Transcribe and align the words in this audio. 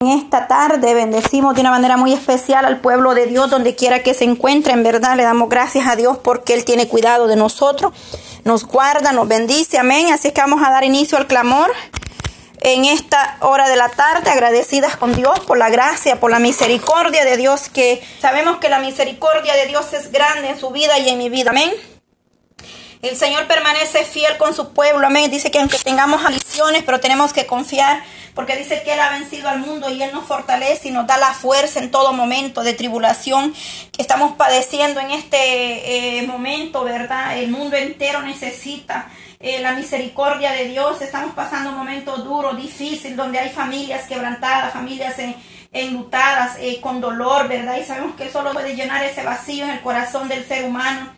En 0.00 0.08
esta 0.08 0.46
tarde 0.46 0.92
bendecimos 0.92 1.54
de 1.54 1.62
una 1.62 1.70
manera 1.70 1.96
muy 1.96 2.12
especial 2.12 2.66
al 2.66 2.80
pueblo 2.80 3.14
de 3.14 3.24
Dios 3.24 3.48
donde 3.48 3.74
quiera 3.74 4.02
que 4.02 4.12
se 4.12 4.24
encuentre. 4.24 4.74
En 4.74 4.82
verdad 4.82 5.16
le 5.16 5.22
damos 5.22 5.48
gracias 5.48 5.86
a 5.86 5.96
Dios 5.96 6.18
porque 6.18 6.52
Él 6.52 6.66
tiene 6.66 6.86
cuidado 6.86 7.28
de 7.28 7.36
nosotros, 7.36 7.94
nos 8.44 8.66
guarda, 8.66 9.12
nos 9.12 9.26
bendice. 9.26 9.78
Amén. 9.78 10.12
Así 10.12 10.32
que 10.32 10.42
vamos 10.42 10.62
a 10.62 10.70
dar 10.70 10.84
inicio 10.84 11.16
al 11.16 11.26
clamor 11.26 11.72
en 12.60 12.84
esta 12.84 13.38
hora 13.40 13.70
de 13.70 13.76
la 13.76 13.88
tarde, 13.88 14.28
agradecidas 14.28 14.98
con 14.98 15.16
Dios 15.16 15.40
por 15.40 15.56
la 15.56 15.70
gracia, 15.70 16.20
por 16.20 16.30
la 16.30 16.40
misericordia 16.40 17.24
de 17.24 17.38
Dios, 17.38 17.70
que 17.70 18.06
sabemos 18.20 18.58
que 18.58 18.68
la 18.68 18.80
misericordia 18.80 19.54
de 19.54 19.64
Dios 19.64 19.94
es 19.94 20.12
grande 20.12 20.50
en 20.50 20.60
su 20.60 20.72
vida 20.72 20.98
y 20.98 21.08
en 21.08 21.16
mi 21.16 21.30
vida. 21.30 21.52
Amén. 21.52 21.72
El 23.00 23.16
Señor 23.16 23.46
permanece 23.46 24.04
fiel 24.04 24.36
con 24.36 24.52
su 24.52 24.74
pueblo. 24.74 25.06
Amén. 25.06 25.30
Dice 25.30 25.50
que 25.50 25.58
aunque 25.58 25.78
tengamos 25.78 26.22
aflicciones, 26.22 26.82
pero 26.82 27.00
tenemos 27.00 27.32
que 27.32 27.46
confiar 27.46 28.02
porque 28.36 28.54
dice 28.54 28.82
que 28.84 28.92
Él 28.92 29.00
ha 29.00 29.12
vencido 29.12 29.48
al 29.48 29.60
mundo 29.60 29.88
y 29.90 30.02
Él 30.02 30.10
nos 30.12 30.26
fortalece 30.26 30.88
y 30.88 30.90
nos 30.92 31.06
da 31.06 31.16
la 31.16 31.32
fuerza 31.32 31.80
en 31.80 31.90
todo 31.90 32.12
momento 32.12 32.62
de 32.62 32.74
tribulación 32.74 33.54
que 33.90 34.02
estamos 34.02 34.34
padeciendo 34.34 35.00
en 35.00 35.10
este 35.10 36.18
eh, 36.18 36.26
momento, 36.26 36.84
¿verdad? 36.84 37.38
El 37.38 37.50
mundo 37.50 37.76
entero 37.76 38.20
necesita 38.20 39.08
eh, 39.40 39.60
la 39.60 39.72
misericordia 39.72 40.52
de 40.52 40.68
Dios. 40.68 41.00
Estamos 41.00 41.32
pasando 41.34 41.70
un 41.70 41.76
momento 41.76 42.18
duro, 42.18 42.52
difícil, 42.52 43.16
donde 43.16 43.38
hay 43.38 43.48
familias 43.48 44.06
quebrantadas, 44.06 44.74
familias 44.74 45.14
enlutadas, 45.72 46.58
eh, 46.60 46.78
con 46.82 47.00
dolor, 47.00 47.48
¿verdad? 47.48 47.78
Y 47.80 47.84
sabemos 47.84 48.16
que 48.16 48.30
solo 48.30 48.52
puede 48.52 48.76
llenar 48.76 49.02
ese 49.02 49.24
vacío 49.24 49.64
en 49.64 49.70
el 49.70 49.80
corazón 49.80 50.28
del 50.28 50.46
ser 50.46 50.66
humano. 50.66 51.10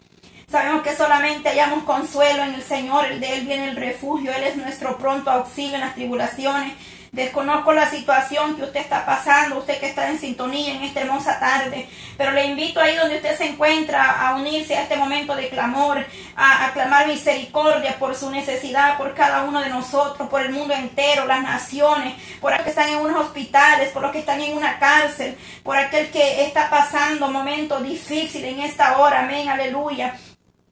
Sabemos 0.48 0.82
que 0.82 0.94
solamente 0.94 1.48
hallamos 1.48 1.82
consuelo 1.82 2.44
en 2.44 2.54
el 2.54 2.62
Señor, 2.62 3.06
el 3.06 3.18
de 3.18 3.34
Él 3.34 3.44
viene 3.44 3.70
el 3.70 3.76
refugio, 3.76 4.32
Él 4.32 4.44
es 4.44 4.56
nuestro 4.56 4.96
pronto 4.98 5.32
auxilio 5.32 5.74
en 5.74 5.80
las 5.80 5.96
tribulaciones. 5.96 6.74
Desconozco 7.12 7.72
la 7.72 7.88
situación 7.88 8.56
que 8.56 8.64
usted 8.64 8.80
está 8.80 9.06
pasando, 9.06 9.58
usted 9.58 9.80
que 9.80 9.88
está 9.88 10.10
en 10.10 10.18
sintonía 10.18 10.74
en 10.74 10.82
esta 10.82 11.00
hermosa 11.00 11.40
tarde, 11.40 11.88
pero 12.16 12.32
le 12.32 12.46
invito 12.46 12.80
ahí 12.80 12.96
donde 12.96 13.16
usted 13.16 13.36
se 13.36 13.46
encuentra 13.46 14.28
a 14.28 14.36
unirse 14.36 14.76
a 14.76 14.82
este 14.82 14.96
momento 14.96 15.34
de 15.34 15.48
clamor, 15.48 16.04
a, 16.36 16.66
a 16.66 16.72
clamar 16.72 17.06
misericordia 17.06 17.98
por 17.98 18.14
su 18.14 18.30
necesidad, 18.30 18.98
por 18.98 19.14
cada 19.14 19.44
uno 19.44 19.60
de 19.60 19.70
nosotros, 19.70 20.28
por 20.28 20.42
el 20.42 20.52
mundo 20.52 20.74
entero, 20.74 21.24
las 21.26 21.42
naciones, 21.42 22.14
por 22.40 22.52
aquellos 22.52 22.64
que 22.64 22.70
están 22.70 22.90
en 22.90 22.98
unos 22.98 23.26
hospitales, 23.26 23.90
por 23.90 24.02
los 24.02 24.12
que 24.12 24.18
están 24.18 24.40
en 24.42 24.56
una 24.56 24.78
cárcel, 24.78 25.36
por 25.62 25.76
aquel 25.76 26.10
que 26.10 26.44
está 26.44 26.68
pasando 26.68 27.28
momentos 27.30 27.82
difíciles 27.82 28.52
en 28.52 28.60
esta 28.60 28.98
hora, 28.98 29.20
amén, 29.20 29.48
aleluya. 29.48 30.14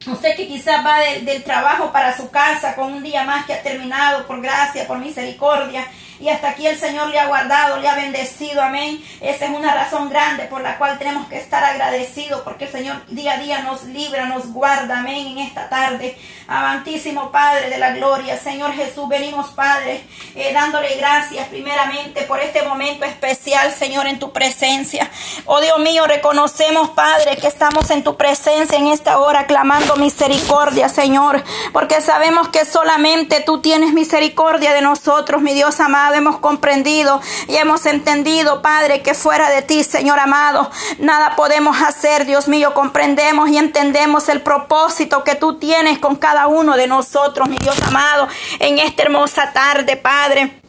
Usted 0.06 0.36
que 0.36 0.46
quizás 0.46 0.86
va 0.86 1.00
del 1.00 1.42
trabajo 1.42 1.90
para 1.90 2.16
su 2.16 2.30
casa 2.30 2.76
con 2.76 2.92
un 2.92 3.02
día 3.02 3.24
más 3.24 3.44
que 3.46 3.54
ha 3.54 3.62
terminado 3.62 4.26
por 4.26 4.40
gracia, 4.40 4.86
por 4.86 4.98
misericordia, 4.98 5.84
y 6.18 6.28
hasta 6.28 6.50
aquí 6.50 6.66
el 6.66 6.78
Señor 6.78 7.08
le 7.08 7.18
ha 7.18 7.26
guardado, 7.26 7.78
le 7.78 7.88
ha 7.88 7.94
bendecido, 7.94 8.62
amén. 8.62 9.02
Esa 9.20 9.46
es 9.46 9.50
una 9.50 9.74
razón 9.74 10.08
grande 10.08 10.44
por 10.44 10.62
la 10.62 10.78
cual 10.78 10.98
tenemos 10.98 11.28
que 11.28 11.36
estar 11.36 11.62
agradecidos 11.62 12.40
porque 12.42 12.64
el 12.64 12.72
Señor 12.72 13.04
día 13.08 13.34
a 13.34 13.38
día 13.38 13.62
nos 13.62 13.84
libra, 13.84 14.26
nos 14.26 14.52
guarda, 14.52 14.98
amén, 14.98 15.26
en 15.26 15.38
esta 15.38 15.68
tarde. 15.68 16.16
Amantísimo 16.48 17.32
Padre 17.32 17.70
de 17.70 17.78
la 17.78 17.90
gloria, 17.90 18.38
Señor 18.38 18.72
Jesús, 18.72 19.08
venimos 19.08 19.48
Padre, 19.48 20.04
eh, 20.36 20.52
dándole 20.54 20.94
gracias 20.94 21.48
primeramente 21.48 22.22
por 22.22 22.40
este 22.40 22.62
momento 22.62 23.04
especial, 23.04 23.72
Señor, 23.72 24.06
en 24.06 24.20
tu 24.20 24.32
presencia. 24.32 25.10
Oh 25.44 25.60
Dios 25.60 25.78
mío, 25.80 26.06
reconocemos, 26.06 26.90
Padre, 26.90 27.36
que 27.36 27.48
estamos 27.48 27.90
en 27.90 28.04
tu 28.04 28.16
presencia 28.16 28.78
en 28.78 28.86
esta 28.86 29.18
hora 29.18 29.46
clamando 29.46 29.96
misericordia, 29.96 30.88
Señor, 30.88 31.42
porque 31.72 32.00
sabemos 32.00 32.48
que 32.48 32.64
solamente 32.64 33.40
tú 33.40 33.60
tienes 33.60 33.92
misericordia 33.92 34.72
de 34.72 34.82
nosotros, 34.82 35.42
mi 35.42 35.52
Dios 35.52 35.80
amado 35.80 36.05
hemos 36.14 36.38
comprendido 36.38 37.20
y 37.48 37.56
hemos 37.56 37.86
entendido, 37.86 38.62
Padre, 38.62 39.02
que 39.02 39.14
fuera 39.14 39.50
de 39.50 39.62
ti, 39.62 39.84
Señor 39.84 40.18
amado, 40.18 40.70
nada 40.98 41.36
podemos 41.36 41.80
hacer, 41.80 42.26
Dios 42.26 42.48
mío. 42.48 42.74
Comprendemos 42.74 43.48
y 43.48 43.58
entendemos 43.58 44.28
el 44.28 44.42
propósito 44.42 45.24
que 45.24 45.34
tú 45.34 45.58
tienes 45.58 45.98
con 45.98 46.16
cada 46.16 46.46
uno 46.46 46.76
de 46.76 46.86
nosotros, 46.86 47.48
mi 47.48 47.58
Dios 47.58 47.80
amado, 47.82 48.28
en 48.58 48.78
esta 48.78 49.02
hermosa 49.02 49.52
tarde, 49.52 49.96
Padre. 49.96 50.62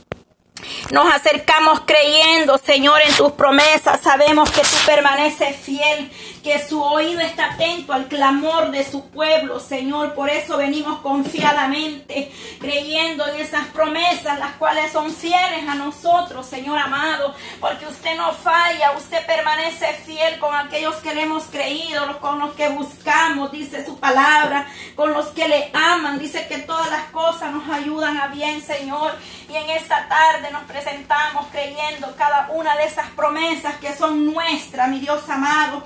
Nos 0.91 1.13
acercamos 1.13 1.81
creyendo, 1.85 2.57
Señor, 2.57 2.99
en 3.01 3.13
tus 3.15 3.31
promesas. 3.33 4.01
Sabemos 4.01 4.49
que 4.51 4.61
tú 4.61 4.75
permaneces 4.85 5.55
fiel 5.57 6.11
que 6.47 6.65
su 6.65 6.81
oído 6.81 7.19
está 7.19 7.55
atento 7.55 7.91
al 7.91 8.07
clamor 8.07 8.71
de 8.71 8.89
su 8.89 9.09
pueblo, 9.09 9.59
Señor. 9.59 10.13
Por 10.13 10.29
eso 10.29 10.55
venimos 10.55 10.99
confiadamente, 10.99 12.31
creyendo 12.57 13.27
en 13.27 13.41
esas 13.41 13.67
promesas, 13.67 14.39
las 14.39 14.53
cuales 14.53 14.93
son 14.93 15.13
fieles 15.13 15.67
a 15.67 15.75
nosotros, 15.75 16.45
Señor 16.45 16.77
amado, 16.79 17.35
porque 17.59 17.85
usted 17.85 18.15
no 18.15 18.31
falla, 18.31 18.93
usted 18.95 19.25
permanece 19.25 19.87
fiel 20.05 20.39
con 20.39 20.55
aquellos 20.55 20.95
que 20.97 21.13
le 21.13 21.23
hemos 21.23 21.43
creído, 21.47 22.17
con 22.21 22.39
los 22.39 22.53
que 22.53 22.69
buscamos, 22.69 23.51
dice 23.51 23.85
su 23.85 23.99
palabra, 23.99 24.67
con 24.95 25.11
los 25.11 25.25
que 25.27 25.49
le 25.49 25.69
aman, 25.73 26.17
dice 26.17 26.47
que 26.47 26.59
todas 26.59 26.89
las 26.89 27.07
cosas 27.07 27.51
nos 27.51 27.67
ayudan 27.69 28.17
a 28.17 28.27
bien, 28.27 28.61
Señor. 28.61 29.11
Y 29.49 29.55
en 29.55 29.69
esta 29.69 30.07
tarde 30.07 30.49
nos 30.51 30.63
presentamos 30.63 31.47
creyendo 31.51 32.15
cada 32.17 32.49
una 32.51 32.75
de 32.77 32.85
esas 32.85 33.09
promesas 33.11 33.75
que 33.77 33.93
son 33.93 34.25
nuestras, 34.25 34.89
mi 34.89 34.99
Dios 34.99 35.27
amado, 35.29 35.83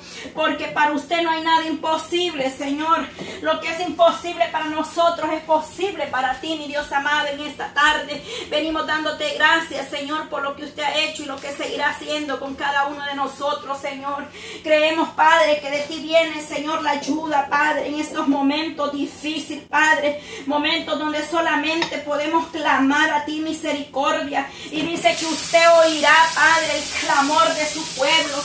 porque 0.52 0.68
para 0.68 0.92
usted 0.92 1.22
no 1.22 1.32
hay 1.32 1.42
nada 1.42 1.66
imposible, 1.66 2.50
Señor. 2.52 3.08
Lo 3.42 3.62
que 3.62 3.70
es 3.70 3.80
imposible 3.80 4.50
para 4.52 4.66
nosotros 4.66 5.30
es 5.32 5.42
posible 5.44 6.08
para 6.08 6.42
ti, 6.42 6.58
mi 6.58 6.68
Dios 6.68 6.92
amado, 6.92 7.28
en 7.28 7.40
esta 7.40 7.74
tarde. 7.74 8.22
Venimos 8.50 8.86
dándote 8.86 9.36
gracias, 9.36 9.90
Señor, 9.90 10.28
por 10.28 10.44
lo 10.44 10.54
que 10.58 10.66
usted 10.66 10.84
ha 10.84 10.98
hecho 10.98 11.24
y 11.24 11.28
lo 11.28 11.38
que 11.38 11.54
seguirá 11.54 11.92
haciendo 11.92 12.38
con 12.38 12.56
cada 12.56 12.88
uno 12.88 13.06
de 13.06 13.16
nosotros, 13.16 13.80
Señor. 13.80 14.26
Creemos, 14.62 15.08
Padre, 15.12 15.62
que 15.62 15.72
de 15.72 15.84
ti 15.84 16.02
viene, 16.02 16.42
Señor, 16.42 16.84
la 16.84 16.92
ayuda, 16.92 17.48
Padre, 17.50 17.88
en 17.88 18.02
estos 18.02 18.28
momentos 18.28 18.92
difíciles, 18.92 19.64
Padre. 19.70 20.22
Momentos 20.48 21.00
donde 21.00 21.26
solamente 21.26 22.00
podemos 22.00 22.48
clamar 22.48 23.10
a 23.10 23.24
ti, 23.24 23.40
misericordia. 23.40 24.50
Y 24.70 24.82
dice 24.82 25.16
que 25.18 25.28
usted 25.28 25.64
oirá, 25.86 26.14
Padre, 26.36 26.78
el 26.78 26.84
clamor 27.00 27.54
de 27.54 27.66
su 27.68 27.82
pueblo. 27.96 28.36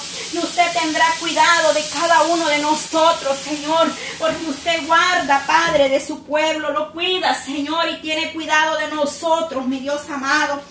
Tendrá 0.87 1.07
cuidado 1.19 1.75
de 1.75 1.83
cada 1.93 2.23
uno 2.27 2.47
de 2.47 2.59
nosotros, 2.59 3.37
Señor. 3.39 3.91
Porque 4.21 4.47
usted 4.47 4.87
guarda, 4.87 5.45
Padre, 5.45 5.89
de 5.89 5.99
su 5.99 6.23
pueblo. 6.23 6.71
Lo 6.71 6.93
cuida, 6.93 7.35
Señor. 7.35 7.89
Y 7.89 8.01
tiene 8.01 8.33
cuidado 8.33 8.77
de 8.77 8.87
nosotros, 8.95 9.67
mi 9.67 9.81
Dios 9.81 10.09
amado. 10.09 10.63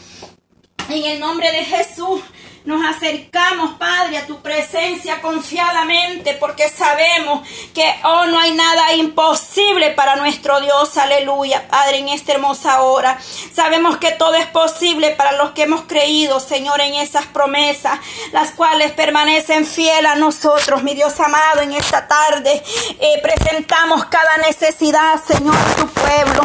En 0.88 1.04
el 1.04 1.20
nombre 1.20 1.52
de 1.52 1.66
Jesús. 1.66 2.22
Nos 2.66 2.84
acercamos, 2.84 3.78
Padre, 3.78 4.18
a 4.18 4.26
tu 4.26 4.42
presencia 4.42 5.22
confiadamente 5.22 6.34
porque 6.34 6.68
sabemos 6.68 7.48
que, 7.76 7.86
oh, 8.04 8.26
no 8.26 8.40
hay 8.40 8.54
nada 8.54 8.94
imposible 8.94 9.92
para 9.92 10.16
nuestro 10.16 10.60
Dios. 10.62 10.98
Aleluya, 10.98 11.68
Padre, 11.68 12.00
en 12.00 12.10
esta 12.10 12.34
hermosa 12.34 12.82
hora. 12.82 13.20
Sabemos 13.54 13.98
que 13.98 14.14
todo 14.14 14.34
es 14.34 14.48
posible 14.48 15.12
para 15.12 15.34
los 15.34 15.52
que 15.52 15.64
hemos 15.64 15.84
creído, 15.84 16.40
Señor, 16.40 16.82
en 16.82 16.96
esas 16.96 17.28
promesas, 17.28 18.00
las 18.32 18.52
cuales 18.52 18.94
permanecen 18.94 19.68
fiel 19.68 20.08
a 20.08 20.16
nosotros, 20.16 20.82
mi 20.82 20.96
Dios 20.96 21.20
amado, 21.20 21.62
en 21.62 21.74
esta 21.74 22.08
tarde. 22.08 22.64
Eh, 23.00 23.22
presentamos 23.22 24.06
cada 24.06 24.38
necesidad, 24.38 25.24
Señor, 25.24 25.56
de 25.56 25.76
tu 25.76 25.88
pueblo. 25.88 26.42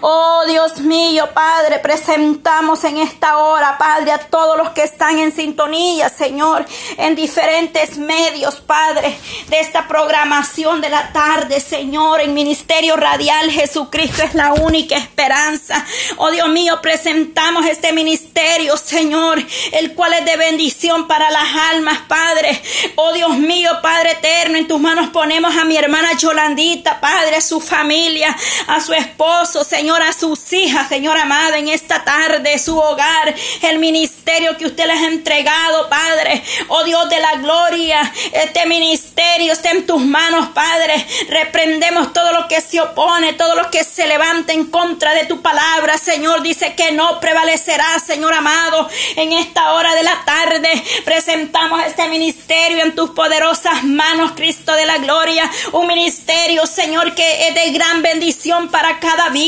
Oh 0.00 0.44
Dios 0.46 0.78
mío, 0.80 1.28
Padre, 1.34 1.78
presentamos 1.80 2.84
en 2.84 2.98
esta 2.98 3.38
hora, 3.38 3.76
Padre, 3.78 4.12
a 4.12 4.18
todos 4.18 4.56
los 4.56 4.70
que 4.70 4.82
están 4.82 5.18
en 5.18 5.32
sintonía, 5.32 6.08
Señor, 6.08 6.64
en 6.96 7.14
diferentes 7.14 7.96
medios, 7.98 8.60
Padre, 8.60 9.18
de 9.48 9.60
esta 9.60 9.88
programación 9.88 10.80
de 10.80 10.88
la 10.88 11.12
tarde, 11.12 11.60
Señor, 11.60 12.20
en 12.20 12.34
Ministerio 12.34 12.96
Radial 12.96 13.50
Jesucristo 13.50 14.22
es 14.22 14.34
la 14.34 14.52
única 14.52 14.96
esperanza. 14.96 15.84
Oh 16.16 16.30
Dios 16.30 16.48
mío, 16.48 16.80
presentamos 16.80 17.66
este 17.66 17.92
ministerio, 17.92 18.76
Señor, 18.76 19.44
el 19.72 19.94
cual 19.94 20.14
es 20.14 20.24
de 20.24 20.36
bendición 20.36 21.06
para 21.06 21.30
las 21.30 21.48
almas, 21.72 21.98
Padre. 22.08 22.60
Oh 22.96 23.12
Dios 23.12 23.36
mío, 23.38 23.70
Padre 23.82 24.12
eterno, 24.12 24.58
en 24.58 24.68
tus 24.68 24.80
manos 24.80 25.10
ponemos 25.10 25.56
a 25.56 25.64
mi 25.64 25.76
hermana 25.76 26.12
Yolandita, 26.16 27.00
Padre, 27.00 27.36
a 27.36 27.40
su 27.40 27.60
familia, 27.60 28.36
a 28.66 28.80
su 28.80 28.92
esposo, 28.92 29.57
Señor, 29.64 30.02
a 30.02 30.12
sus 30.12 30.52
hijas, 30.52 30.88
Señor 30.88 31.16
amado, 31.18 31.54
en 31.54 31.68
esta 31.68 32.04
tarde, 32.04 32.58
su 32.58 32.78
hogar, 32.78 33.34
el 33.62 33.78
ministerio 33.78 34.56
que 34.56 34.66
usted 34.66 34.86
les 34.86 34.98
ha 34.98 35.06
entregado, 35.06 35.88
Padre. 35.88 36.42
Oh 36.68 36.84
Dios 36.84 37.08
de 37.08 37.18
la 37.20 37.36
gloria, 37.36 38.12
este 38.32 38.66
ministerio 38.66 39.52
está 39.52 39.70
en 39.70 39.86
tus 39.86 40.00
manos, 40.04 40.48
Padre. 40.48 41.06
Reprendemos 41.28 42.12
todo 42.12 42.32
lo 42.32 42.48
que 42.48 42.60
se 42.60 42.80
opone, 42.80 43.32
todo 43.34 43.54
lo 43.54 43.70
que 43.70 43.84
se 43.84 44.06
levanta 44.06 44.52
en 44.52 44.66
contra 44.66 45.14
de 45.14 45.26
tu 45.26 45.40
palabra, 45.42 45.98
Señor. 45.98 46.42
Dice 46.42 46.74
que 46.74 46.92
no 46.92 47.20
prevalecerá, 47.20 47.98
Señor 47.98 48.34
amado. 48.34 48.88
En 49.16 49.32
esta 49.32 49.72
hora 49.72 49.94
de 49.94 50.02
la 50.02 50.24
tarde 50.24 50.70
presentamos 51.04 51.82
este 51.86 52.08
ministerio 52.08 52.82
en 52.82 52.94
tus 52.94 53.10
poderosas 53.10 53.84
manos, 53.84 54.32
Cristo 54.32 54.72
de 54.72 54.86
la 54.86 54.98
gloria. 54.98 55.50
Un 55.72 55.86
ministerio, 55.86 56.66
Señor, 56.66 57.14
que 57.14 57.48
es 57.48 57.54
de 57.54 57.70
gran 57.72 58.02
bendición 58.02 58.68
para 58.68 58.98
cada 58.98 59.30
vida 59.30 59.47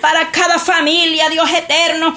para 0.00 0.30
cada 0.30 0.58
familia, 0.58 1.28
Dios 1.30 1.50
eterno. 1.50 2.14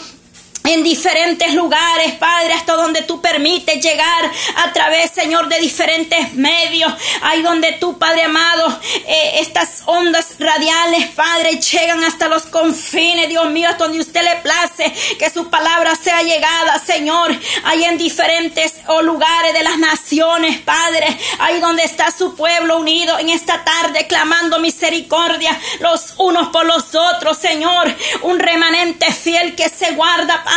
En 0.63 0.83
diferentes 0.83 1.53
lugares, 1.53 2.13
Padre, 2.13 2.53
hasta 2.53 2.73
donde 2.73 3.01
tú 3.01 3.19
permites 3.21 3.83
llegar 3.83 4.31
a 4.57 4.71
través, 4.71 5.11
Señor, 5.11 5.47
de 5.47 5.59
diferentes 5.59 6.33
medios. 6.33 6.93
Ahí 7.21 7.41
donde 7.41 7.73
tú, 7.73 7.97
Padre 7.97 8.23
amado, 8.23 8.79
eh, 9.07 9.39
estas 9.39 9.83
ondas 9.85 10.35
radiales, 10.39 11.09
Padre, 11.09 11.59
llegan 11.59 12.03
hasta 12.03 12.27
los 12.27 12.43
confines, 12.43 13.27
Dios 13.27 13.49
mío, 13.49 13.69
hasta 13.69 13.85
donde 13.85 13.99
usted 14.01 14.23
le 14.23 14.35
place 14.37 14.93
que 15.17 15.29
su 15.29 15.49
palabra 15.49 15.95
sea 15.95 16.21
llegada, 16.21 16.79
Señor. 16.79 17.35
Ahí 17.63 17.83
en 17.83 17.97
diferentes 17.97 18.75
oh, 18.87 19.01
lugares 19.01 19.53
de 19.53 19.63
las 19.63 19.77
naciones, 19.77 20.59
Padre. 20.59 21.17
Ahí 21.39 21.59
donde 21.59 21.83
está 21.83 22.11
su 22.11 22.35
pueblo 22.35 22.77
unido 22.77 23.17
en 23.19 23.29
esta 23.29 23.63
tarde, 23.63 24.05
clamando 24.07 24.59
misericordia 24.59 25.59
los 25.79 26.13
unos 26.17 26.49
por 26.49 26.65
los 26.65 26.93
otros, 26.93 27.37
Señor. 27.37 27.93
Un 28.21 28.39
remanente 28.39 29.11
fiel 29.11 29.55
que 29.55 29.67
se 29.69 29.91
guarda, 29.91 30.43
Padre, 30.43 30.50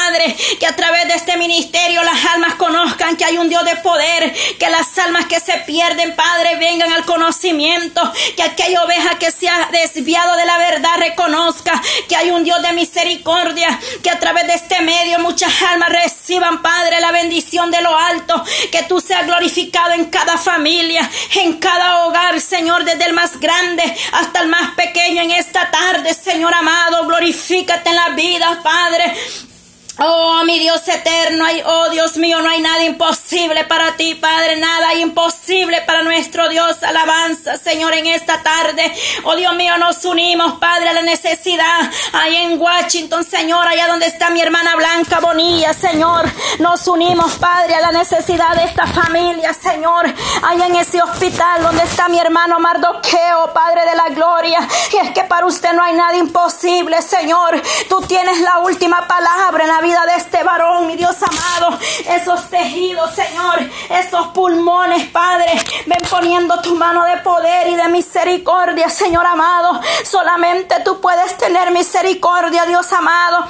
que 0.58 0.66
a 0.66 0.76
través 0.76 1.06
de 1.08 1.14
este 1.14 1.36
ministerio 1.36 2.02
las 2.02 2.24
almas 2.26 2.54
conozcan 2.54 3.16
que 3.16 3.24
hay 3.24 3.36
un 3.36 3.48
Dios 3.48 3.64
de 3.64 3.76
poder, 3.76 4.34
que 4.58 4.70
las 4.70 4.96
almas 4.98 5.26
que 5.26 5.40
se 5.40 5.58
pierden, 5.58 6.14
Padre, 6.14 6.56
vengan 6.56 6.92
al 6.92 7.04
conocimiento, 7.04 8.00
que 8.36 8.42
aquella 8.42 8.82
oveja 8.82 9.18
que 9.18 9.30
se 9.30 9.48
ha 9.48 9.68
desviado 9.72 10.36
de 10.36 10.46
la 10.46 10.58
verdad 10.58 10.96
reconozca 10.98 11.80
que 12.08 12.16
hay 12.16 12.30
un 12.30 12.44
Dios 12.44 12.60
de 12.62 12.72
misericordia, 12.72 13.78
que 14.02 14.10
a 14.10 14.18
través 14.18 14.46
de 14.46 14.54
este 14.54 14.80
medio 14.82 15.18
muchas 15.20 15.62
almas 15.62 15.90
reciban, 15.90 16.62
Padre, 16.62 17.00
la 17.00 17.12
bendición 17.12 17.70
de 17.70 17.82
lo 17.82 17.96
alto, 17.96 18.42
que 18.72 18.82
tú 18.84 19.00
seas 19.00 19.26
glorificado 19.26 19.92
en 19.92 20.06
cada 20.06 20.38
familia, 20.38 21.08
en 21.36 21.54
cada 21.54 22.04
hogar, 22.04 22.40
Señor, 22.40 22.84
desde 22.84 23.04
el 23.04 23.12
más 23.12 23.38
grande 23.38 23.82
hasta 24.12 24.40
el 24.40 24.48
más 24.48 24.74
pequeño 24.74 25.22
en 25.22 25.30
esta 25.32 25.70
tarde, 25.70 26.14
Señor 26.14 26.52
amado, 26.54 27.06
glorifícate 27.06 27.90
en 27.90 27.96
la 27.96 28.08
vida, 28.10 28.60
Padre. 28.62 29.53
Oh, 29.98 30.42
mi 30.44 30.58
Dios 30.58 30.88
eterno, 30.88 31.44
oh 31.66 31.88
Dios 31.90 32.16
mío, 32.16 32.40
no 32.40 32.50
hay 32.50 32.60
nada 32.60 32.82
imposible 32.82 33.64
para 33.64 33.94
ti, 33.96 34.16
Padre, 34.16 34.56
nada 34.56 34.92
imposible 34.94 35.82
para 35.82 36.02
nuestro 36.02 36.48
Dios. 36.48 36.82
Alabanza, 36.82 37.56
Señor, 37.56 37.94
en 37.94 38.06
esta 38.06 38.42
tarde. 38.42 38.92
Oh 39.22 39.36
Dios 39.36 39.54
mío, 39.54 39.78
nos 39.78 40.04
unimos, 40.04 40.54
Padre, 40.54 40.88
a 40.88 40.94
la 40.94 41.02
necesidad. 41.02 41.88
Ahí 42.12 42.34
en 42.34 42.60
Washington, 42.60 43.24
Señor, 43.24 43.68
allá 43.68 43.86
donde 43.86 44.06
está 44.06 44.30
mi 44.30 44.40
hermana 44.40 44.74
Blanca 44.74 45.20
Bonilla, 45.20 45.72
Señor. 45.72 46.28
Nos 46.58 46.88
unimos, 46.88 47.34
Padre, 47.34 47.76
a 47.76 47.80
la 47.80 47.92
necesidad 47.92 48.56
de 48.56 48.64
esta 48.64 48.88
familia, 48.88 49.54
Señor. 49.54 50.12
Allá 50.42 50.66
en 50.66 50.74
ese 50.74 51.00
hospital 51.02 51.62
donde 51.62 51.84
está 51.84 52.08
mi 52.08 52.18
hermano 52.18 52.58
Mardoqueo, 52.58 53.52
Padre 53.54 53.82
de 53.88 53.94
la 53.94 54.08
gloria. 54.08 54.58
Y 54.92 54.96
es 54.96 55.10
que 55.12 55.22
para 55.22 55.46
usted 55.46 55.72
no 55.72 55.84
hay 55.84 55.92
nada 55.92 56.16
imposible, 56.16 57.00
Señor. 57.00 57.62
Tú 57.88 58.00
tienes 58.02 58.40
la 58.40 58.58
última 58.58 59.06
palabra 59.06 59.62
en 59.62 59.70
la 59.70 59.83
vida 59.84 60.04
de 60.06 60.16
este 60.16 60.42
varón, 60.42 60.86
mi 60.86 60.96
Dios 60.96 61.16
amado. 61.22 61.78
Esos 62.08 62.48
tejidos, 62.48 63.14
Señor, 63.14 63.60
esos 63.90 64.28
pulmones, 64.28 65.06
Padre. 65.10 65.52
Ven 65.86 66.02
poniendo 66.10 66.60
tu 66.62 66.74
mano 66.74 67.04
de 67.04 67.18
poder 67.18 67.68
y 67.68 67.76
de 67.76 67.88
misericordia, 67.88 68.88
Señor 68.88 69.26
amado. 69.26 69.80
Solamente 70.04 70.74
tú 70.84 71.00
puedes 71.00 71.36
tener 71.36 71.70
misericordia, 71.70 72.64
Dios 72.64 72.92
amado 72.92 73.46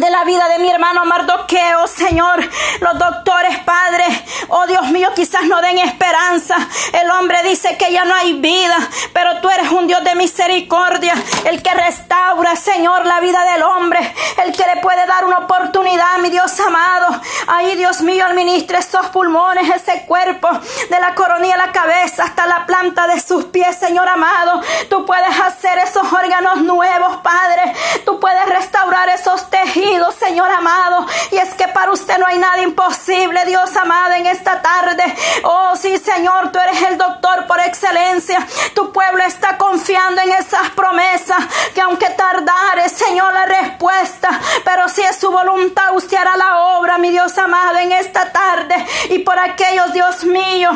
de 0.00 0.10
la 0.10 0.24
vida 0.24 0.48
de 0.48 0.58
mi 0.58 0.70
hermano 0.70 1.04
Mardoqueo, 1.04 1.86
Señor. 1.86 2.48
Los 2.80 2.98
doctores, 2.98 3.58
Padre, 3.60 4.04
oh 4.48 4.66
Dios 4.66 4.90
mío, 4.90 5.10
quizás 5.14 5.44
no 5.44 5.60
den 5.60 5.78
esperanza. 5.78 6.56
El 6.92 7.10
hombre 7.10 7.42
dice 7.44 7.76
que 7.76 7.92
ya 7.92 8.04
no 8.04 8.14
hay 8.14 8.34
vida, 8.34 8.76
pero 9.12 9.40
tú 9.40 9.48
eres 9.50 9.70
un 9.70 9.86
Dios 9.86 10.02
de 10.02 10.14
misericordia, 10.16 11.14
el 11.44 11.62
que 11.62 11.72
restaura, 11.72 12.56
Señor, 12.56 13.06
la 13.06 13.20
vida 13.20 13.44
del 13.52 13.62
hombre, 13.62 14.14
el 14.44 14.52
que 14.52 14.66
le 14.66 14.80
puede 14.80 15.06
dar 15.06 15.24
una 15.24 15.38
oportunidad, 15.38 16.18
mi 16.18 16.30
Dios 16.30 16.58
amado. 16.60 17.20
Ahí, 17.46 17.76
Dios 17.76 18.00
mío, 18.00 18.26
administre 18.26 18.78
esos 18.78 19.06
pulmones, 19.06 19.70
ese 19.74 20.04
cuerpo, 20.06 20.48
de 20.90 21.00
la 21.00 21.14
coronilla 21.14 21.54
a 21.54 21.66
la 21.66 21.72
cabeza 21.72 22.24
hasta 22.24 22.46
la 22.46 22.66
planta 22.66 23.06
de 23.06 23.20
sus 23.20 23.44
pies, 23.46 23.76
Señor 23.78 24.08
amado. 24.08 24.60
Tú 24.90 25.06
puedes 25.06 25.38
hacer 25.40 25.78
esos 25.78 26.12
órganos 26.12 26.62
nuevos, 26.62 27.18
Padre. 27.18 27.74
Tú 28.04 28.18
puedes 28.18 28.46
restaurar 28.46 29.08
esos 29.08 29.48
tejidos 29.50 29.83
Señor 30.18 30.50
amado. 30.50 31.06
Y 31.30 31.36
es 31.36 31.54
que 31.54 31.68
para 31.68 31.92
usted 31.92 32.18
no 32.18 32.26
hay 32.26 32.38
nada 32.38 32.60
imposible, 32.62 33.44
Dios 33.44 33.76
amado, 33.76 34.14
en 34.14 34.26
esta 34.26 34.62
tarde. 34.62 35.02
Oh, 35.42 35.74
sí, 35.76 35.98
Señor, 35.98 36.50
tú 36.50 36.58
eres 36.58 36.82
el 36.82 36.98
doctor 36.98 37.46
por 37.46 37.60
excelencia. 37.60 38.46
Tu 38.74 38.92
pueblo 38.92 39.22
está 39.24 39.58
confiando 39.58 40.22
en 40.22 40.32
esas 40.32 40.70
promesas, 40.70 41.38
que 41.74 41.80
aunque 41.80 42.10
tardare, 42.10 42.88
Señor, 42.88 43.32
la 43.32 43.46
respuesta, 43.46 44.40
pero 44.64 44.88
si 44.88 45.02
es 45.02 45.16
su 45.16 45.30
voluntad, 45.30 45.94
usted 45.94 46.16
hará 46.16 46.36
la 46.36 46.58
obra, 46.78 46.98
mi 46.98 47.10
Dios 47.10 47.36
amado, 47.38 47.78
en 47.78 47.92
esta 47.92 48.32
tarde. 48.32 48.74
Y 49.10 49.20
por 49.20 49.38
aquellos, 49.38 49.92
Dios 49.92 50.24
mío, 50.24 50.70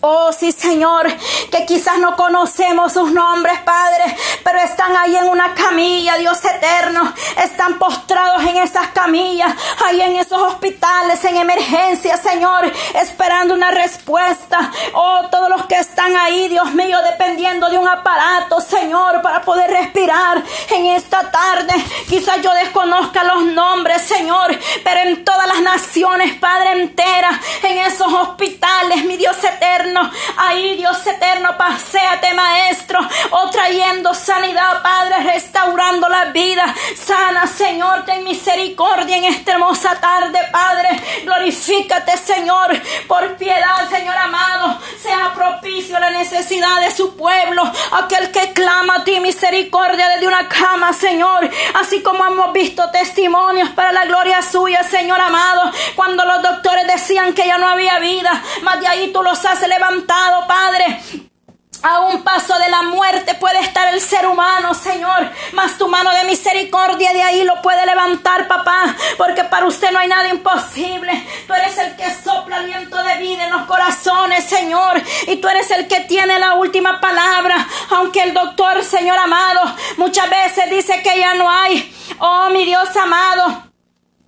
Oh, 0.00 0.30
sí, 0.32 0.52
Señor, 0.52 1.08
que 1.50 1.66
quizás 1.66 1.98
no 1.98 2.14
conocemos 2.14 2.92
sus 2.92 3.10
nombres, 3.10 3.58
Padre, 3.62 4.16
pero 4.44 4.60
están 4.60 4.96
ahí 4.96 5.16
en 5.16 5.24
una 5.24 5.54
camilla, 5.54 6.16
Dios 6.18 6.38
eterno. 6.44 7.12
Están 7.42 7.80
postrados 7.80 8.42
en 8.42 8.58
esas 8.58 8.88
camillas, 8.88 9.52
ahí 9.84 10.00
en 10.00 10.14
esos 10.14 10.40
hospitales, 10.40 11.24
en 11.24 11.38
emergencia, 11.38 12.16
Señor, 12.16 12.72
esperando 12.94 13.54
una 13.54 13.72
respuesta. 13.72 14.70
Oh, 14.94 15.26
todos 15.32 15.48
los 15.48 15.66
que 15.66 15.74
están 15.74 16.16
ahí, 16.16 16.46
Dios 16.48 16.72
mío, 16.74 16.98
dependiendo 17.10 17.68
de 17.68 17.78
un 17.78 17.88
aparato, 17.88 18.60
Señor, 18.60 19.20
para 19.20 19.42
poder 19.42 19.68
respirar 19.68 20.40
en 20.70 20.86
esta 20.86 21.28
tarde. 21.28 21.74
Quizás 22.08 22.40
yo 22.40 22.54
desconozca 22.54 23.24
los 23.24 23.42
nombres, 23.46 24.02
Señor, 24.02 24.56
pero 24.84 25.00
en 25.00 25.24
todas 25.24 25.48
las 25.48 25.60
naciones, 25.60 26.36
Padre 26.36 26.82
entera, 26.82 27.40
en 27.64 27.78
esos 27.78 28.12
hospitales, 28.12 29.04
mi 29.04 29.16
Dios 29.16 29.36
eterno 29.42 29.87
Ahí, 30.36 30.76
Dios 30.76 31.06
eterno, 31.06 31.56
paséate, 31.56 32.34
Maestro. 32.34 33.00
O 33.30 33.50
trayendo 33.50 34.14
sanidad, 34.14 34.82
Padre, 34.82 35.32
restaurando 35.32 35.87
vida. 36.26 36.74
Sana, 36.96 37.46
Señor, 37.46 38.04
ten 38.04 38.24
misericordia 38.24 39.16
en 39.16 39.24
esta 39.24 39.52
hermosa 39.52 39.98
tarde, 40.00 40.38
Padre. 40.52 40.88
Glorifícate, 41.24 42.16
Señor, 42.16 42.80
por 43.06 43.36
piedad, 43.36 43.88
Señor 43.90 44.16
amado. 44.16 44.78
Sea 45.00 45.32
propicio 45.34 45.98
la 45.98 46.10
necesidad 46.10 46.80
de 46.80 46.90
su 46.90 47.16
pueblo. 47.16 47.62
Aquel 47.92 48.30
que 48.30 48.52
clama 48.52 48.96
a 48.96 49.04
ti 49.04 49.20
misericordia 49.20 50.08
desde 50.08 50.26
una 50.26 50.48
cama, 50.48 50.92
Señor. 50.92 51.48
Así 51.74 52.02
como 52.02 52.24
hemos 52.26 52.52
visto 52.52 52.90
testimonios 52.90 53.70
para 53.70 53.92
la 53.92 54.04
gloria 54.04 54.42
suya, 54.42 54.82
Señor 54.82 55.20
amado. 55.20 55.70
Cuando 55.94 56.24
los 56.24 56.42
doctores 56.42 56.86
decían 56.86 57.34
que 57.34 57.46
ya 57.46 57.58
no 57.58 57.68
había 57.68 57.98
vida, 57.98 58.42
más 58.62 58.80
de 58.80 58.86
ahí 58.86 59.12
tú 59.12 59.22
los 59.22 59.44
haces 59.44 59.68
levantado, 59.68 60.46
Padre. 60.46 61.27
A 61.82 62.00
un 62.00 62.22
paso 62.22 62.58
de 62.58 62.68
la 62.70 62.82
muerte 62.82 63.34
puede 63.34 63.60
estar 63.60 63.92
el 63.94 64.00
ser 64.00 64.26
humano, 64.26 64.74
Señor. 64.74 65.30
Mas 65.52 65.78
tu 65.78 65.86
mano 65.86 66.10
de 66.10 66.24
misericordia 66.24 67.12
de 67.12 67.22
ahí 67.22 67.44
lo 67.44 67.62
puede 67.62 67.86
levantar, 67.86 68.48
papá. 68.48 68.96
Porque 69.16 69.44
para 69.44 69.66
usted 69.66 69.92
no 69.92 70.00
hay 70.00 70.08
nada 70.08 70.28
imposible. 70.28 71.26
Tú 71.46 71.54
eres 71.54 71.78
el 71.78 71.94
que 71.96 72.12
sopla 72.12 72.56
aliento 72.56 73.00
de 73.02 73.18
vida 73.18 73.44
en 73.44 73.52
los 73.52 73.66
corazones, 73.66 74.44
Señor. 74.44 75.00
Y 75.28 75.36
tú 75.36 75.48
eres 75.48 75.70
el 75.70 75.86
que 75.86 76.00
tiene 76.00 76.38
la 76.38 76.54
última 76.54 77.00
palabra. 77.00 77.66
Aunque 77.90 78.22
el 78.22 78.34
doctor, 78.34 78.82
Señor 78.82 79.16
amado, 79.16 79.60
muchas 79.98 80.28
veces 80.28 80.70
dice 80.70 81.00
que 81.02 81.20
ya 81.20 81.34
no 81.34 81.48
hay. 81.48 81.94
Oh, 82.18 82.50
mi 82.50 82.64
Dios 82.64 82.88
amado. 82.96 83.67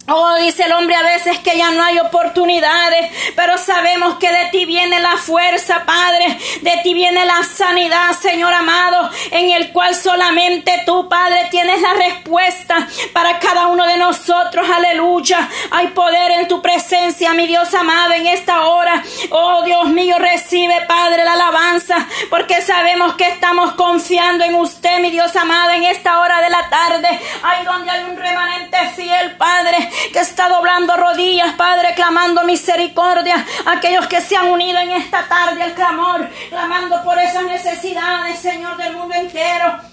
Oh, 0.09 0.35
dice 0.41 0.65
el 0.65 0.73
hombre 0.73 0.97
a 0.97 1.03
veces 1.03 1.39
que 1.39 1.57
ya 1.57 1.71
no 1.71 1.85
hay 1.85 1.99
oportunidades, 2.01 3.11
pero 3.37 3.59
sabemos 3.59 4.17
que 4.17 4.33
de 4.33 4.47
ti 4.47 4.65
viene 4.65 4.99
la 4.99 5.17
fuerza, 5.19 5.85
Padre, 5.85 6.37
de 6.63 6.81
ti 6.83 6.95
viene 6.95 7.25
la 7.27 7.45
sanidad, 7.45 8.13
Señor 8.21 8.53
amado, 8.53 9.11
en 9.31 9.51
el 9.51 9.71
cual 9.73 9.95
solamente 9.95 10.83
tú, 10.85 11.09
Padre, 11.09 11.47
tienes 11.51 11.81
la 11.81 11.93
respuesta 11.93 12.89
para 13.13 13.39
cada 13.39 13.69
uno 13.69 13.87
de 13.87 13.99
nosotros, 13.99 14.69
aleluya. 14.69 15.49
Hay 15.71 15.89
poder 15.89 16.33
en 16.33 16.49
tu 16.49 16.61
presencia, 16.61 17.33
mi 17.35 17.47
Dios 17.47 17.73
amado, 17.75 18.15
en 18.15 18.27
esta 18.27 18.67
hora. 18.67 19.05
Oh, 19.31 19.63
Dios 19.63 19.91
mío, 19.91 20.17
recibe, 20.19 20.81
Padre, 20.89 21.25
la 21.25 21.35
alabanza, 21.35 22.09
porque 22.31 22.63
sabemos 22.63 23.15
que 23.15 23.29
estamos 23.29 23.75
confiando 23.75 24.45
en 24.45 24.57
usted, 24.57 24.99
mi 24.99 25.11
Dios 25.11 25.37
amado, 25.37 25.71
en 25.73 25.85
esta 25.85 26.19
hora 26.21 26.41
de 26.41 26.51
la 26.51 26.69
tarde, 26.69 27.21
ahí 27.43 27.65
donde 27.65 27.91
hay 27.91 28.05
un 28.05 28.17
remanente 28.17 28.79
fiel, 28.97 29.37
Padre 29.37 29.90
que 30.13 30.21
está 30.21 30.49
doblando 30.49 30.97
rodillas, 30.97 31.55
Padre, 31.55 31.95
clamando 31.95 32.45
misericordia. 32.45 33.45
Aquellos 33.67 34.07
que 34.07 34.21
se 34.21 34.37
han 34.37 34.49
unido 34.49 34.79
en 34.79 34.93
esta 34.93 35.27
tarde 35.29 35.63
al 35.63 35.75
clamor, 35.75 36.29
clamando 36.49 37.03
por 37.03 37.19
esas 37.19 37.45
necesidades, 37.45 38.39
Señor, 38.39 38.77
del 38.77 38.97
mundo 38.97 39.15
entero. 39.15 39.90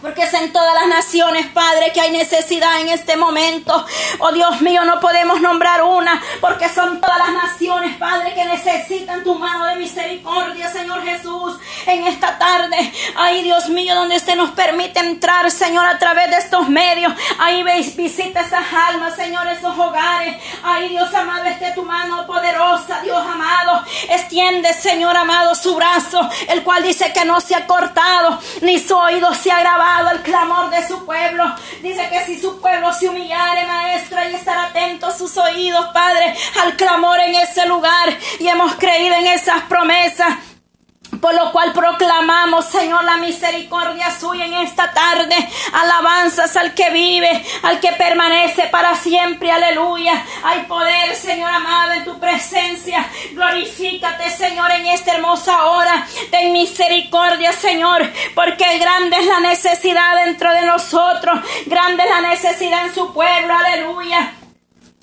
Porque 0.00 0.22
es 0.22 0.32
en 0.34 0.52
todas 0.52 0.74
las 0.74 0.86
naciones, 0.86 1.46
Padre, 1.48 1.92
que 1.92 2.00
hay 2.00 2.10
necesidad 2.10 2.80
en 2.80 2.88
este 2.88 3.16
momento. 3.16 3.84
Oh 4.20 4.32
Dios 4.32 4.60
mío, 4.62 4.84
no 4.84 5.00
podemos 5.00 5.40
nombrar 5.40 5.82
una, 5.82 6.22
porque 6.40 6.68
son 6.68 7.00
todas 7.00 7.18
las 7.18 7.32
naciones, 7.32 7.96
Padre, 7.96 8.32
que 8.34 8.44
necesitan 8.44 9.22
tu 9.24 9.34
mano 9.34 9.66
de 9.66 9.76
misericordia, 9.76 10.70
Señor 10.70 11.02
Jesús. 11.02 11.58
en 11.86 12.06
esta 12.06 12.38
tarde. 12.38 12.92
Ay, 13.16 13.42
Dios 13.42 13.68
mío, 13.68 13.94
donde 13.94 14.16
usted 14.16 14.36
nos 14.36 14.50
permite 14.50 15.00
entrar, 15.00 15.50
Señor, 15.50 15.86
a 15.86 15.98
través 15.98 16.30
de 16.30 16.36
estos 16.36 16.68
medios. 16.68 17.12
Ahí 17.38 17.62
veis, 17.62 17.96
visita 17.96 18.40
esas 18.40 18.64
almas, 18.72 19.16
Señor, 19.16 19.46
esos 19.48 19.76
hogares. 19.76 20.36
Ay, 20.62 20.88
Dios 20.90 21.12
amado, 21.14 21.44
esté 21.46 21.72
tu 21.72 21.82
mano 21.82 22.26
poderosa, 22.26 23.00
Dios 23.02 23.20
amado. 23.26 23.84
Extiende, 24.08 24.72
Señor 24.74 25.16
amado, 25.16 25.54
su 25.54 25.74
brazo, 25.74 26.28
el 26.48 26.62
cual 26.62 26.82
dice 26.82 27.12
que 27.12 27.24
no 27.24 27.40
se 27.40 27.54
ha 27.54 27.66
cortado, 27.66 28.38
ni 28.62 28.78
su 28.78 28.96
oído 28.96 29.34
se 29.34 29.50
ha 29.50 29.60
grabado 29.60 29.79
el 30.12 30.22
clamor 30.22 30.70
de 30.70 30.86
su 30.86 31.04
pueblo. 31.04 31.44
Dice 31.82 32.08
que 32.10 32.24
si 32.24 32.40
su 32.40 32.60
pueblo 32.60 32.92
se 32.92 33.08
humillare, 33.08 33.66
maestro, 33.66 34.18
y 34.30 34.34
estar 34.34 34.58
atento 34.58 35.06
a 35.06 35.16
sus 35.16 35.36
oídos, 35.36 35.86
Padre, 35.92 36.34
al 36.62 36.76
clamor 36.76 37.18
en 37.20 37.34
ese 37.34 37.66
lugar. 37.66 38.16
Y 38.38 38.48
hemos 38.48 38.74
creído 38.76 39.14
en 39.16 39.26
esas 39.28 39.62
promesas. 39.62 40.49
Por 41.20 41.34
lo 41.34 41.52
cual 41.52 41.72
proclamamos, 41.72 42.64
Señor, 42.66 43.04
la 43.04 43.18
misericordia 43.18 44.10
suya 44.10 44.46
en 44.46 44.54
esta 44.54 44.90
tarde. 44.92 45.36
Alabanzas 45.72 46.56
al 46.56 46.74
que 46.74 46.90
vive, 46.90 47.44
al 47.62 47.78
que 47.80 47.92
permanece 47.92 48.68
para 48.68 48.94
siempre. 48.96 49.52
Aleluya. 49.52 50.24
Hay 50.42 50.62
poder, 50.62 51.14
Señor 51.14 51.50
amado, 51.50 51.92
en 51.92 52.04
tu 52.04 52.18
presencia. 52.18 53.06
Glorifícate, 53.32 54.30
Señor, 54.30 54.70
en 54.72 54.86
esta 54.86 55.14
hermosa 55.14 55.66
hora. 55.66 56.06
Ten 56.30 56.52
misericordia, 56.52 57.52
Señor, 57.52 58.10
porque 58.34 58.78
grande 58.78 59.18
es 59.18 59.26
la 59.26 59.40
necesidad 59.40 60.24
dentro 60.24 60.52
de 60.52 60.62
nosotros. 60.62 61.40
Grande 61.66 62.04
es 62.04 62.10
la 62.10 62.20
necesidad 62.22 62.86
en 62.86 62.94
su 62.94 63.12
pueblo. 63.12 63.54
Aleluya. 63.54 64.39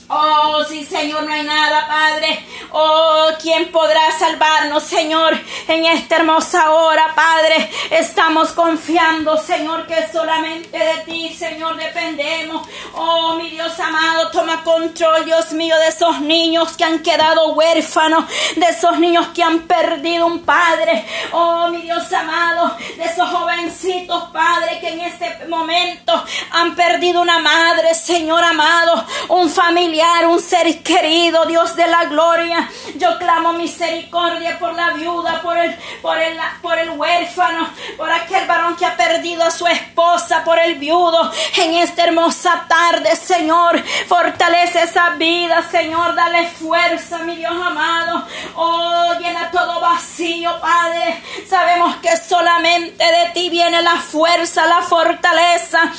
Oh, 0.10 0.64
sí, 0.70 0.86
Señor, 0.86 1.24
no 1.24 1.34
hay 1.34 1.44
nada, 1.44 1.86
Padre. 1.86 2.46
Oh, 2.72 3.28
¿quién 3.42 3.72
podrá 3.72 4.10
salvarnos, 4.18 4.84
Señor, 4.84 5.38
en 5.68 5.86
esta 5.86 6.16
hermosa 6.16 6.72
hora, 6.72 7.14
Padre? 7.14 7.70
Estamos 7.92 8.54
confiando, 8.54 9.38
Señor, 9.38 9.86
que 9.86 10.08
solamente 10.10 10.78
de 10.78 10.98
ti, 11.06 11.34
Señor, 11.34 11.76
dependemos. 11.76 12.66
Oh, 12.94 13.36
mi 13.36 13.50
Dios 13.50 13.78
amado, 13.82 14.32
toma 14.32 14.64
control, 14.64 15.26
Dios 15.26 15.52
mío, 15.52 15.78
de 15.78 15.88
esos 15.90 16.22
niños 16.22 16.78
que 16.78 16.86
han 16.86 17.00
quedado 17.00 17.50
huérfanos, 17.50 18.24
de 18.56 18.66
esos 18.66 18.98
niños 19.00 19.28
que 19.36 19.44
han 19.44 19.64
perdido 19.64 20.26
un 20.26 20.44
Padre. 20.44 21.06
Oh, 21.34 21.68
mi 21.68 21.82
Dios 21.82 22.14
amado, 22.14 22.78
de 22.96 23.04
esos 23.04 23.30
jovencitos, 23.30 24.30
Padre, 24.32 24.80
que 24.80 24.88
en 24.88 25.02
este 25.02 25.48
momento 25.48 26.24
han 26.52 26.76
perdido 26.76 27.22
una 27.22 27.40
madre, 27.40 27.94
Señor 27.94 28.42
amado, 28.42 29.06
un 29.28 29.50
familiar 29.50 29.97
un 30.28 30.40
ser 30.40 30.84
querido, 30.84 31.46
Dios 31.46 31.76
de 31.76 31.88
la 31.88 32.06
gloria. 32.06 32.70
Yo 32.96 33.18
clamo 33.18 33.54
misericordia 33.54 34.60
por 34.60 34.74
la 34.74 34.92
viuda, 34.92 35.42
por 35.42 35.58
el, 35.58 35.76
por 36.02 36.18
el, 36.18 36.38
por 36.62 36.78
el 36.78 36.90
huérfano, 36.92 37.70
por 37.98 38.12
aquel 38.12 38.46
varón 38.48 38.76
que 38.76 38.86
ha 38.86 38.96
perdido 38.96 39.44
a 39.44 39.52
su 39.52 39.66
esposa, 39.68 40.44
por 40.44 40.60
el 40.60 40.76
viudo. 40.76 41.32
En 41.58 41.74
esta 41.76 42.04
hermosa 42.04 42.66
tarde, 42.68 43.16
Señor, 43.16 43.84
fortalece 44.08 44.84
esa 44.84 45.12
vida, 45.12 45.68
Señor, 45.70 46.14
dale 46.16 46.48
fuerza, 46.48 47.20
mi 47.20 47.36
Dios 47.36 47.52
amado. 47.52 48.28
Oh, 48.56 49.14
llena 49.20 49.50
todo 49.52 49.80
vacío, 49.80 50.60
Padre. 50.60 51.24
Sabemos 51.50 51.96
que 51.98 52.16
solamente 52.18 53.04
de 53.04 53.30
ti 53.34 53.50
viene 53.50 53.82
la 53.82 53.96
fuerza, 53.96 54.66
la 54.68 54.82
fortaleza 54.82 55.92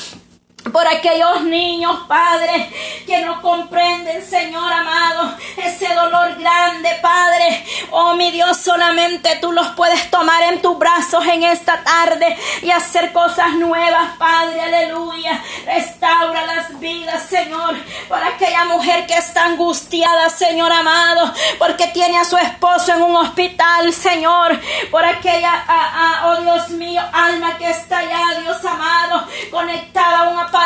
por 0.73 0.87
aquellos 0.87 1.43
niños, 1.43 2.01
Padre, 2.07 2.71
que 3.07 3.21
no 3.21 3.41
comprenden, 3.41 4.25
Señor 4.25 4.73
amado, 4.73 5.35
ese 5.57 5.93
dolor 5.95 6.35
grande, 6.37 6.91
Padre. 7.01 7.65
Oh, 7.91 8.15
mi 8.15 8.31
Dios, 8.31 8.59
solamente 8.59 9.39
tú 9.41 9.53
los 9.53 9.69
puedes 9.69 10.11
tomar 10.11 10.43
en 10.43 10.61
tus 10.61 10.79
brazos 10.79 11.27
en 11.27 11.43
esta 11.43 11.83
tarde 11.83 12.37
y 12.63 12.71
hacer 12.71 13.13
cosas 13.13 13.55
nuevas, 13.55 14.17
Padre, 14.19 14.61
aleluya. 14.61 15.43
Restaura 15.65 16.45
las 16.47 16.79
vidas, 16.79 17.23
Señor, 17.23 17.77
por 18.09 18.23
aquella 18.23 18.65
mujer 18.67 19.07
que 19.07 19.17
está 19.17 19.47
angustiada, 19.47 20.29
Señor 20.31 20.73
amado, 20.73 21.33
porque 21.59 21.87
tiene 21.89 22.19
a 22.19 22.25
su 22.25 22.37
esposo 22.37 22.93
en 22.93 23.03
un 23.03 23.17
hospital, 23.17 23.93
Señor, 23.93 24.59
por 24.91 25.05
aquella, 25.05 25.65
ah, 25.67 25.93
ah, 25.95 26.23
oh 26.27 26.43
Dios 26.43 26.71
mío, 26.71 27.03
alma 27.13 27.57
que 27.57 27.71
está 27.71 27.99
allá, 27.99 28.41
Dios 28.43 28.65
amado, 28.65 29.27
conectada 29.51 30.21
a 30.21 30.29
un 30.29 30.39
aparato 30.39 30.58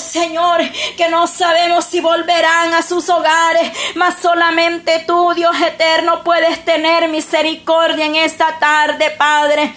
Señor, 0.00 0.60
que 0.96 1.08
no 1.08 1.26
sabemos 1.26 1.84
si 1.84 2.00
volverán 2.00 2.72
a 2.74 2.82
sus 2.82 3.08
hogares, 3.08 3.70
mas 3.94 4.16
solamente 4.20 5.04
tú, 5.06 5.32
Dios 5.34 5.54
eterno, 5.60 6.24
puedes 6.24 6.64
tener 6.64 7.08
misericordia 7.08 8.06
en 8.06 8.16
esta 8.16 8.58
tarde, 8.58 9.10
Padre. 9.10 9.74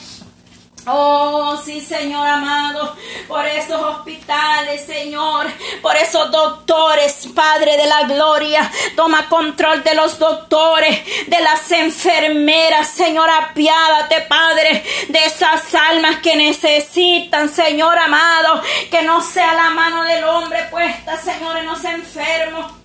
Oh, 0.87 1.61
sí, 1.63 1.79
Señor 1.79 2.27
amado, 2.27 2.95
por 3.27 3.45
esos 3.45 3.79
hospitales, 3.79 4.83
Señor, 4.83 5.45
por 5.79 5.95
esos 5.95 6.31
doctores, 6.31 7.27
Padre 7.35 7.77
de 7.77 7.85
la 7.85 8.03
Gloria, 8.03 8.71
toma 8.95 9.29
control 9.29 9.83
de 9.83 9.93
los 9.93 10.17
doctores, 10.17 11.27
de 11.27 11.39
las 11.39 11.71
enfermeras, 11.71 12.89
Señor, 12.89 13.29
apiádate, 13.29 14.21
Padre, 14.21 14.83
de 15.09 15.25
esas 15.25 15.73
almas 15.75 16.17
que 16.17 16.35
necesitan, 16.35 17.47
Señor 17.49 17.95
amado, 17.99 18.63
que 18.89 19.03
no 19.03 19.21
sea 19.21 19.53
la 19.53 19.69
mano 19.69 20.03
del 20.03 20.23
hombre 20.23 20.67
puesta, 20.71 21.15
Señor, 21.17 21.57
en 21.57 21.67
los 21.67 21.83
enfermos 21.85 22.80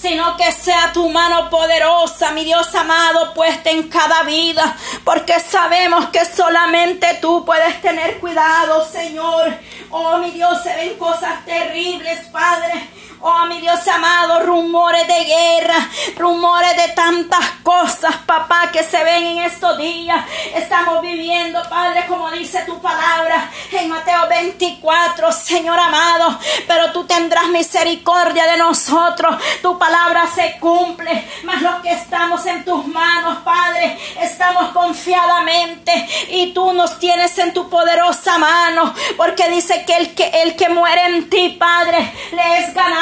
sino 0.00 0.36
que 0.36 0.50
sea 0.52 0.92
tu 0.92 1.08
mano 1.10 1.50
poderosa, 1.50 2.30
mi 2.30 2.44
Dios 2.44 2.74
amado, 2.74 3.34
puesta 3.34 3.70
en 3.70 3.88
cada 3.88 4.22
vida, 4.22 4.76
porque 5.04 5.38
sabemos 5.40 6.08
que 6.08 6.24
solamente 6.24 7.18
tú 7.20 7.44
puedes 7.44 7.80
tener 7.82 8.18
cuidado, 8.18 8.86
Señor. 8.86 9.52
Oh, 9.90 10.18
mi 10.18 10.30
Dios, 10.30 10.62
se 10.62 10.74
ven 10.74 10.96
cosas 10.96 11.44
terribles, 11.44 12.28
Padre. 12.28 12.88
Oh, 13.20 13.44
mi 13.44 13.60
Dios 13.60 13.86
amado, 13.88 14.40
rumores 14.46 15.06
de 15.06 15.24
guerra, 15.24 15.90
rumores 16.16 16.74
de 16.74 16.88
tantas 16.94 17.50
cosas, 17.62 18.16
papá, 18.24 18.70
que 18.72 18.82
se 18.82 19.04
ven 19.04 19.09
en 19.09 19.09
estos 19.52 19.78
días. 19.78 20.24
Estamos 20.54 21.00
viviendo, 21.02 21.62
Padre, 21.68 22.06
como 22.06 22.30
dice 22.30 22.62
tu 22.66 22.80
palabra 22.80 23.50
en 23.72 23.88
Mateo 23.88 24.28
24, 24.28 25.32
Señor 25.32 25.78
amado. 25.78 26.38
Pero 26.66 26.92
tú 26.92 27.04
tendrás 27.04 27.48
misericordia 27.48 28.46
de 28.46 28.56
nosotros. 28.56 29.36
Tu 29.62 29.78
palabra 29.78 30.26
se 30.34 30.56
cumple. 30.58 31.28
Mas 31.44 31.62
los 31.62 31.76
que 31.82 31.92
estamos 31.92 32.44
en 32.46 32.64
tus 32.64 32.86
manos, 32.86 33.38
Padre, 33.44 33.98
estamos 34.20 34.70
confiadamente 34.72 36.08
y 36.30 36.52
tú 36.52 36.72
nos 36.72 36.98
tienes 36.98 37.36
en 37.38 37.52
tu 37.52 37.68
poderosa 37.68 38.38
mano. 38.38 38.94
Porque 39.16 39.48
dice 39.48 39.84
que 39.84 39.96
el 39.96 40.14
que, 40.14 40.28
el 40.42 40.56
que 40.56 40.68
muere 40.68 41.06
en 41.06 41.28
ti, 41.28 41.56
Padre, 41.58 42.12
le 42.32 42.58
es 42.58 42.74
ganar 42.74 43.00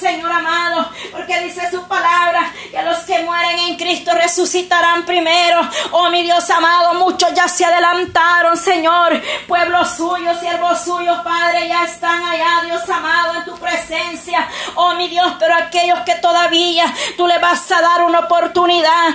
Señor 0.00 0.30
amado, 0.30 0.88
porque 1.12 1.40
dice 1.40 1.70
su 1.70 1.86
palabra 1.86 2.52
que 2.70 2.82
los 2.82 2.98
que 3.00 3.18
mueren 3.20 3.58
en 3.58 3.76
Cristo 3.76 4.12
resucitarán 4.14 5.04
primero. 5.04 5.60
Oh, 5.92 6.10
mi 6.10 6.22
Dios 6.22 6.48
amado, 6.50 6.94
muchos 6.94 7.32
ya 7.34 7.48
se 7.48 7.64
adelantaron, 7.64 8.56
Señor. 8.56 9.20
Pueblos 9.46 9.90
suyos, 9.96 10.38
siervos 10.38 10.80
suyos, 10.82 11.18
Padre, 11.22 11.68
ya 11.68 11.84
están 11.84 12.22
allá, 12.22 12.62
Dios 12.64 12.88
amado, 12.88 13.34
en 13.34 13.44
tu 13.44 13.56
presencia. 13.58 14.48
Oh, 14.74 14.94
mi 14.94 15.08
Dios, 15.08 15.34
pero 15.38 15.54
aquellos 15.54 16.00
que 16.00 16.14
todavía 16.16 16.84
tú 17.16 17.26
le 17.26 17.38
vas 17.38 17.70
a 17.72 17.80
dar 17.80 18.02
una 18.02 18.20
oportunidad 18.20 19.14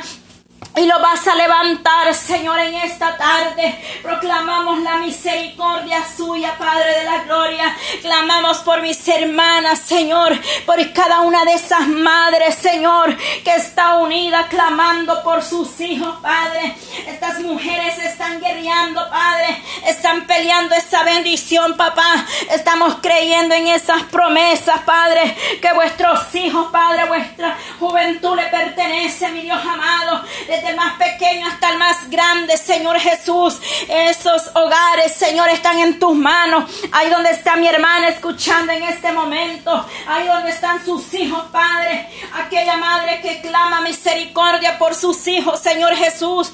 y 0.76 0.86
lo 0.86 1.00
vas 1.00 1.26
a 1.28 1.36
levantar, 1.36 2.14
Señor, 2.14 2.60
en 2.60 2.74
esta 2.76 3.16
tarde. 3.18 3.80
Proclamamos 4.02 4.80
la 4.82 4.98
misericordia 4.98 6.04
suya, 6.06 6.58
Padre 6.58 7.00
de 7.00 7.04
la 7.06 7.24
Gloria. 7.24 7.76
Clamamos 8.02 8.58
por 8.60 8.82
mis 8.82 9.08
hermanas, 9.08 9.80
Señor, 9.80 10.38
por 10.66 10.76
cada 10.92 11.22
una 11.22 11.46
de 11.46 11.54
esas 11.54 11.88
madres, 11.88 12.56
Señor, 12.56 13.16
que 13.44 13.56
está 13.56 13.96
unida 13.98 14.48
clamando 14.50 15.24
por 15.24 15.44
sus 15.44 15.80
hijos, 15.80 16.18
Padre. 16.22 16.76
Estas 17.08 17.40
mujeres 17.40 17.98
están 18.00 18.42
guerreando, 18.42 19.10
Padre. 19.10 19.62
Están 19.86 20.28
peleando 20.28 20.76
esa 20.76 21.04
bendición, 21.04 21.78
papá. 21.78 22.26
Estamos 22.52 22.98
creyendo 23.02 23.56
en 23.56 23.68
esas 23.68 24.04
promesas, 24.04 24.82
Padre, 24.82 25.36
que 25.62 25.72
vuestros 25.74 26.36
hijos, 26.36 26.68
Padre, 26.72 27.06
vuestra 27.06 27.58
juventud 27.80 28.36
le 28.36 28.48
pertenece, 28.48 29.30
mi 29.30 29.42
Dios 29.42 29.62
amado 29.64 30.26
el 30.70 30.76
más 30.76 30.98
pequeño 30.98 31.48
hasta 31.48 31.70
el 31.70 31.78
más 31.78 32.10
grande, 32.10 32.58
Señor 32.58 33.00
Jesús. 33.00 33.60
Esos 33.88 34.50
hogares, 34.56 35.14
Señor, 35.14 35.50
están 35.50 35.80
en 35.80 36.00
tus 36.00 36.16
manos. 36.16 36.70
Ahí 36.92 37.10
donde 37.10 37.32
está 37.32 37.56
mi 37.56 37.68
hermana 37.68 38.10
escuchando 38.10 38.72
en 38.72 38.84
este 38.84 39.12
momento. 39.12 39.86
Ahí 40.08 40.28
donde 40.28 40.52
están 40.52 40.84
sus 40.84 41.14
hijos, 41.14 41.44
Padre. 41.52 42.10
Aquella 42.34 42.78
madre 42.78 43.22
que 43.22 43.42
clama 43.42 43.82
misericordia 43.82 44.78
por 44.78 44.96
sus 44.96 45.28
hijos, 45.28 45.60
Señor 45.60 45.96
Jesús. 45.96 46.52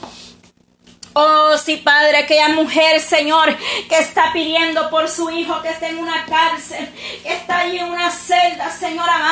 Oh, 1.14 1.58
sí, 1.58 1.76
Padre, 1.76 2.20
aquella 2.20 2.48
mujer, 2.50 3.02
Señor, 3.02 3.54
que 3.90 3.98
está 3.98 4.32
pidiendo 4.32 4.90
por 4.90 5.10
su 5.10 5.30
hijo 5.30 5.62
que 5.62 5.68
esté 5.68 5.90
en 5.90 5.98
una 5.98 6.26
cárcel, 6.26 6.90
que 7.22 7.34
está 7.34 7.60
ahí 7.60 7.80
en 7.80 7.92
una 7.92 8.10
celda, 8.10 8.72
Señor 8.72 9.10
amado, 9.10 9.31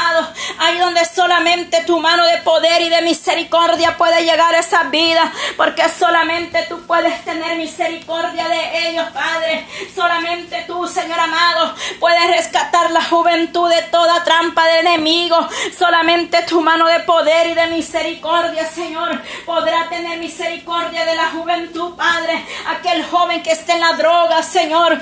donde 0.77 1.05
solamente 1.05 1.83
tu 1.85 1.99
mano 1.99 2.25
de 2.25 2.38
poder 2.39 2.81
y 2.81 2.89
de 2.89 3.01
misericordia 3.01 3.97
puede 3.97 4.23
llegar 4.23 4.53
a 4.53 4.59
esa 4.59 4.83
vida, 4.83 5.31
porque 5.57 5.83
solamente 5.89 6.65
tú 6.67 6.85
puedes 6.85 7.23
tener 7.23 7.57
misericordia 7.57 8.47
de 8.47 8.89
ellos, 8.89 9.05
Padre. 9.13 9.65
Solamente 9.95 10.65
tú, 10.67 10.88
Señor 10.88 11.19
amado, 11.19 11.73
puedes 11.99 12.27
rescatar 12.27 12.91
la 12.91 13.03
juventud 13.03 13.69
de 13.69 13.81
toda 13.83 14.23
trampa 14.23 14.67
del 14.67 14.88
enemigo. 14.88 15.38
Solamente 15.77 16.43
tu 16.43 16.61
mano 16.61 16.88
de 16.88 16.99
poder 17.01 17.47
y 17.47 17.53
de 17.53 17.67
misericordia, 17.67 18.65
Señor, 18.67 19.21
podrá 19.45 19.88
tener 19.89 20.19
misericordia 20.19 21.05
de 21.05 21.15
la 21.15 21.29
juventud 21.29 21.69
tu 21.73 21.95
Padre, 21.95 22.45
aquel 22.67 23.03
joven 23.05 23.41
que 23.43 23.51
esté 23.51 23.73
en 23.73 23.81
la 23.81 23.93
droga, 23.93 24.41
Señor. 24.43 24.99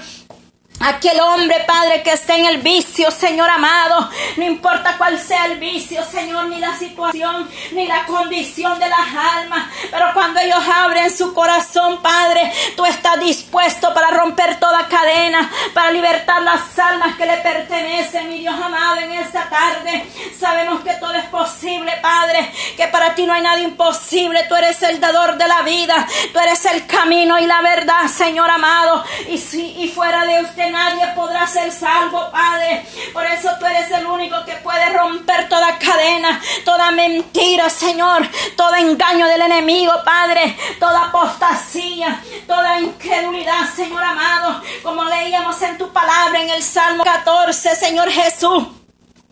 Aquel 0.80 1.20
hombre, 1.20 1.64
Padre, 1.66 2.04
que 2.04 2.12
esté 2.12 2.36
en 2.36 2.46
el 2.46 2.58
vicio, 2.60 3.10
Señor 3.10 3.50
amado, 3.50 4.10
no 4.38 4.46
importa 4.46 4.96
cuál 4.96 5.20
sea 5.20 5.48
el 5.48 5.58
vicio, 5.58 6.04
Señor, 6.06 6.46
ni 6.46 6.60
la 6.60 6.78
situación, 6.78 7.50
ni 7.72 7.88
la 7.88 8.06
condición 8.06 8.78
de 8.80 8.88
las 8.88 9.08
almas, 9.40 9.70
pero 9.90 10.06
cuando 10.14 10.40
ellos 10.40 10.64
abren 10.72 11.10
su 11.10 11.34
corazón, 11.34 12.00
Padre, 12.04 12.54
tú 12.76 12.86
estás 12.86 13.20
dispuesto 13.20 13.92
para 13.92 14.12
romper 14.12 14.60
toda 14.60 14.88
cadena, 14.88 15.50
para 15.74 15.92
libertar 15.92 16.44
las 16.44 16.78
almas 16.78 17.16
que 17.16 17.26
le 17.26 17.38
pertenecen, 17.38 18.30
mi 18.30 18.40
Dios 18.40 18.56
amado, 18.56 19.00
en 19.00 19.14
esta 19.14 19.50
tarde. 19.50 20.06
Sabemos 20.40 20.82
que 20.82 20.94
todo 20.94 21.14
es 21.14 21.26
posible, 21.26 21.92
Padre, 22.04 22.52
que 22.76 22.88
para 22.88 23.16
ti 23.16 23.26
no 23.26 23.34
hay 23.34 23.42
nada 23.42 23.60
imposible, 23.60 24.46
tú 24.48 24.56
eres 24.56 24.82
el 24.84 25.00
dador 25.00 25.38
de 25.38 25.48
la 25.48 25.64
vida, 25.64 26.08
tú 26.32 26.40
eres 26.40 26.64
el 26.66 26.86
camino 26.86 27.40
y 27.40 27.48
la 27.48 27.62
verdad, 27.62 28.08
Señor 28.08 28.52
amado, 28.52 29.04
y 29.28 29.40
si 29.40 29.68
y 29.78 29.88
fuera 29.88 30.24
de 30.26 30.42
usted 30.42 30.67
nadie 30.70 31.08
podrá 31.16 31.48
ser 31.48 31.72
salvo, 31.72 32.30
Padre. 32.32 32.86
Por 33.14 33.26
eso 33.26 33.50
tú 33.60 33.66
eres 33.66 33.92
el 33.92 34.06
único 34.06 34.44
que 34.46 34.54
puede 34.58 34.90
romper 34.90 35.50
toda 35.50 35.78
cadena, 35.78 36.42
toda 36.66 36.92
mentira, 36.92 37.70
Señor, 37.70 38.28
todo 38.56 38.76
engaño 38.76 39.28
del 39.28 39.42
enemigo, 39.42 39.94
Padre, 40.04 40.58
toda 40.80 41.06
apostasía, 41.06 42.22
toda 42.46 42.80
incredulidad, 42.80 43.70
Señor 43.76 44.04
amado, 44.04 44.62
como 44.84 45.04
leíamos 45.06 45.62
en 45.62 45.78
tu 45.78 45.92
palabra 45.92 46.42
en 46.42 46.50
el 46.50 46.64
Salmo 46.64 47.04
14, 47.04 47.76
Señor 47.76 48.10
Jesús. 48.10 48.64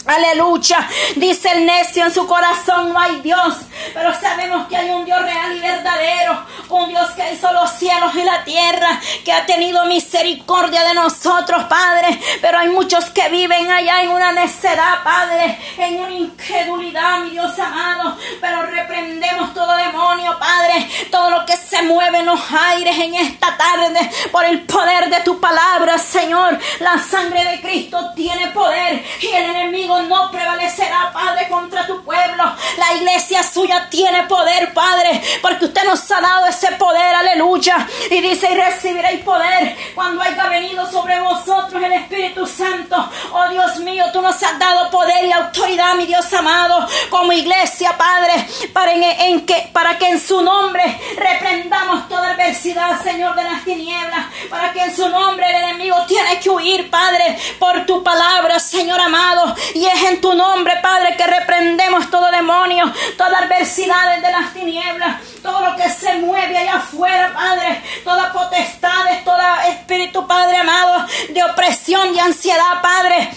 Aleluya. 0.05 0.87
Dice 1.15 1.49
el 1.51 1.65
necio 1.65 2.03
en 2.03 2.13
su 2.13 2.27
corazón 2.27 2.93
no 2.93 2.99
hay 2.99 3.21
Dios. 3.21 3.55
Pero 3.93 4.13
sabemos 4.13 4.67
que 4.67 4.77
hay 4.77 4.89
un 4.89 5.03
Dios 5.03 5.19
real 5.21 5.55
y 5.55 5.59
verdadero. 5.59 6.45
Un 6.69 6.89
Dios 6.89 7.09
que 7.11 7.33
hizo 7.33 7.51
los 7.53 7.71
cielos 7.71 8.13
y 8.15 8.23
la 8.23 8.43
tierra. 8.43 8.99
Que 9.23 9.31
ha 9.31 9.45
tenido 9.45 9.85
misericordia 9.85 10.83
de 10.83 10.93
nosotros, 10.93 11.63
Padre. 11.63 12.19
Pero 12.39 12.59
hay 12.59 12.69
muchos 12.69 13.05
que 13.05 13.29
viven 13.29 13.71
allá 13.71 14.03
en 14.03 14.09
una 14.09 14.31
necedad, 14.31 15.03
Padre. 15.03 15.59
En 15.77 15.99
una 15.99 16.11
incredulidad, 16.11 17.19
mi 17.19 17.31
Dios 17.31 17.57
amado. 17.57 18.15
Pero 18.39 18.61
reprendemos 18.63 19.53
todo 19.55 19.75
demonio, 19.75 20.37
Padre. 20.37 20.87
Todo 21.09 21.31
lo 21.31 21.45
que 21.45 21.57
se 21.57 21.81
mueve 21.81 22.19
en 22.19 22.27
los 22.27 22.41
aires 22.51 22.97
en 22.99 23.15
esta 23.15 23.57
tarde. 23.57 24.11
Por 24.31 24.45
el 24.45 24.61
poder 24.61 25.09
de 25.09 25.21
tu 25.21 25.39
palabra, 25.39 25.97
Señor. 25.97 26.59
La 26.79 26.99
sangre 26.99 27.43
de 27.43 27.61
Cristo 27.61 28.11
tiene 28.15 28.47
poder. 28.49 29.03
Y 29.21 29.27
el 29.27 29.45
enemigo 29.45 29.94
no 30.03 30.31
prevalecerá, 30.31 31.11
Padre, 31.13 31.47
contra 31.49 31.85
tu 31.87 32.03
pueblo. 32.03 32.43
La 32.77 32.93
iglesia 32.95 33.43
suya 33.43 33.87
tiene 33.89 34.23
poder, 34.23 34.73
Padre, 34.73 35.21
porque 35.41 35.65
usted 35.65 35.83
nos 35.85 36.09
ha 36.11 36.21
dado 36.21 36.47
ese 36.47 36.71
poder, 36.73 37.15
aleluya. 37.15 37.87
Y 38.09 38.21
dice, 38.21 38.51
y 38.51 38.55
recibiréis 38.55 39.23
poder 39.23 39.75
cuando 39.93 40.21
haya 40.21 40.47
venido 40.47 40.89
sobre 40.89 41.19
vosotros 41.19 41.81
el 41.81 41.93
Espíritu 41.93 42.45
Santo. 42.45 43.09
Oh 43.31 43.49
Dios 43.49 43.77
mío, 43.77 44.05
tú 44.11 44.21
nos 44.21 44.41
has 44.41 44.57
dado 44.59 44.89
poder 44.89 45.25
y 45.25 45.31
autoridad, 45.31 45.95
mi 45.95 46.05
Dios 46.05 46.31
amado, 46.33 46.87
como 47.09 47.31
iglesia, 47.31 47.95
Padre, 47.97 48.47
para, 48.73 48.93
en, 48.93 49.45
que, 49.45 49.69
para 49.73 49.97
que 49.97 50.09
en 50.09 50.19
su 50.19 50.41
nombre 50.41 50.83
reprendamos 51.17 52.07
toda 52.07 52.31
adversidad, 52.31 53.01
Señor 53.01 53.35
de 53.35 53.43
las 53.43 53.63
tinieblas, 53.63 54.25
para 54.49 54.71
que 54.71 54.81
en 54.81 54.95
su 54.95 55.07
nombre 55.09 55.47
el 55.49 55.55
enemigo 55.55 55.97
tiene 56.07 56.39
que 56.39 56.49
huir, 56.49 56.89
Padre, 56.89 57.37
por 57.59 57.85
tu 57.85 58.03
palabra, 58.03 58.59
Señor 58.59 58.99
amado. 58.99 59.55
Y 59.73 59.84
es 59.87 60.03
en 60.03 60.21
tu 60.21 60.33
nombre, 60.33 60.75
Padre, 60.81 61.15
que 61.15 61.27
reprendemos 61.27 62.09
todo 62.09 62.29
demonio, 62.31 62.91
toda 63.17 63.39
adversidad 63.39 64.21
de 64.21 64.31
las 64.31 64.53
tinieblas, 64.53 65.21
todo 65.41 65.61
lo 65.61 65.75
que 65.75 65.89
se 65.89 66.15
mueve 66.15 66.57
allá 66.57 66.75
afuera, 66.75 67.31
Padre, 67.33 67.81
toda 68.03 68.31
potestad, 68.31 69.05
todo 69.23 69.41
espíritu, 69.69 70.25
Padre 70.27 70.57
amado, 70.57 71.05
de 71.29 71.43
opresión, 71.43 72.13
de 72.13 72.21
ansiedad, 72.21 72.81
Padre. 72.81 73.29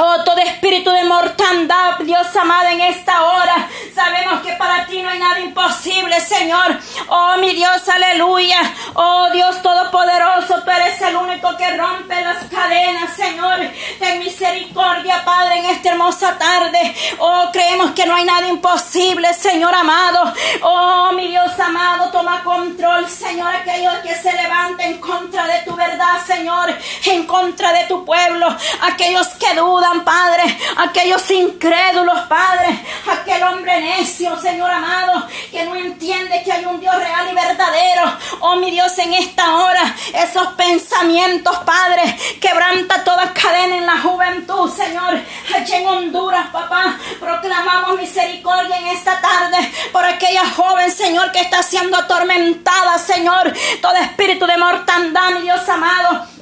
Oh, 0.00 0.22
todo 0.24 0.38
espíritu 0.38 0.92
de 0.92 1.02
mortandad, 1.02 1.98
Dios 1.98 2.34
amado, 2.36 2.68
en 2.68 2.80
esta 2.82 3.24
hora. 3.24 3.68
Sabemos 3.92 4.42
que 4.42 4.52
para 4.52 4.86
ti 4.86 5.02
no 5.02 5.08
hay 5.08 5.18
nada 5.18 5.40
imposible, 5.40 6.20
Señor. 6.20 6.78
Oh, 7.08 7.36
mi 7.38 7.52
Dios, 7.52 7.88
aleluya. 7.88 8.60
Oh, 8.94 9.28
Dios 9.32 9.60
Todopoderoso, 9.60 10.62
tú 10.62 10.70
eres 10.70 11.02
el 11.02 11.16
único 11.16 11.56
que 11.56 11.76
rompe 11.76 12.22
las 12.22 12.44
cadenas, 12.44 13.16
Señor. 13.16 13.58
Ten 13.98 14.20
misericordia, 14.20 15.24
Padre, 15.24 15.58
en 15.58 15.64
esta 15.66 15.90
hermosa 15.90 16.38
tarde. 16.38 16.94
Oh, 17.18 17.48
creemos 17.52 17.90
que 17.90 18.06
no 18.06 18.14
hay 18.14 18.24
nada 18.24 18.46
imposible, 18.46 19.34
Señor 19.34 19.74
amado. 19.74 20.32
Oh, 20.62 21.10
mi 21.12 21.26
Dios 21.26 21.58
amado, 21.58 22.12
toma 22.12 22.44
control, 22.44 23.08
Señor, 23.08 23.52
aquellos 23.52 23.94
que 24.04 24.14
se 24.14 24.32
levanten 24.32 24.92
en 24.92 24.98
contra 25.00 25.44
de 25.46 25.58
tu 25.62 25.74
verdad, 25.74 26.24
Señor, 26.24 26.72
en 27.06 27.26
contra 27.26 27.72
de 27.72 27.84
tu 27.84 28.04
pueblo, 28.04 28.46
aquellos 28.82 29.26
que 29.40 29.54
dudan 29.54 29.87
Padre, 30.04 30.58
aquellos 30.76 31.30
incrédulos, 31.30 32.20
Padre, 32.28 32.78
aquel 33.10 33.42
hombre 33.42 33.80
necio, 33.80 34.38
Señor 34.40 34.70
amado, 34.70 35.26
que 35.50 35.64
no 35.64 35.74
entiende 35.74 36.42
que 36.44 36.52
hay 36.52 36.64
un 36.64 36.80
Dios 36.80 36.94
real 36.94 37.28
y 37.30 37.34
verdadero. 37.34 38.02
Oh, 38.40 38.56
mi 38.56 38.70
Dios, 38.70 38.96
en 38.98 39.14
esta 39.14 39.56
hora, 39.56 39.94
esos 40.14 40.48
pensamientos, 40.54 41.56
Padre, 41.58 42.16
quebranta 42.40 43.02
toda 43.04 43.32
cadena 43.32 43.76
en 43.76 43.86
la 43.86 43.98
juventud, 43.98 44.70
Señor. 44.70 45.20
Allí 45.54 45.72
en 45.74 45.86
Honduras, 45.86 46.48
papá, 46.50 46.98
proclamamos 47.18 47.98
misericordia 47.98 48.76
en 48.78 48.88
esta 48.88 49.20
tarde 49.20 49.72
por 49.92 50.04
aquella 50.04 50.48
joven, 50.50 50.90
Señor, 50.92 51.32
que 51.32 51.40
está 51.40 51.62
siendo 51.62 51.96
atormentada, 51.96 52.98
Señor. 52.98 53.52
Todo 53.80 53.96
espíritu 53.96 54.46
de 54.46 54.56
mortandad, 54.56 55.30
mi 55.30 55.42
Dios 55.42 55.68
amado 55.68 56.37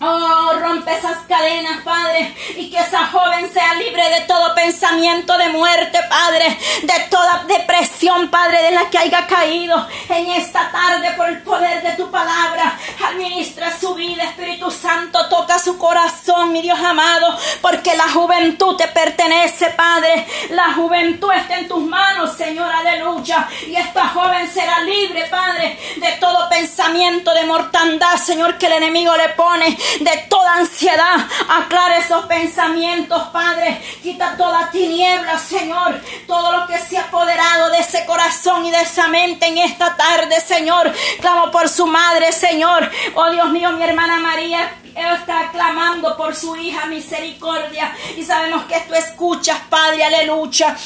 Oh, 0.00 0.52
rompe 0.60 0.92
esas 0.92 1.18
cadenas, 1.28 1.82
Padre, 1.82 2.34
y 2.56 2.68
que 2.68 2.78
esa 2.78 3.06
joven 3.06 3.50
sea 3.52 3.74
libre 3.74 4.02
de 4.10 4.20
todo 4.22 4.54
pensamiento 4.54 5.38
de 5.38 5.48
muerte, 5.50 5.98
Padre, 6.10 6.58
de 6.82 6.94
toda 7.08 7.44
depresión, 7.46 8.28
Padre, 8.28 8.62
de 8.64 8.70
la 8.72 8.90
que 8.90 8.98
haya 8.98 9.26
caído 9.26 9.86
en 10.08 10.26
esta 10.32 10.70
tarde 10.70 11.12
por 11.16 11.28
el 11.28 11.42
poder 11.42 11.82
de 11.82 11.92
tu 11.92 12.10
palabra. 12.10 12.78
Administra 13.06 13.72
su 13.78 13.94
vida, 13.94 14.24
Espíritu 14.24 14.70
Santo, 14.70 15.28
toca 15.28 15.58
su 15.58 15.78
corazón, 15.78 16.52
mi 16.52 16.60
Dios 16.60 16.78
amado, 16.80 17.38
porque 17.62 17.96
la 17.96 18.10
juventud 18.10 18.76
te 18.76 18.88
pertenece, 18.88 19.70
Padre. 19.70 20.26
La 20.50 20.72
juventud 20.74 21.30
está 21.32 21.58
en 21.58 21.68
tus 21.68 21.82
manos, 21.82 22.36
Señor, 22.36 22.70
aleluya. 22.70 23.48
Y 23.66 23.76
esta 23.76 24.08
joven 24.08 24.50
será 24.50 24.80
libre, 24.80 25.26
Padre, 25.30 25.78
de 25.96 26.12
todo 26.20 26.48
pensamiento 26.48 27.32
de 27.32 27.44
mortandad, 27.44 28.16
Señor, 28.16 28.58
que 28.58 28.66
el 28.66 28.72
enemigo 28.72 29.16
le 29.16 29.28
pone 29.30 29.78
de 30.00 30.26
toda 30.28 30.54
ansiedad. 30.54 31.16
Aclara 31.48 31.98
esos 31.98 32.26
pensamientos, 32.26 33.22
Padre. 33.32 33.80
Quita 34.02 34.36
toda 34.36 34.70
tiniebla, 34.70 35.38
Señor. 35.38 36.00
Todo 36.26 36.52
lo 36.52 36.66
que 36.66 36.78
se 36.78 36.98
ha 36.98 37.02
apoderado 37.02 37.70
de 37.70 37.78
ese 37.78 38.04
corazón 38.06 38.66
y 38.66 38.70
de 38.70 38.80
esa 38.80 39.08
mente 39.08 39.46
en 39.46 39.58
esta 39.58 39.96
tarde, 39.96 40.40
Señor. 40.40 40.92
Clamo 41.20 41.50
por 41.50 41.68
su 41.68 41.86
madre, 41.86 42.32
Señor. 42.32 42.90
Oh 43.14 43.30
Dios 43.30 43.50
mío, 43.50 43.70
mi 43.72 43.84
hermana 43.84 44.18
María 44.18 44.70
está 44.94 45.50
clamando 45.50 46.16
por 46.16 46.34
su 46.34 46.56
hija 46.56 46.86
misericordia. 46.86 47.94
Y 48.16 48.24
sabemos 48.24 48.64
que 48.64 48.80
tú 48.80 48.94
escuchas, 48.94 49.58
Padre, 49.68 50.04
aleluya 50.04 50.76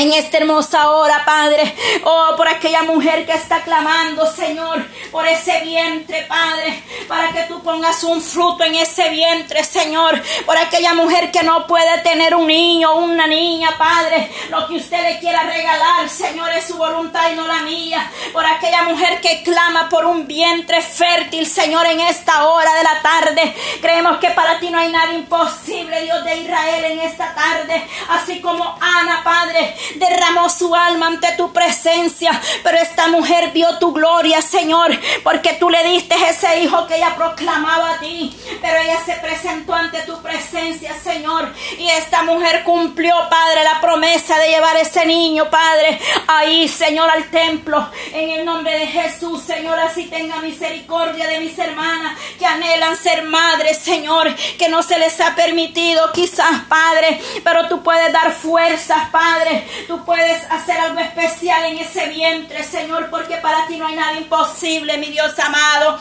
en 0.00 0.14
esta 0.14 0.38
hermosa 0.38 0.90
hora, 0.90 1.24
Padre. 1.26 1.74
Oh, 2.04 2.34
por 2.36 2.48
aquella 2.48 2.82
mujer 2.82 3.26
que 3.26 3.34
está 3.34 3.62
clamando, 3.62 4.26
Señor, 4.26 4.82
por 5.10 5.26
ese 5.26 5.60
vientre, 5.60 6.24
Padre, 6.26 6.82
para 7.06 7.32
que 7.32 7.42
tú 7.42 7.62
pongas 7.62 8.02
un 8.04 8.22
fruto 8.22 8.64
en 8.64 8.76
ese 8.76 9.10
vientre, 9.10 9.62
Señor. 9.62 10.20
Por 10.46 10.56
aquella 10.56 10.94
mujer 10.94 11.30
que 11.30 11.42
no 11.42 11.66
puede 11.66 11.98
tener 11.98 12.34
un 12.34 12.46
niño 12.46 12.92
o 12.92 13.00
una 13.00 13.26
niña, 13.26 13.76
Padre. 13.76 14.30
Lo 14.48 14.66
que 14.66 14.76
usted 14.76 15.02
le 15.02 15.18
quiera 15.18 15.42
regalar, 15.42 16.08
Señor, 16.08 16.50
es 16.52 16.66
su 16.66 16.78
voluntad 16.78 17.30
y 17.30 17.36
no 17.36 17.46
la 17.46 17.60
mía. 17.62 18.10
Por 18.32 18.46
aquella 18.46 18.84
mujer 18.84 19.20
que 19.20 19.42
clama 19.42 19.90
por 19.90 20.06
un 20.06 20.26
vientre 20.26 20.80
fértil, 20.80 21.46
Señor, 21.46 21.86
en 21.86 22.00
esta 22.00 22.48
hora 22.48 22.72
de 22.72 22.82
la 22.82 23.02
tarde. 23.02 23.54
Creemos 23.82 24.16
que 24.16 24.30
para 24.30 24.58
ti 24.58 24.70
no 24.70 24.78
hay 24.78 24.90
nada 24.90 25.12
imposible, 25.12 26.02
Dios 26.02 26.24
de 26.24 26.38
Israel, 26.38 26.84
en 26.84 27.00
esta 27.00 27.34
tarde. 27.34 27.86
Así 28.08 28.40
como 28.40 28.78
Ana, 28.80 29.22
Padre, 29.22 29.76
derramó 29.96 30.48
su 30.48 30.74
alma 30.74 31.06
ante 31.06 31.32
tu 31.32 31.52
presencia, 31.52 32.40
pero 32.62 32.78
esta 32.78 33.08
mujer 33.08 33.50
vio 33.52 33.78
tu 33.78 33.92
gloria, 33.92 34.42
Señor, 34.42 34.98
porque 35.22 35.54
tú 35.54 35.70
le 35.70 35.82
diste 35.84 36.14
ese 36.28 36.60
hijo 36.60 36.86
que 36.86 36.96
ella 36.96 37.14
proclamaba 37.16 37.94
a 37.94 37.98
ti, 37.98 38.36
pero 38.60 38.78
ella 38.78 38.98
se 39.04 39.14
presentó 39.14 39.74
ante 39.74 40.02
tu 40.02 40.20
presencia, 40.22 40.94
Señor, 40.94 41.52
y 41.78 41.88
esta 41.90 42.22
mujer 42.22 42.62
cumplió, 42.64 43.14
Padre, 43.28 43.64
la 43.64 43.80
promesa 43.80 44.38
de 44.38 44.48
llevar 44.48 44.76
ese 44.76 45.06
niño, 45.06 45.50
Padre, 45.50 45.98
ahí, 46.26 46.68
Señor, 46.68 47.10
al 47.10 47.30
templo, 47.30 47.88
en 48.12 48.30
el 48.30 48.44
nombre 48.44 48.78
de 48.78 48.86
Jesús, 48.86 49.42
Señor, 49.42 49.78
así 49.78 50.06
tenga 50.06 50.36
misericordia 50.40 51.26
de 51.26 51.40
mis 51.40 51.58
hermanas 51.58 52.18
que 52.38 52.46
anhelan 52.46 52.96
ser 52.96 53.24
madres, 53.24 53.78
Señor, 53.78 54.34
que 54.58 54.68
no 54.68 54.82
se 54.82 54.98
les 54.98 55.20
ha 55.20 55.34
permitido, 55.34 56.12
quizás, 56.12 56.62
Padre, 56.68 57.20
pero 57.44 57.68
tú 57.68 57.82
puedes 57.82 58.12
dar 58.12 58.32
fuerzas, 58.32 59.08
Padre, 59.10 59.66
tú 59.86 60.04
puedes 60.04 60.50
hacer 60.50 60.78
algo 60.78 61.00
especial 61.00 61.64
en 61.64 61.78
ese 61.78 62.08
vientre, 62.08 62.64
Señor, 62.64 63.10
porque 63.10 63.36
para 63.36 63.66
ti 63.66 63.76
no 63.76 63.86
hay 63.86 63.96
nada 63.96 64.14
imposible, 64.14 64.98
mi 64.98 65.06
Dios 65.06 65.38
amado. 65.38 65.98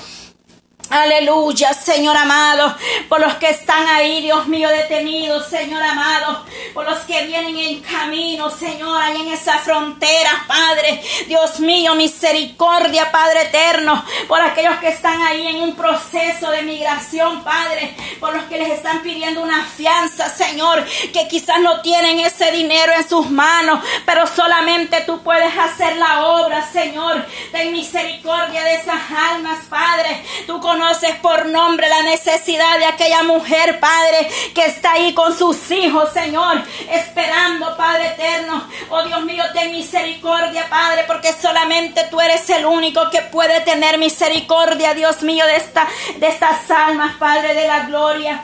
Aleluya, 0.90 1.72
Señor 1.76 2.18
amado, 2.18 2.76
por 3.10 3.22
los 3.22 3.36
que 3.36 3.50
están 3.50 3.86
ahí, 3.86 4.24
Dios 4.24 4.48
mío, 4.48 4.70
detenidos, 4.70 5.46
Señor 5.48 5.84
amado, 5.84 6.44
por 6.74 6.90
los 6.90 6.98
que 7.02 7.28
vienen 7.28 7.56
en 7.56 7.82
camino, 7.82 8.50
Señor, 8.50 9.00
ahí 9.00 9.22
en 9.22 9.28
esa 9.32 9.60
frontera, 9.60 10.46
Padre, 10.48 11.00
Dios 11.28 11.60
mío, 11.60 11.94
misericordia, 11.94 13.12
Padre 13.12 13.44
eterno, 13.44 14.04
por 14.28 14.42
aquellos 14.42 14.80
que 14.80 14.88
están 14.88 15.22
ahí 15.22 15.48
en 15.50 15.62
un 15.62 15.76
proceso 15.76 16.50
de 16.50 16.64
migración, 16.64 17.44
Padre, 17.44 17.94
por 18.20 18.34
los 18.34 18.46
que 18.46 18.58
les 18.58 18.70
están 18.70 19.04
pidiendo 19.04 19.44
una 19.44 19.66
fianza, 19.66 20.28
Señor, 20.28 20.84
que 21.14 21.28
quizás 21.28 21.60
no 21.60 21.82
tienen 21.82 22.20
ese 22.20 22.52
dinero 22.52 22.94
en 22.94 23.08
sus 23.08 23.30
manos, 23.30 23.80
pero 24.08 24.26
solamente 24.26 25.02
tú 25.06 25.22
puedes 25.22 25.56
hacer 25.56 25.98
la 25.98 26.26
obra, 26.26 26.68
Señor, 26.68 27.24
ten 27.52 27.74
misericordia 27.74 28.64
de 28.64 28.74
esas 28.74 29.02
almas, 29.12 29.60
Padre, 29.70 30.26
tú 30.48 30.60
con 30.60 30.79
conoces 30.80 31.16
por 31.18 31.46
nombre 31.48 31.90
la 31.90 32.04
necesidad 32.04 32.78
de 32.78 32.86
aquella 32.86 33.24
mujer, 33.24 33.82
Padre, 33.82 34.30
que 34.56 34.66
está 34.66 34.94
ahí 34.94 35.14
con 35.14 35.38
sus 35.38 35.70
hijos, 35.72 36.10
Señor, 36.14 36.64
esperando, 36.90 37.76
Padre 37.76 38.08
eterno. 38.08 38.66
Oh 38.90 39.04
Dios 39.04 39.22
mío, 39.26 39.44
ten 39.54 39.74
misericordia, 39.74 40.68
Padre, 40.70 41.04
porque 41.06 41.34
solamente 41.34 42.06
tú 42.10 42.22
eres 42.22 42.50
el 42.50 42.66
único 42.66 43.10
que 43.10 43.22
puede 43.24 43.60
tener 43.62 43.98
misericordia, 43.98 44.94
Dios 44.94 45.22
mío, 45.22 45.46
de, 45.46 45.58
esta, 45.58 45.86
de 46.16 46.28
estas 46.28 46.72
almas, 46.72 47.18
Padre 47.18 47.54
de 47.54 47.68
la 47.68 47.82
gloria. 47.82 48.42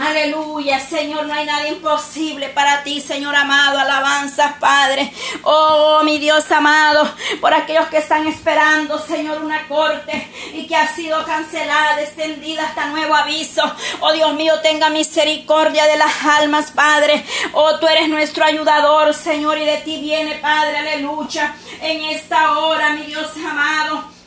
Aleluya, 0.00 0.78
Señor, 0.78 1.26
no 1.26 1.34
hay 1.34 1.44
nada 1.44 1.66
imposible 1.66 2.48
para 2.50 2.84
ti, 2.84 3.00
Señor 3.00 3.34
amado. 3.34 3.78
Alabanzas, 3.78 4.54
Padre. 4.60 5.12
Oh, 5.42 6.02
mi 6.04 6.18
Dios 6.18 6.50
amado, 6.52 7.08
por 7.40 7.52
aquellos 7.52 7.86
que 7.88 7.98
están 7.98 8.26
esperando, 8.28 8.98
Señor, 8.98 9.42
una 9.42 9.66
corte 9.66 10.30
y 10.54 10.66
que 10.66 10.76
ha 10.76 10.86
sido 10.94 11.24
cancelada, 11.24 12.00
extendida 12.00 12.64
hasta 12.64 12.86
nuevo 12.86 13.14
aviso. 13.14 13.62
Oh, 14.00 14.12
Dios 14.12 14.34
mío, 14.34 14.60
tenga 14.62 14.88
misericordia 14.88 15.86
de 15.86 15.96
las 15.96 16.24
almas, 16.24 16.70
Padre. 16.70 17.24
Oh, 17.52 17.78
tú 17.78 17.88
eres 17.88 18.08
nuestro 18.08 18.44
ayudador, 18.44 19.12
Señor, 19.14 19.58
y 19.58 19.64
de 19.64 19.78
ti 19.78 20.00
viene, 20.00 20.36
Padre, 20.36 20.78
aleluya. 20.78 21.56
En 21.80 22.02
esta 22.02 22.58
hora, 22.58 22.90
mi 22.90 23.02
Dios 23.02 23.30
amado. 23.36 24.17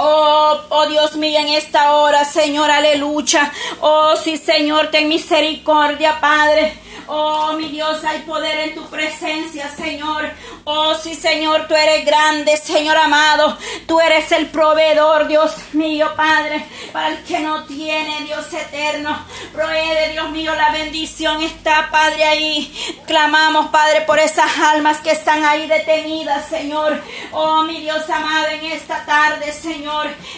Oh, 0.00 0.60
oh 0.68 0.86
Dios 0.86 1.16
mío, 1.16 1.40
en 1.40 1.48
esta 1.48 1.96
hora, 1.96 2.24
Señor, 2.24 2.70
aleluya. 2.70 3.52
Oh, 3.80 4.14
sí, 4.14 4.36
Señor, 4.36 4.92
ten 4.92 5.08
misericordia, 5.08 6.20
Padre. 6.20 6.78
Oh, 7.10 7.54
mi 7.54 7.70
Dios, 7.70 8.04
hay 8.04 8.20
poder 8.20 8.68
en 8.68 8.74
tu 8.74 8.84
presencia, 8.90 9.70
Señor. 9.74 10.30
Oh, 10.64 10.94
sí, 10.94 11.14
Señor, 11.14 11.66
tú 11.66 11.74
eres 11.74 12.04
grande, 12.04 12.54
Señor 12.58 12.98
amado. 12.98 13.56
Tú 13.86 13.98
eres 13.98 14.30
el 14.30 14.48
proveedor, 14.48 15.26
Dios 15.26 15.54
mío, 15.72 16.12
Padre, 16.14 16.66
para 16.92 17.08
el 17.08 17.24
que 17.24 17.40
no 17.40 17.64
tiene, 17.64 18.24
Dios 18.24 18.52
eterno. 18.52 19.18
Provee, 19.54 20.12
Dios 20.12 20.30
mío, 20.30 20.54
la 20.54 20.70
bendición 20.70 21.40
está, 21.40 21.88
Padre, 21.90 22.24
ahí. 22.24 23.00
Clamamos, 23.06 23.68
Padre, 23.68 24.02
por 24.02 24.18
esas 24.18 24.58
almas 24.58 24.98
que 24.98 25.12
están 25.12 25.46
ahí 25.46 25.66
detenidas, 25.66 26.46
Señor. 26.46 27.02
Oh, 27.32 27.62
mi 27.62 27.80
Dios 27.80 28.08
amado, 28.10 28.48
en 28.48 28.66
esta 28.66 29.06
tarde, 29.06 29.50
Señor, 29.52 29.87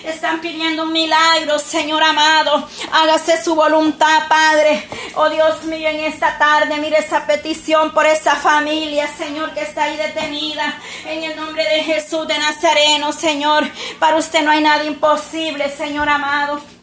están 0.04 0.40
pidiendo 0.40 0.84
un 0.84 0.92
milagro, 0.92 1.58
Señor 1.58 2.02
amado. 2.02 2.68
Hágase 2.92 3.42
su 3.42 3.54
voluntad, 3.54 4.28
Padre. 4.28 4.88
Oh, 5.14 5.28
Dios 5.28 5.64
mío, 5.64 5.88
en 5.88 6.00
esta 6.00 6.38
tarde 6.38 6.78
mire 6.78 6.98
esa 6.98 7.26
petición 7.26 7.92
por 7.92 8.06
esa 8.06 8.36
familia, 8.36 9.08
Señor, 9.08 9.52
que 9.54 9.62
está 9.62 9.84
ahí 9.84 9.96
detenida. 9.96 10.78
En 11.06 11.24
el 11.24 11.36
nombre 11.36 11.64
de 11.64 11.82
Jesús 11.84 12.26
de 12.26 12.38
Nazareno, 12.38 13.12
Señor. 13.12 13.68
Para 13.98 14.16
usted 14.16 14.42
no 14.42 14.50
hay 14.50 14.62
nada 14.62 14.84
imposible, 14.84 15.68
Señor 15.70 16.08
amado. 16.08 16.79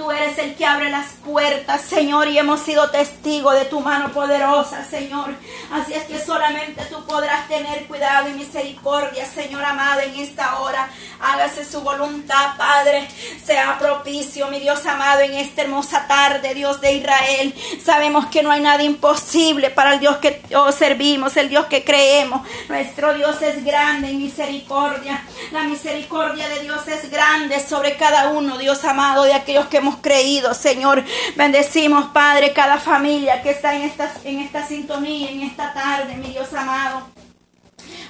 Tú 0.00 0.10
eres 0.10 0.38
el 0.38 0.54
que 0.54 0.64
abre 0.64 0.88
las 0.88 1.08
puertas, 1.22 1.82
Señor, 1.82 2.26
y 2.28 2.38
hemos 2.38 2.60
sido 2.60 2.88
testigos 2.88 3.52
de 3.52 3.66
tu 3.66 3.80
mano 3.80 4.10
poderosa, 4.12 4.82
Señor. 4.82 5.34
Así 5.70 5.92
es 5.92 6.04
que 6.04 6.18
solamente 6.18 6.82
tú 6.86 7.04
podrás 7.04 7.46
tener 7.48 7.84
cuidado 7.84 8.30
y 8.30 8.32
misericordia, 8.32 9.26
Señor 9.26 9.62
amado, 9.62 10.00
en 10.00 10.18
esta 10.18 10.58
hora. 10.58 10.88
Hágase 11.20 11.66
su 11.66 11.82
voluntad, 11.82 12.56
Padre. 12.56 13.06
Sea 13.44 13.78
propicio, 13.78 14.48
mi 14.48 14.58
Dios 14.58 14.86
amado, 14.86 15.20
en 15.20 15.34
esta 15.34 15.64
hermosa 15.64 16.06
tarde, 16.08 16.54
Dios 16.54 16.80
de 16.80 16.94
Israel. 16.94 17.54
Sabemos 17.84 18.24
que 18.28 18.42
no 18.42 18.50
hay 18.50 18.62
nada 18.62 18.82
imposible 18.82 19.68
para 19.68 19.92
el 19.92 20.00
Dios 20.00 20.16
que 20.16 20.40
oh, 20.56 20.72
servimos, 20.72 21.36
el 21.36 21.50
Dios 21.50 21.66
que 21.66 21.84
creemos. 21.84 22.40
Nuestro 22.70 23.12
Dios 23.12 23.42
es 23.42 23.62
grande 23.66 24.08
en 24.08 24.18
misericordia. 24.18 25.22
La 25.52 25.64
misericordia 25.64 26.48
de 26.48 26.60
Dios 26.60 26.88
es 26.88 27.10
grande 27.10 27.60
sobre 27.60 27.98
cada 27.98 28.30
uno, 28.30 28.56
Dios 28.56 28.82
amado, 28.86 29.24
de 29.24 29.34
aquellos 29.34 29.66
que 29.66 29.76
hemos 29.76 29.89
creído, 29.96 30.54
Señor. 30.54 31.04
Bendecimos, 31.36 32.06
Padre, 32.12 32.52
cada 32.52 32.78
familia 32.78 33.42
que 33.42 33.50
está 33.50 33.74
en 33.74 33.82
esta, 33.82 34.12
en 34.24 34.40
esta 34.40 34.66
sintonía, 34.66 35.30
en 35.30 35.42
esta 35.42 35.72
tarde, 35.72 36.16
mi 36.16 36.28
Dios 36.28 36.52
amado. 36.54 37.19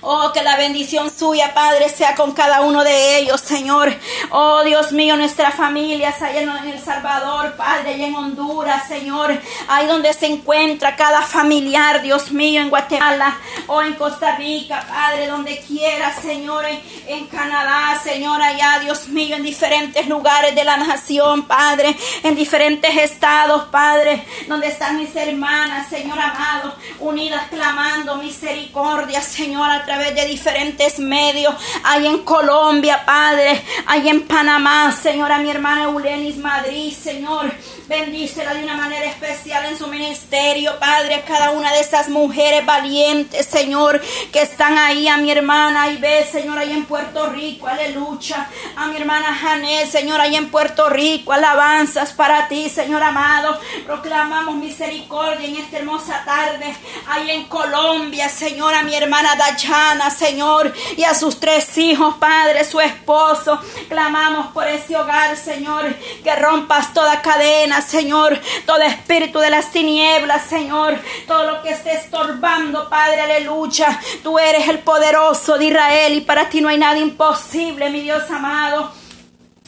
Oh, 0.02 0.30
que 0.32 0.42
la 0.42 0.56
bendición 0.56 1.10
suya, 1.10 1.52
Padre, 1.52 1.88
sea 1.88 2.14
con 2.14 2.32
cada 2.32 2.62
uno 2.62 2.82
de 2.82 3.18
ellos, 3.18 3.40
Señor. 3.40 3.92
Oh, 4.30 4.62
Dios 4.64 4.92
mío, 4.92 5.16
nuestras 5.16 5.54
familias 5.54 6.22
allá 6.22 6.42
en 6.42 6.68
El 6.68 6.80
Salvador, 6.80 7.54
Padre, 7.56 7.94
allá 7.94 8.06
en 8.06 8.14
Honduras, 8.14 8.88
Señor. 8.88 9.38
Ahí 9.68 9.86
donde 9.86 10.12
se 10.14 10.26
encuentra 10.26 10.96
cada 10.96 11.22
familiar, 11.22 12.02
Dios 12.02 12.32
mío, 12.32 12.60
en 12.60 12.70
Guatemala 12.70 13.36
o 13.66 13.74
oh, 13.74 13.82
en 13.82 13.94
Costa 13.94 14.36
Rica, 14.36 14.84
Padre, 14.88 15.26
donde 15.26 15.60
quiera, 15.60 16.14
Señor, 16.14 16.64
en, 16.64 16.80
en 17.06 17.26
Canadá, 17.26 18.00
Señor, 18.02 18.40
allá, 18.40 18.78
Dios 18.80 19.08
mío, 19.08 19.36
en 19.36 19.42
diferentes 19.42 20.06
lugares 20.08 20.54
de 20.54 20.64
la 20.64 20.76
nación, 20.76 21.42
Padre, 21.42 21.96
en 22.22 22.34
diferentes 22.34 22.96
estados, 22.96 23.64
Padre, 23.70 24.24
donde 24.48 24.68
están 24.68 24.96
mis 24.96 25.14
hermanas, 25.14 25.88
Señor 25.88 26.18
amado, 26.18 26.74
unidas 27.00 27.46
clamando 27.50 28.16
misericordia, 28.16 29.20
Señor, 29.20 29.69
a 29.70 29.84
través 29.84 30.14
de 30.14 30.26
diferentes 30.26 30.98
medios, 30.98 31.54
hay 31.84 32.06
en 32.06 32.18
Colombia, 32.18 33.04
Padre, 33.04 33.62
hay 33.86 34.08
en 34.08 34.22
Panamá, 34.22 34.92
Señor, 34.92 35.32
a 35.32 35.38
mi 35.38 35.50
hermana 35.50 35.84
Eulenis 35.84 36.36
Madrid, 36.36 36.92
Señor, 36.92 37.52
bendícela 37.90 38.54
de 38.54 38.62
una 38.62 38.76
manera 38.76 39.04
especial 39.06 39.64
en 39.64 39.76
su 39.76 39.88
ministerio, 39.88 40.78
Padre, 40.78 41.16
a 41.16 41.24
cada 41.24 41.50
una 41.50 41.72
de 41.72 41.80
esas 41.80 42.08
mujeres 42.08 42.64
valientes, 42.64 43.44
Señor, 43.46 44.00
que 44.32 44.42
están 44.42 44.78
ahí, 44.78 45.08
a 45.08 45.16
mi 45.16 45.32
hermana 45.32 45.88
ve, 45.98 46.24
Señor, 46.24 46.56
ahí 46.56 46.70
en 46.70 46.84
Puerto 46.84 47.26
Rico, 47.30 47.66
aleluya, 47.66 48.48
a 48.76 48.86
mi 48.86 48.96
hermana 48.96 49.34
Janet, 49.34 49.90
Señor, 49.90 50.20
ahí 50.20 50.36
en 50.36 50.52
Puerto 50.52 50.88
Rico, 50.88 51.32
alabanzas 51.32 52.12
para 52.12 52.46
ti, 52.46 52.70
Señor 52.70 53.02
amado, 53.02 53.58
proclamamos 53.84 54.54
misericordia 54.54 55.48
en 55.48 55.56
esta 55.56 55.78
hermosa 55.78 56.22
tarde, 56.24 56.72
ahí 57.08 57.28
en 57.32 57.48
Colombia, 57.48 58.28
Señor, 58.28 58.72
a 58.72 58.84
mi 58.84 58.94
hermana 58.94 59.34
Dayana, 59.34 60.10
Señor, 60.10 60.72
y 60.96 61.02
a 61.02 61.12
sus 61.12 61.40
tres 61.40 61.76
hijos, 61.76 62.14
Padre, 62.20 62.62
su 62.62 62.80
esposo. 62.80 63.60
Clamamos 63.88 64.52
por 64.52 64.68
ese 64.68 64.94
hogar, 64.94 65.36
Señor, 65.36 65.92
que 66.22 66.36
rompas 66.36 66.94
toda 66.94 67.20
cadena, 67.20 67.79
Señor, 67.80 68.38
todo 68.66 68.82
espíritu 68.82 69.38
de 69.38 69.50
las 69.50 69.70
tinieblas, 69.70 70.46
Señor, 70.46 70.98
todo 71.26 71.44
lo 71.44 71.62
que 71.62 71.70
esté 71.70 71.92
estorbando, 71.94 72.88
Padre, 72.88 73.22
aleluya. 73.22 74.00
Tú 74.22 74.38
eres 74.38 74.68
el 74.68 74.80
poderoso 74.80 75.58
de 75.58 75.66
Israel 75.66 76.14
y 76.14 76.20
para 76.20 76.48
ti 76.48 76.60
no 76.60 76.68
hay 76.68 76.78
nada 76.78 76.98
imposible, 76.98 77.90
mi 77.90 78.00
Dios 78.00 78.30
amado. 78.30 78.99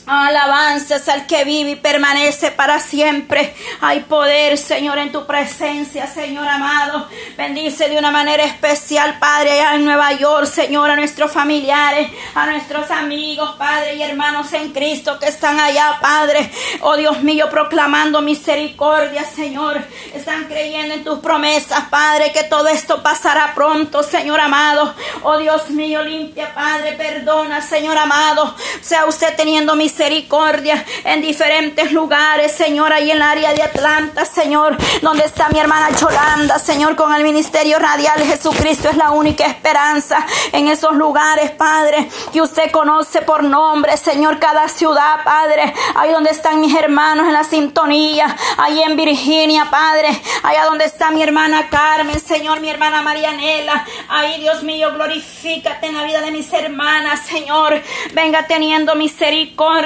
Alabanzas 0.05 1.09
al 1.09 1.27
que 1.27 1.45
vive 1.45 1.71
y 1.71 1.77
permanece 1.77 2.51
para 2.51 2.81
siempre. 2.81 3.55
Hay 3.81 4.01
poder, 4.01 4.59
Señor, 4.59 4.99
en 4.99 5.13
tu 5.13 5.27
presencia, 5.27 6.09
Señor 6.09 6.47
amado. 6.49 7.09
Bendice 7.37 7.89
de 7.89 7.99
una 7.99 8.11
manera 8.11 8.43
especial, 8.43 9.19
Padre, 9.21 9.53
allá 9.53 9.77
en 9.77 9.85
Nueva 9.85 10.13
York, 10.15 10.47
Señor, 10.47 10.91
a 10.91 10.97
nuestros 10.97 11.31
familiares, 11.31 12.11
a 12.35 12.47
nuestros 12.47 12.91
amigos, 12.91 13.55
Padre 13.57 13.95
y 13.95 14.03
hermanos 14.03 14.53
en 14.55 14.73
Cristo 14.73 15.21
que 15.21 15.27
están 15.27 15.61
allá, 15.61 15.99
Padre. 16.01 16.51
Oh 16.81 16.97
Dios 16.97 17.23
mío, 17.23 17.49
proclamando 17.49 18.21
misericordia, 18.23 19.25
Señor. 19.25 19.81
Están 20.13 20.47
creyendo 20.47 20.95
en 20.95 21.05
tus 21.05 21.21
promesas, 21.21 21.85
Padre, 21.91 22.33
que 22.33 22.43
todo 22.43 22.67
esto 22.67 23.05
pasará 23.05 23.53
pronto, 23.55 24.03
Señor 24.03 24.41
amado. 24.41 24.95
Oh 25.23 25.39
Dios 25.39 25.71
mío, 25.71 26.03
limpia, 26.03 26.53
Padre, 26.53 26.95
perdona, 26.95 27.63
Señor 27.63 27.97
amado. 27.97 28.53
Sea 28.81 29.07
usted 29.07 29.37
teniendo 29.37 29.77
misericordia 29.77 29.92
misericordia 29.93 30.83
en 31.05 31.21
diferentes 31.21 31.93
lugares, 31.93 32.53
Señor, 32.53 32.91
ahí 32.95 33.11
en 33.11 33.19
el 33.19 33.23
área 33.23 33.53
de 33.53 33.63
Atlanta, 33.63 34.25
Señor, 34.25 34.75
donde 35.03 35.25
está 35.25 35.51
mi 35.51 35.59
hermana 35.59 35.95
Cholanda, 35.95 36.59
Señor, 36.59 36.97
con 36.97 37.15
el 37.15 37.23
ministerio 37.23 37.79
radial. 37.79 38.23
Jesucristo 38.23 38.89
es 38.89 38.97
la 38.97 39.11
única 39.11 39.45
esperanza 39.45 40.25
en 40.53 40.69
esos 40.69 40.95
lugares, 40.95 41.51
Padre, 41.51 42.09
que 42.33 42.41
usted 42.41 42.71
conoce 42.71 43.21
por 43.21 43.45
nombre, 43.45 43.99
Señor, 43.99 44.39
cada 44.39 44.67
ciudad, 44.69 45.23
Padre, 45.25 45.75
ahí 45.95 46.11
donde 46.11 46.31
están 46.31 46.61
mis 46.61 46.75
hermanos 46.75 47.27
en 47.27 47.35
la 47.35 47.45
sintonía, 47.45 48.35
ahí 48.57 48.83
en 48.83 48.97
Virginia, 48.97 49.67
Padre, 49.71 50.09
allá 50.43 50.65
donde 50.65 50.87
está 50.87 51.11
mi 51.11 51.23
hermana 51.23 51.69
Carmen, 51.69 52.19
Señor, 52.19 52.61
mi 52.61 52.71
hermana 52.71 53.03
Marianela, 53.03 53.87
ahí, 54.09 54.41
Dios 54.41 54.63
mío, 54.63 54.91
glorifícate 54.95 55.87
en 55.87 55.97
la 55.97 56.05
vida 56.05 56.23
de 56.23 56.31
mis 56.31 56.51
hermanas, 56.51 57.27
Señor, 57.27 57.83
venga 58.15 58.47
teniendo 58.47 58.95
misericordia 58.95 59.82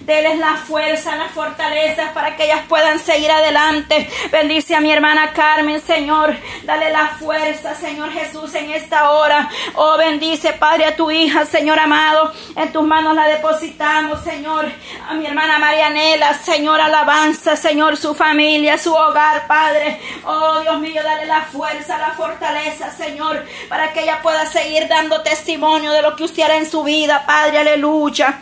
Deles 0.00 0.38
la 0.38 0.56
fuerza, 0.56 1.16
la 1.16 1.28
fortaleza 1.28 2.12
para 2.12 2.36
que 2.36 2.44
ellas 2.44 2.62
puedan 2.68 2.98
seguir 2.98 3.30
adelante. 3.30 4.08
Bendice 4.30 4.74
a 4.74 4.80
mi 4.80 4.92
hermana 4.92 5.32
Carmen, 5.32 5.80
Señor. 5.80 6.36
Dale 6.64 6.90
la 6.90 7.08
fuerza, 7.18 7.74
Señor 7.74 8.10
Jesús, 8.12 8.54
en 8.54 8.70
esta 8.70 9.10
hora. 9.10 9.48
Oh, 9.74 9.96
bendice, 9.96 10.52
Padre, 10.52 10.86
a 10.86 10.96
tu 10.96 11.10
hija, 11.10 11.46
Señor 11.46 11.78
amado. 11.78 12.32
En 12.56 12.72
tus 12.72 12.86
manos 12.86 13.14
la 13.14 13.26
depositamos, 13.26 14.22
Señor. 14.22 14.70
A 15.08 15.14
mi 15.14 15.26
hermana 15.26 15.58
Marianela, 15.58 16.34
Señor, 16.34 16.80
alabanza, 16.80 17.56
Señor, 17.56 17.96
su 17.96 18.14
familia, 18.14 18.78
su 18.78 18.94
hogar, 18.94 19.46
Padre. 19.46 20.00
Oh, 20.24 20.60
Dios 20.60 20.78
mío, 20.80 21.02
dale 21.02 21.26
la 21.26 21.42
fuerza, 21.42 21.98
la 21.98 22.10
fortaleza, 22.10 22.90
Señor, 22.90 23.44
para 23.68 23.92
que 23.92 24.02
ella 24.02 24.20
pueda 24.22 24.46
seguir 24.46 24.86
dando 24.88 25.22
testimonio 25.22 25.92
de 25.92 26.02
lo 26.02 26.14
que 26.16 26.24
usted 26.24 26.42
hará 26.42 26.56
en 26.56 26.70
su 26.70 26.82
vida, 26.82 27.24
Padre. 27.26 27.58
Aleluya. 27.58 28.38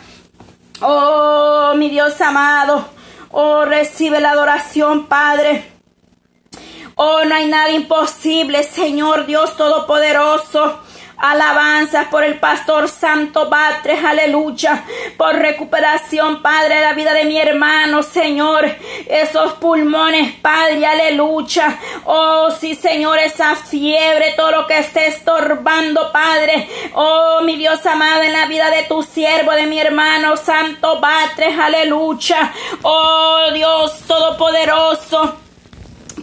Oh, 0.81 1.73
mi 1.75 1.89
Dios 1.89 2.19
amado. 2.21 2.85
Oh, 3.31 3.65
recibe 3.65 4.19
la 4.19 4.31
adoración, 4.31 5.07
Padre. 5.07 5.71
Oh, 6.95 7.23
no 7.25 7.35
hay 7.35 7.47
nada 7.47 7.71
imposible, 7.71 8.63
Señor 8.63 9.25
Dios 9.25 9.57
Todopoderoso. 9.57 10.79
Alabanzas 11.23 12.07
por 12.07 12.25
el 12.25 12.37
pastor 12.37 12.89
Santo 12.89 13.49
Batres, 13.49 14.03
aleluya. 14.03 14.83
Por 15.15 15.33
recuperación, 15.33 16.41
Padre, 16.41 16.75
de 16.75 16.81
la 16.81 16.91
vida 16.91 17.13
de 17.13 17.23
mi 17.23 17.37
hermano, 17.37 18.03
Señor. 18.03 18.69
Esos 19.07 19.53
pulmones, 19.53 20.33
Padre, 20.41 20.85
aleluya. 20.85 21.79
Oh, 22.03 22.51
sí, 22.51 22.75
Señor, 22.75 23.19
esa 23.19 23.55
fiebre, 23.55 24.33
todo 24.35 24.51
lo 24.51 24.67
que 24.67 24.79
esté 24.79 25.07
estorbando, 25.07 26.11
Padre. 26.11 26.67
Oh, 26.93 27.39
mi 27.45 27.55
Dios 27.55 27.85
amado, 27.85 28.23
en 28.23 28.33
la 28.33 28.47
vida 28.47 28.69
de 28.69 28.83
tu 28.83 29.01
siervo, 29.01 29.53
de 29.53 29.65
mi 29.65 29.79
hermano 29.79 30.35
Santo 30.35 30.99
Batres, 30.99 31.57
aleluya. 31.57 32.51
Oh, 32.81 33.45
Dios 33.53 33.97
Todopoderoso 34.05 35.42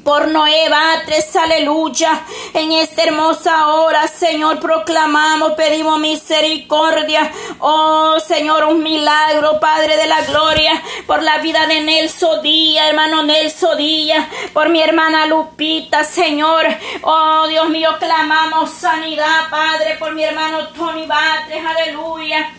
por 0.04 0.28
Noé 0.28 0.68
Batres, 0.68 1.34
aleluya. 1.36 2.22
En 2.54 2.72
esta 2.72 3.04
hermosa 3.04 3.68
hora, 3.68 4.08
Señor, 4.08 4.60
proclamamos, 4.60 5.52
pedimos 5.52 5.98
misericordia. 5.98 7.30
Oh, 7.58 8.18
Señor, 8.20 8.64
un 8.64 8.82
milagro, 8.82 9.60
Padre 9.60 9.96
de 9.96 10.06
la 10.06 10.22
gloria, 10.22 10.82
por 11.06 11.22
la 11.22 11.38
vida 11.38 11.66
de 11.66 11.80
Nelson 11.80 12.42
Díaz, 12.42 12.88
hermano 12.88 13.22
Nelson 13.22 13.76
Díaz, 13.76 14.28
por 14.52 14.68
mi 14.68 14.80
hermana 14.82 15.26
Lupita, 15.26 16.04
Señor. 16.04 16.66
Oh, 17.02 17.46
Dios 17.48 17.68
mío, 17.68 17.90
clamamos 17.98 18.70
sanidad, 18.70 19.50
Padre, 19.50 19.96
por 19.98 20.12
mi 20.12 20.24
hermano 20.24 20.68
Tony 20.68 21.06
Batres, 21.06 21.64
aleluya. 21.64 22.54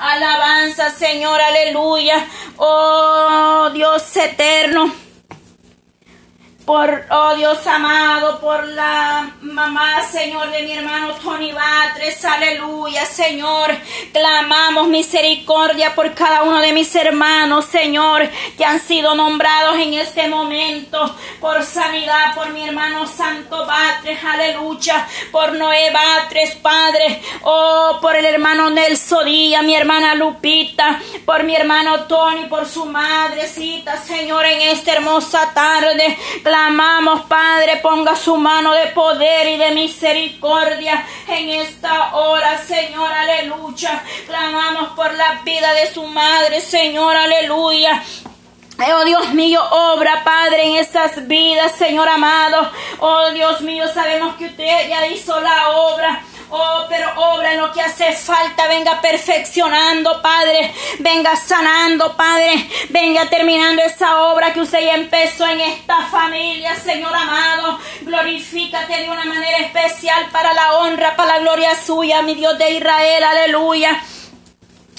Alabanza, 0.00 0.90
Señor, 0.90 1.40
aleluya. 1.40 2.26
Oh, 2.56 3.70
Dios 3.72 4.16
eterno 4.16 5.01
por, 6.64 7.04
oh 7.10 7.34
Dios 7.34 7.66
amado, 7.66 8.40
por 8.40 8.66
la 8.68 9.34
mamá, 9.40 10.02
Señor, 10.02 10.50
de 10.50 10.62
mi 10.62 10.72
hermano 10.72 11.14
Tony 11.14 11.52
Batres, 11.52 12.24
aleluya, 12.24 13.04
Señor, 13.04 13.70
clamamos 14.12 14.88
misericordia 14.88 15.94
por 15.94 16.14
cada 16.14 16.42
uno 16.42 16.60
de 16.60 16.72
mis 16.72 16.94
hermanos, 16.94 17.64
Señor, 17.64 18.28
que 18.56 18.64
han 18.64 18.80
sido 18.80 19.14
nombrados 19.14 19.76
en 19.76 19.94
este 19.94 20.28
momento, 20.28 21.16
por 21.40 21.64
sanidad, 21.64 22.34
por 22.34 22.50
mi 22.50 22.66
hermano 22.66 23.06
Santo 23.06 23.66
Batres, 23.66 24.22
aleluya, 24.24 25.06
por 25.30 25.54
Noé 25.54 25.90
Batres, 25.90 26.54
Padre, 26.56 27.22
oh, 27.42 27.98
por 28.00 28.14
el 28.14 28.24
hermano 28.24 28.70
Nelson 28.70 29.24
Díaz, 29.24 29.64
mi 29.64 29.74
hermana 29.74 30.14
Lupita, 30.14 31.00
por 31.24 31.42
mi 31.44 31.54
hermano 31.54 32.04
Tony, 32.04 32.44
por 32.46 32.66
su 32.66 32.86
madrecita, 32.86 33.96
Señor, 33.96 34.44
en 34.46 34.60
esta 34.60 34.92
hermosa 34.92 35.52
tarde, 35.54 36.16
Clamamos, 36.52 37.22
Padre, 37.22 37.78
ponga 37.78 38.14
su 38.14 38.36
mano 38.36 38.74
de 38.74 38.88
poder 38.88 39.48
y 39.48 39.56
de 39.56 39.70
misericordia 39.70 41.02
en 41.26 41.48
esta 41.48 42.14
hora, 42.14 42.58
Señor, 42.58 43.10
aleluya. 43.10 44.04
Clamamos 44.26 44.90
por 44.90 45.14
la 45.14 45.40
vida 45.46 45.72
de 45.72 45.90
su 45.90 46.02
madre, 46.02 46.60
Señor, 46.60 47.16
aleluya. 47.16 48.02
Oh 48.94 49.04
Dios 49.06 49.32
mío, 49.32 49.62
obra, 49.70 50.22
Padre, 50.24 50.66
en 50.66 50.76
esas 50.76 51.26
vidas, 51.26 51.72
Señor 51.72 52.06
amado. 52.06 52.70
Oh 52.98 53.30
Dios 53.30 53.62
mío, 53.62 53.86
sabemos 53.88 54.34
que 54.34 54.44
usted 54.44 54.90
ya 54.90 55.06
hizo 55.06 55.40
la 55.40 55.70
obra. 55.70 56.22
Oh, 56.54 56.84
pero 56.86 57.10
obra 57.16 57.54
en 57.54 57.60
lo 57.60 57.72
que 57.72 57.80
hace 57.80 58.12
falta. 58.12 58.68
Venga 58.68 59.00
perfeccionando, 59.00 60.20
Padre. 60.20 60.74
Venga 60.98 61.34
sanando, 61.34 62.14
Padre. 62.14 62.68
Venga 62.90 63.24
terminando 63.30 63.80
esa 63.80 64.24
obra 64.24 64.52
que 64.52 64.60
usted 64.60 64.80
ya 64.84 64.94
empezó 64.94 65.48
en 65.48 65.60
esta 65.62 66.02
familia, 66.06 66.76
Señor 66.76 67.14
amado. 67.14 67.78
Glorifícate 68.02 69.00
de 69.00 69.08
una 69.08 69.24
manera 69.24 69.58
especial 69.58 70.28
para 70.30 70.52
la 70.52 70.74
honra, 70.74 71.16
para 71.16 71.34
la 71.34 71.38
gloria 71.38 71.74
suya, 71.74 72.20
mi 72.20 72.34
Dios 72.34 72.58
de 72.58 72.70
Israel. 72.72 73.24
Aleluya. 73.24 74.02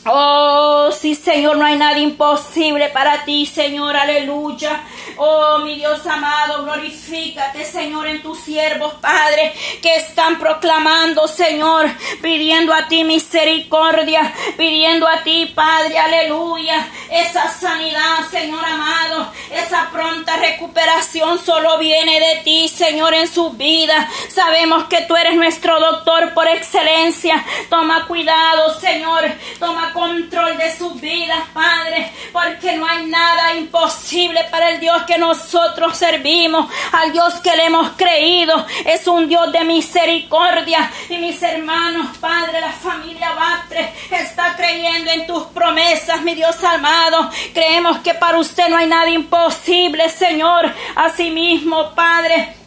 Oh, 0.06 0.92
sí, 0.92 1.16
Señor, 1.16 1.56
no 1.56 1.66
hay 1.66 1.78
nada 1.78 1.98
imposible 1.98 2.90
para 2.90 3.24
ti, 3.24 3.46
Señor, 3.46 3.96
aleluya. 3.96 4.84
Oh, 5.16 5.60
mi 5.60 5.76
Dios 5.76 6.06
amado, 6.06 6.64
glorifícate, 6.64 7.64
Señor, 7.64 8.08
en 8.08 8.22
tus 8.22 8.40
siervos, 8.40 8.96
Padre, 8.96 9.54
que 9.82 9.96
están 9.96 10.40
proclamando, 10.40 11.26
Señor, 11.30 11.90
pidiendo 12.22 12.74
a 12.74 12.90
ti 12.90 13.06
misericordia, 13.06 14.34
pidiendo 14.58 15.08
a 15.08 15.24
ti, 15.24 15.46
Padre, 15.56 15.98
aleluya, 15.98 16.86
esa 17.10 17.48
sanidad, 17.50 18.28
Señor 18.30 18.66
amado, 18.66 19.32
esa 19.52 19.90
pronta 19.90 20.36
recuperación 20.36 21.40
solo 21.40 21.78
viene 21.78 22.20
de 22.20 22.42
ti, 22.44 22.68
Señor, 22.68 23.14
en 23.14 23.28
su 23.30 23.52
vida. 23.52 24.10
Sabemos 24.30 24.86
que 24.86 25.02
tú 25.04 25.16
eres 25.16 25.36
nuestro 25.36 25.80
doctor 25.80 26.34
por 26.34 26.48
excelencia. 26.48 27.44
Toma 27.70 28.06
cuidado, 28.08 28.78
Señor, 28.80 29.32
toma 29.60 29.93
control 29.94 30.58
de 30.58 30.76
sus 30.76 31.00
vidas, 31.00 31.40
Padre, 31.54 32.12
porque 32.32 32.76
no 32.76 32.86
hay 32.86 33.06
nada 33.06 33.56
imposible 33.56 34.44
para 34.52 34.72
el 34.72 34.80
Dios 34.80 35.04
que 35.04 35.18
nosotros 35.18 35.96
servimos, 35.98 36.72
al 36.92 37.12
Dios 37.12 37.36
que 37.36 37.56
le 37.56 37.66
hemos 37.66 37.92
creído. 37.92 38.66
Es 38.86 39.08
un 39.08 39.28
Dios 39.28 39.52
de 39.52 39.64
misericordia. 39.64 40.92
Y 41.10 41.18
mis 41.18 41.42
hermanos, 41.42 42.18
Padre, 42.20 42.60
la 42.60 42.72
familia 42.72 43.32
Batre 43.34 43.94
está 44.12 44.56
creyendo 44.56 45.12
en 45.12 45.28
tus 45.28 45.44
promesas, 45.48 46.22
mi 46.22 46.36
Dios 46.36 46.62
amado. 46.64 47.30
Creemos 47.54 48.00
que 48.00 48.14
para 48.14 48.40
usted 48.40 48.70
no 48.70 48.78
hay 48.78 48.88
nada 48.88 49.10
imposible, 49.10 50.10
Señor. 50.10 50.72
Asimismo, 50.96 51.94
Padre. 51.96 52.63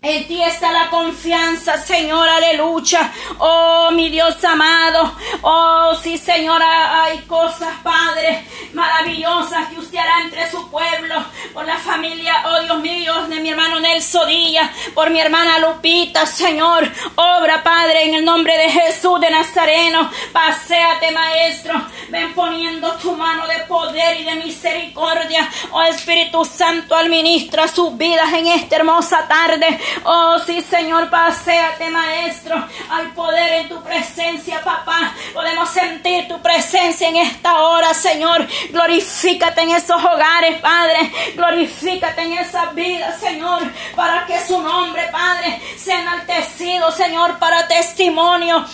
En 0.00 0.28
ti 0.28 0.40
está 0.40 0.70
la 0.70 0.90
confianza, 0.90 1.76
Señor, 1.76 2.28
aleluya. 2.28 3.12
Oh, 3.38 3.90
mi 3.90 4.08
Dios 4.10 4.44
amado. 4.44 5.12
Oh, 5.42 5.92
sí, 6.00 6.16
Señor, 6.16 6.62
hay 6.62 7.18
cosas, 7.22 7.74
Padre, 7.82 8.44
maravillosas 8.74 9.68
que 9.68 9.80
usted 9.80 9.98
hará 9.98 10.22
entre 10.22 10.48
su 10.50 10.70
pueblo, 10.70 11.16
por 11.52 11.66
la 11.66 11.76
familia, 11.76 12.44
oh 12.46 12.60
Dios 12.60 12.78
mío, 12.80 13.26
de 13.28 13.40
mi 13.40 13.50
hermano 13.50 13.80
Nelson 13.80 14.28
Díaz, 14.28 14.70
por 14.94 15.10
mi 15.10 15.20
hermana 15.20 15.58
Lupita, 15.58 16.26
Señor, 16.26 16.88
obra 17.16 17.62
Padre 17.64 18.04
en 18.04 18.14
el 18.14 18.24
nombre 18.24 18.56
de 18.56 18.70
Jesús 18.70 19.20
de 19.20 19.30
Nazareno, 19.30 20.10
paséate 20.32 21.10
Maestro, 21.10 21.74
ven 22.08 22.34
poniendo 22.34 22.92
tu 22.94 23.16
mano 23.16 23.46
de 23.48 23.58
poder 23.64 24.20
y 24.20 24.24
de 24.24 24.36
misericordia, 24.36 25.48
oh 25.72 25.82
Espíritu 25.82 26.44
Santo, 26.44 26.94
al 26.94 27.08
ministro 27.08 27.62
a 27.62 27.68
sus 27.68 27.96
vidas 27.96 28.32
en 28.32 28.46
esta 28.46 28.76
hermosa 28.76 29.26
tarde, 29.26 29.80
oh 30.04 30.38
sí 30.44 30.60
Señor, 30.62 31.10
paséate 31.10 31.90
Maestro, 31.90 32.56
hay 32.90 33.06
poder 33.08 33.52
en 33.62 33.68
tu 33.68 33.82
presencia, 33.82 34.62
papá, 34.62 35.14
podemos 35.32 35.68
sentir 35.70 36.28
tu 36.28 36.40
presencia 36.40 37.08
en 37.08 37.16
esta 37.16 37.62
hora, 37.62 37.94
Señor, 37.94 38.46
glorifícate 38.70 39.62
en 39.62 39.70
esos 39.70 40.02
hogares, 40.02 40.60
Padre, 40.60 41.12
glorifícate 41.34 42.22
en 42.22 42.32
esas 42.34 42.74
vidas, 42.74 43.20
Señor, 43.20 43.62
para 43.94 44.26
que 44.26 44.38
su 44.44 44.60
nombre, 44.60 45.08
Padre, 45.10 45.60
sea 45.76 46.00
enaltecido, 46.00 46.90
Señor, 46.92 47.38
para 47.38 47.66
testimonio 47.68 48.64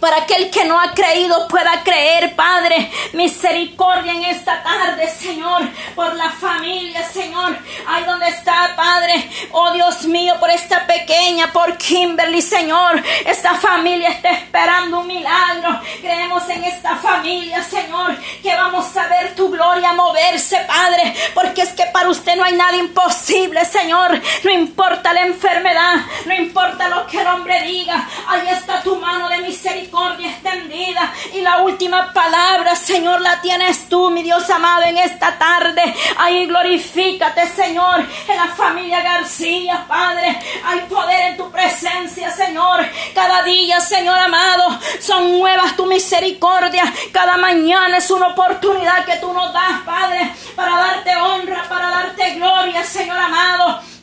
para 0.00 0.26
que 0.26 0.34
el 0.34 0.50
que 0.50 0.64
no 0.64 0.78
ha 0.78 0.92
creído 0.92 1.48
pueda 1.48 1.82
creer, 1.82 2.34
Padre. 2.36 2.90
Misericordia 3.12 4.12
en 4.12 4.24
esta 4.24 4.62
tarde, 4.62 5.08
Señor, 5.08 5.62
por 5.94 6.14
la 6.14 6.30
familia, 6.30 7.02
Señor. 7.02 7.58
Ahí 7.86 8.04
donde 8.04 8.28
está, 8.28 8.74
Padre. 8.76 9.28
Oh 9.52 9.72
Dios 9.72 10.04
mío, 10.04 10.34
por 10.38 10.50
esta 10.50 10.86
pequeña, 10.86 11.52
por 11.52 11.76
Kimberly, 11.76 12.42
Señor. 12.42 13.02
Esta 13.24 13.54
familia 13.54 14.10
está 14.10 14.30
esperando 14.30 15.00
un 15.00 15.06
milagro. 15.06 15.80
Creemos 16.00 16.48
en 16.48 16.64
esta 16.64 16.96
familia, 16.96 17.62
Señor, 17.62 18.16
que 18.42 18.54
vamos 18.54 18.96
a 18.96 19.06
ver 19.08 19.34
tu 19.34 19.50
gloria 19.50 19.92
moverse, 19.92 20.58
Padre. 20.66 21.14
Porque 21.34 21.62
es 21.62 21.72
que 21.72 21.86
para 21.86 22.08
usted 22.08 22.36
no 22.36 22.44
hay 22.44 22.54
nada 22.54 22.76
imposible, 22.76 23.64
Señor. 23.64 24.20
No 24.44 24.50
importa 24.50 25.12
la 25.12 25.22
enfermedad, 25.22 25.96
no 26.26 26.34
importa 26.34 26.88
lo 26.88 27.06
que 27.06 27.20
el 27.20 27.26
hombre 27.26 27.62
diga. 27.62 28.08
Ahí 28.28 28.48
está 28.48 28.82
tu 28.82 28.96
mano 28.96 29.28
de 29.28 29.38
misericordia 29.38 29.87
misericordia 29.88 30.30
extendida. 30.30 31.12
Y 31.34 31.40
la 31.40 31.58
última 31.58 32.12
palabra, 32.12 32.76
Señor, 32.76 33.20
la 33.20 33.40
tienes 33.40 33.88
tú, 33.88 34.10
mi 34.10 34.22
Dios 34.22 34.48
amado, 34.50 34.84
en 34.84 34.98
esta 34.98 35.38
tarde. 35.38 35.82
Ahí 36.18 36.46
glorifícate, 36.46 37.48
Señor, 37.48 38.04
en 38.28 38.36
la 38.36 38.48
familia 38.48 39.02
García, 39.02 39.84
Padre. 39.88 40.38
Hay 40.64 40.80
poder 40.80 41.30
en 41.30 41.36
tu 41.36 41.50
presencia, 41.50 42.30
Señor. 42.30 42.86
Cada 43.14 43.42
día, 43.42 43.80
Señor 43.80 44.18
amado, 44.18 44.78
son 45.00 45.38
nuevas 45.38 45.76
tu 45.76 45.86
misericordia. 45.86 46.84
Cada 47.12 47.36
mañana 47.36 47.98
es 47.98 48.10
una 48.10 48.28
oportunidad 48.28 49.04
que 49.04 49.16
tú 49.16 49.32
nos 49.32 49.52
das, 49.52 49.80
Padre, 49.84 50.32
para 50.54 50.76
darte 50.76 51.16
honra, 51.16 51.64
para 51.68 51.90
darte 51.90 52.34
gloria, 52.34 52.84
Señor 52.84 53.18
amado. 53.18 53.97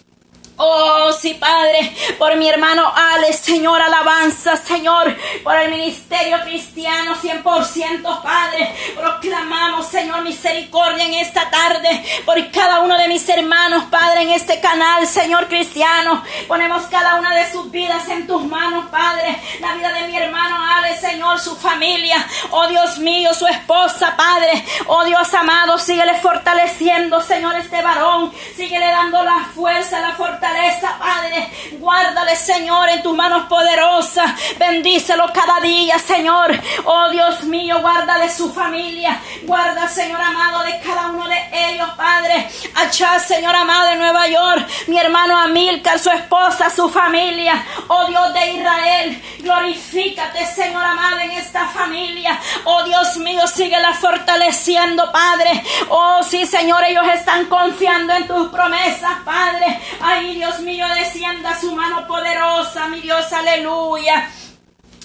Oh, 0.58 1.12
sí, 1.12 1.34
Padre, 1.34 1.94
por 2.18 2.34
mi 2.38 2.48
hermano 2.48 2.90
Alex, 2.96 3.40
Señor, 3.40 3.82
alabanza, 3.82 4.56
Señor, 4.56 5.14
por 5.44 5.54
el 5.54 5.70
ministerio 5.70 6.40
cristiano 6.46 7.14
100%, 7.16 8.22
Padre. 8.22 8.74
Proclamamos, 8.96 9.86
Señor, 9.88 10.22
misericordia 10.22 11.04
en 11.04 11.16
esta 11.16 11.50
tarde 11.50 12.06
por 12.24 12.52
cada 12.52 12.80
uno 12.80 12.98
de 12.98 13.10
mis 13.10 13.28
hermanos, 13.28 13.84
Padre, 13.92 14.22
en 14.22 14.30
este 14.30 14.62
canal, 14.62 15.06
Señor 15.06 15.50
cristiano. 15.50 16.24
Ponemos 16.48 16.84
cada 16.84 17.16
una 17.16 17.36
de 17.36 17.52
sus 17.52 17.70
vidas 17.70 18.08
en 18.08 18.26
tus 18.26 18.46
manos, 18.46 18.86
Padre. 18.90 19.38
La 19.60 19.76
vida 19.76 19.92
de 19.92 20.08
mi 20.08 20.16
hermano 20.16 20.56
Alex, 20.78 21.02
Señor, 21.02 21.38
su 21.38 21.58
familia. 21.58 22.26
Oh, 22.52 22.68
Dios 22.68 22.98
mío, 23.00 23.34
su 23.34 23.46
esposa, 23.46 24.16
Padre. 24.16 24.64
Oh, 24.88 25.04
Dios 25.04 25.34
amado, 25.34 25.78
síguele 25.78 26.16
fortaleciendo, 26.22 27.20
Señor, 27.20 27.56
este 27.56 27.82
varón. 27.82 28.32
Síguele 28.56 28.88
dando 28.88 29.22
la 29.22 29.50
fuerza, 29.54 30.00
la 30.00 30.14
fortaleza 30.14 30.45
Padre. 31.00 31.50
Guárdale, 31.80 32.36
Señor, 32.36 32.90
en 32.90 33.02
tus 33.02 33.16
manos 33.16 33.48
poderosas. 33.48 34.32
Bendícelo 34.58 35.32
cada 35.34 35.60
día, 35.60 35.98
Señor. 36.00 36.52
Oh 36.86 37.10
Dios 37.10 37.44
mío, 37.44 37.80
guarda 37.82 38.18
de 38.20 38.30
su 38.30 38.52
familia. 38.54 39.20
Guarda, 39.44 39.88
Señor 39.88 40.22
amado, 40.22 40.64
de 40.64 40.80
cada 40.80 41.08
uno 41.08 41.28
de 41.28 41.38
ellos, 41.52 41.90
Padre. 41.98 42.50
Allá, 42.76 43.20
Señor 43.20 43.56
amado, 43.56 43.90
de 43.90 43.96
Nueva 43.98 44.28
York. 44.28 44.68
Mi 44.88 44.98
hermano 44.98 45.38
Amilcar, 45.38 46.00
su 46.00 46.10
esposa, 46.10 46.70
su 46.70 46.90
familia. 46.90 47.66
Oh 47.88 48.06
Dios 48.06 48.34
de 48.34 48.52
Israel, 48.54 49.24
glorifícate, 49.40 50.46
Señor 50.46 50.84
amado, 50.84 51.20
en 51.20 51.32
esta 51.32 51.68
familia. 51.68 52.40
Oh 52.66 52.84
Dios 52.84 53.18
mío, 53.18 53.48
síguela 53.48 53.94
fortaleciendo, 53.94 55.12
Padre. 55.12 55.64
Oh 55.90 56.22
sí, 56.24 56.46
Señor, 56.46 56.84
ellos 56.84 57.06
están 57.14 57.46
confiando 57.46 58.14
en 58.14 58.28
tus 58.28 58.50
promesas, 58.50 59.14
Padre. 59.24 59.80
Ay, 60.02 60.35
Dios 60.36 60.60
mío, 60.60 60.86
descienda 60.96 61.58
su 61.60 61.74
mano 61.74 62.06
poderosa, 62.08 62.90
mi 62.90 63.00
Dios, 63.00 63.32
aleluya. 63.32 64.30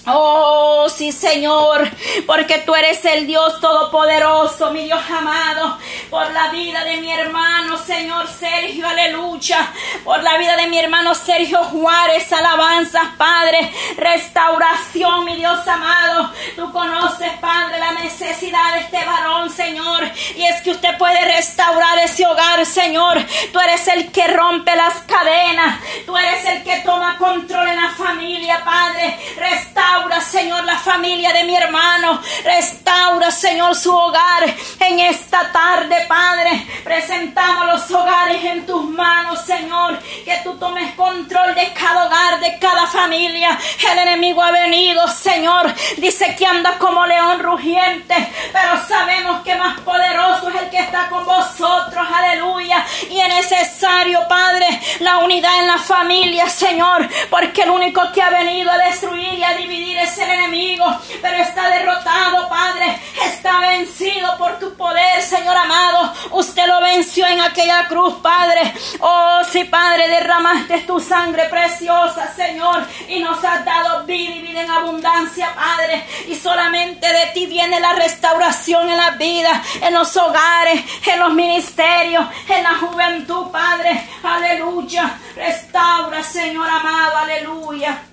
Oh, 0.07 0.87
sí, 0.89 1.11
Señor, 1.11 1.87
porque 2.25 2.57
tú 2.65 2.73
eres 2.73 3.05
el 3.05 3.27
Dios 3.27 3.59
todopoderoso, 3.59 4.71
mi 4.71 4.85
Dios 4.85 4.99
amado, 5.07 5.77
por 6.09 6.31
la 6.31 6.47
vida 6.47 6.83
de 6.83 6.97
mi 6.97 7.11
hermano, 7.11 7.77
Señor 7.77 8.27
Sergio, 8.27 8.87
aleluya, 8.87 9.71
por 10.03 10.23
la 10.23 10.39
vida 10.39 10.57
de 10.57 10.65
mi 10.67 10.79
hermano 10.79 11.13
Sergio 11.13 11.63
Juárez, 11.65 12.33
alabanzas, 12.33 13.09
Padre, 13.15 13.71
restauración, 13.95 15.23
mi 15.23 15.35
Dios 15.35 15.67
amado, 15.67 16.31
tú 16.55 16.71
conoces, 16.71 17.33
Padre, 17.39 17.77
la 17.77 17.91
necesidad 17.91 18.73
de 18.73 18.79
este 18.79 19.05
varón, 19.05 19.51
Señor, 19.51 20.03
y 20.35 20.45
es 20.45 20.63
que 20.63 20.71
usted 20.71 20.97
puede 20.97 21.23
restaurar 21.25 21.99
ese 21.99 22.25
hogar, 22.25 22.65
Señor, 22.65 23.23
tú 23.53 23.59
eres 23.59 23.87
el 23.87 24.11
que 24.11 24.27
rompe 24.29 24.75
las 24.75 24.95
cadenas, 25.01 25.79
tú 26.07 26.17
eres 26.17 26.43
el 26.45 26.63
que 26.63 26.77
toma 26.77 27.19
control 27.19 27.67
en 27.67 27.75
la 27.75 27.89
familia, 27.91 28.63
Padre, 28.65 29.19
restaura 29.37 29.90
Restaura, 29.91 30.21
Señor, 30.21 30.63
la 30.63 30.77
familia 30.77 31.33
de 31.33 31.43
mi 31.43 31.53
hermano. 31.53 32.21
Restaura, 32.45 33.29
Señor, 33.29 33.75
su 33.75 33.93
hogar 33.93 34.43
en 34.79 34.99
esta 35.01 35.51
tarde, 35.51 36.05
Padre. 36.07 36.65
Presentamos 36.81 37.65
los 37.65 37.91
hogares 37.91 38.41
en 38.45 38.65
tus 38.65 38.85
manos, 38.85 39.41
Señor. 39.41 39.99
Que 40.23 40.39
tú 40.45 40.57
tomes 40.57 40.95
control 40.95 41.53
de 41.55 41.73
cada 41.73 42.05
hogar, 42.05 42.39
de 42.39 42.57
cada 42.57 42.87
familia. 42.87 43.59
El 43.91 43.99
enemigo 43.99 44.41
ha 44.41 44.51
venido, 44.51 45.05
Señor. 45.09 45.73
Dice 45.97 46.37
que 46.37 46.45
anda 46.45 46.77
como 46.77 47.05
león 47.05 47.41
rugiente. 47.41 48.15
Pero 48.53 48.87
sabemos 48.87 49.41
que 49.41 49.55
más 49.55 49.77
poderoso 49.81 50.49
es 50.51 50.55
el 50.55 50.69
que 50.69 50.79
está 50.79 51.09
con 51.09 51.25
vosotros. 51.25 52.07
Aleluya. 52.15 52.85
Y 53.09 53.19
es 53.19 53.27
necesario, 53.27 54.25
Padre, 54.29 54.67
la 55.01 55.17
unidad 55.17 55.59
en 55.59 55.67
la 55.67 55.79
familia, 55.79 56.49
Señor. 56.49 57.09
Porque 57.29 57.63
el 57.63 57.71
único 57.71 58.09
que 58.13 58.21
ha 58.21 58.29
venido 58.29 58.71
a 58.71 58.77
destruir 58.77 59.33
y 59.33 59.43
a 59.43 59.53
dividir 59.55 59.80
es 59.89 60.17
el 60.17 60.29
enemigo, 60.29 60.85
pero 61.21 61.37
está 61.37 61.69
derrotado, 61.69 62.47
Padre. 62.49 62.99
Está 63.25 63.59
vencido 63.59 64.37
por 64.37 64.59
tu 64.59 64.75
poder, 64.75 65.21
Señor 65.21 65.55
amado. 65.55 66.13
Usted 66.31 66.67
lo 66.67 66.81
venció 66.81 67.25
en 67.27 67.41
aquella 67.41 67.87
cruz, 67.87 68.15
Padre. 68.21 68.73
Oh, 68.99 69.41
sí, 69.49 69.63
Padre, 69.65 70.07
derramaste 70.09 70.81
tu 70.81 70.99
sangre 70.99 71.45
preciosa, 71.49 72.33
Señor, 72.35 72.85
y 73.07 73.19
nos 73.19 73.43
has 73.43 73.63
dado 73.65 74.05
vida 74.05 74.35
y 74.35 74.41
vida 74.41 74.61
en 74.61 74.71
abundancia, 74.71 75.53
Padre. 75.55 76.05
Y 76.27 76.35
solamente 76.35 77.07
de 77.07 77.27
ti 77.33 77.45
viene 77.45 77.79
la 77.79 77.93
restauración 77.93 78.89
en 78.89 78.97
la 78.97 79.11
vida, 79.11 79.61
en 79.81 79.93
los 79.93 80.15
hogares, 80.17 80.83
en 81.05 81.19
los 81.19 81.33
ministerios, 81.33 82.25
en 82.47 82.63
la 82.63 82.75
juventud, 82.75 83.47
Padre. 83.51 84.07
Aleluya. 84.23 85.19
Restaura, 85.35 86.23
Señor 86.23 86.69
amado. 86.69 87.17
Aleluya. 87.17 88.10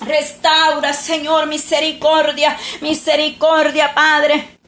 Restaura, 0.00 0.92
Señor, 0.92 1.46
misericordia, 1.46 2.56
misericordia, 2.80 3.94
Padre. 3.94 4.58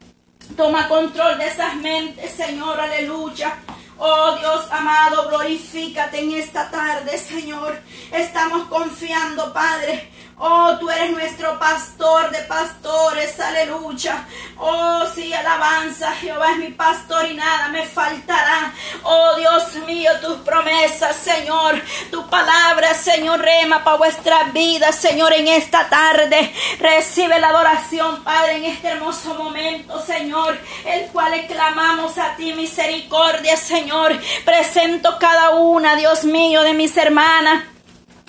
Toma 0.57 0.87
control 0.87 1.37
de 1.37 1.47
esas 1.47 1.75
mentes, 1.75 2.31
Señor, 2.31 2.79
aleluya. 2.79 3.57
Oh 3.97 4.35
Dios 4.39 4.65
amado, 4.71 5.29
glorifícate 5.29 6.19
en 6.19 6.31
esta 6.31 6.69
tarde, 6.69 7.17
Señor. 7.17 7.79
Estamos 8.11 8.67
confiando, 8.67 9.53
Padre, 9.53 10.11
Oh, 10.43 10.75
tú 10.79 10.89
eres 10.89 11.11
nuestro 11.11 11.59
pastor 11.59 12.31
de 12.31 12.39
pastores, 12.39 13.39
aleluya. 13.39 14.25
Oh, 14.57 15.03
sí, 15.13 15.31
alabanza, 15.31 16.13
Jehová 16.13 16.53
es 16.53 16.57
mi 16.57 16.69
pastor 16.69 17.29
y 17.29 17.35
nada 17.35 17.67
me 17.67 17.85
faltará. 17.85 18.73
Oh, 19.03 19.35
Dios 19.35 19.75
mío, 19.85 20.09
tus 20.19 20.37
promesas, 20.37 21.15
Señor, 21.15 21.79
tu 22.09 22.27
palabra, 22.27 22.95
Señor, 22.95 23.39
rema 23.39 23.83
para 23.83 23.97
vuestra 23.97 24.45
vida, 24.45 24.91
Señor, 24.91 25.31
en 25.33 25.47
esta 25.47 25.87
tarde. 25.89 26.51
Recibe 26.79 27.39
la 27.39 27.49
adoración, 27.49 28.23
Padre, 28.23 28.57
en 28.57 28.65
este 28.65 28.87
hermoso 28.87 29.35
momento, 29.35 30.03
Señor, 30.03 30.57
el 30.85 31.05
cual 31.11 31.45
clamamos 31.45 32.17
a 32.17 32.35
ti 32.35 32.53
misericordia, 32.53 33.55
Señor. 33.57 34.19
Presento 34.43 35.19
cada 35.19 35.51
una, 35.51 35.95
Dios 35.95 36.23
mío, 36.23 36.63
de 36.63 36.73
mis 36.73 36.97
hermanas 36.97 37.65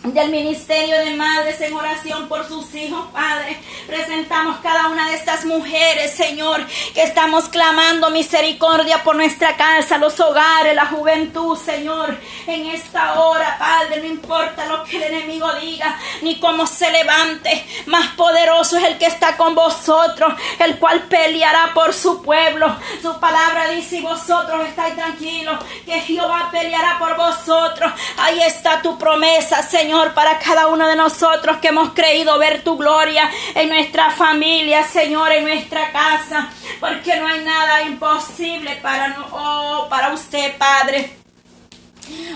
del 0.05 0.31
Ministerio 0.31 0.99
de 0.99 1.15
Madres 1.15 1.61
en 1.61 1.75
oración 1.75 2.29
por 2.29 2.47
sus 2.47 2.75
hijos, 2.75 3.07
Padre. 3.13 3.61
Presentamos 3.87 4.59
cada 4.61 4.89
una 4.89 5.09
de 5.09 5.15
estas 5.15 5.45
mujeres, 5.45 6.13
Señor, 6.13 6.67
que 6.93 7.03
estamos 7.03 7.49
clamando 7.49 8.11
misericordia 8.11 9.05
por 9.05 9.15
nuestra 9.15 9.57
casa, 9.57 9.99
los 9.99 10.19
hogares, 10.19 10.75
la 10.75 10.87
juventud, 10.87 11.57
Señor. 11.57 12.19
En 12.49 12.67
esta 12.67 13.21
hora, 13.21 13.57
Padre, 13.59 14.01
no 14.01 14.07
importa 14.07 14.67
lo 14.67 14.83
que 14.83 14.97
el 14.97 15.15
enemigo 15.15 15.49
diga, 15.61 15.97
ni 16.23 16.41
cómo 16.41 16.67
se 16.67 16.91
levante, 16.91 17.65
más 17.87 18.09
poderoso 18.17 18.79
es 18.79 18.85
el 18.85 18.99
que 18.99 19.07
está 19.07 19.37
con 19.37 19.55
vosotros, 19.55 20.35
el 20.59 20.79
cual 20.79 21.03
peleará 21.03 21.73
por 21.75 21.95
su 21.95 22.23
pueblo. 22.23 22.77
Su 23.01 23.21
palabra 23.21 23.69
dice, 23.69 23.99
y 23.99 24.03
vosotros 24.03 24.67
estáis 24.67 24.97
tranquilos, 24.97 25.63
que 25.87 26.01
Jehová 26.01 26.49
peleará 26.51 26.99
por 26.99 27.17
vosotros. 27.17 27.93
Ahí 28.17 28.43
está 28.43 28.83
tu 28.83 28.99
promesa, 28.99 29.63
Señor 29.63 29.92
para 30.15 30.39
cada 30.39 30.69
uno 30.69 30.89
de 30.89 30.97
nosotros 30.97 31.59
que 31.59 31.69
hemos 31.69 31.91
creído 31.91 32.39
ver 32.39 32.65
tu 32.65 32.77
gloria 32.77 33.31
en 33.55 33.69
nuestra 33.69 34.11
familia, 34.11 34.85
Señor, 34.85 35.33
en 35.33 35.45
nuestra 35.45 35.93
casa, 35.93 36.49
porque 36.81 37.17
no 37.17 37.27
hay 37.27 37.45
nada 37.45 37.83
imposible 37.83 38.77
para, 38.77 39.17
oh, 39.33 39.87
para 39.91 40.13
usted, 40.13 40.57
Padre. 40.57 41.17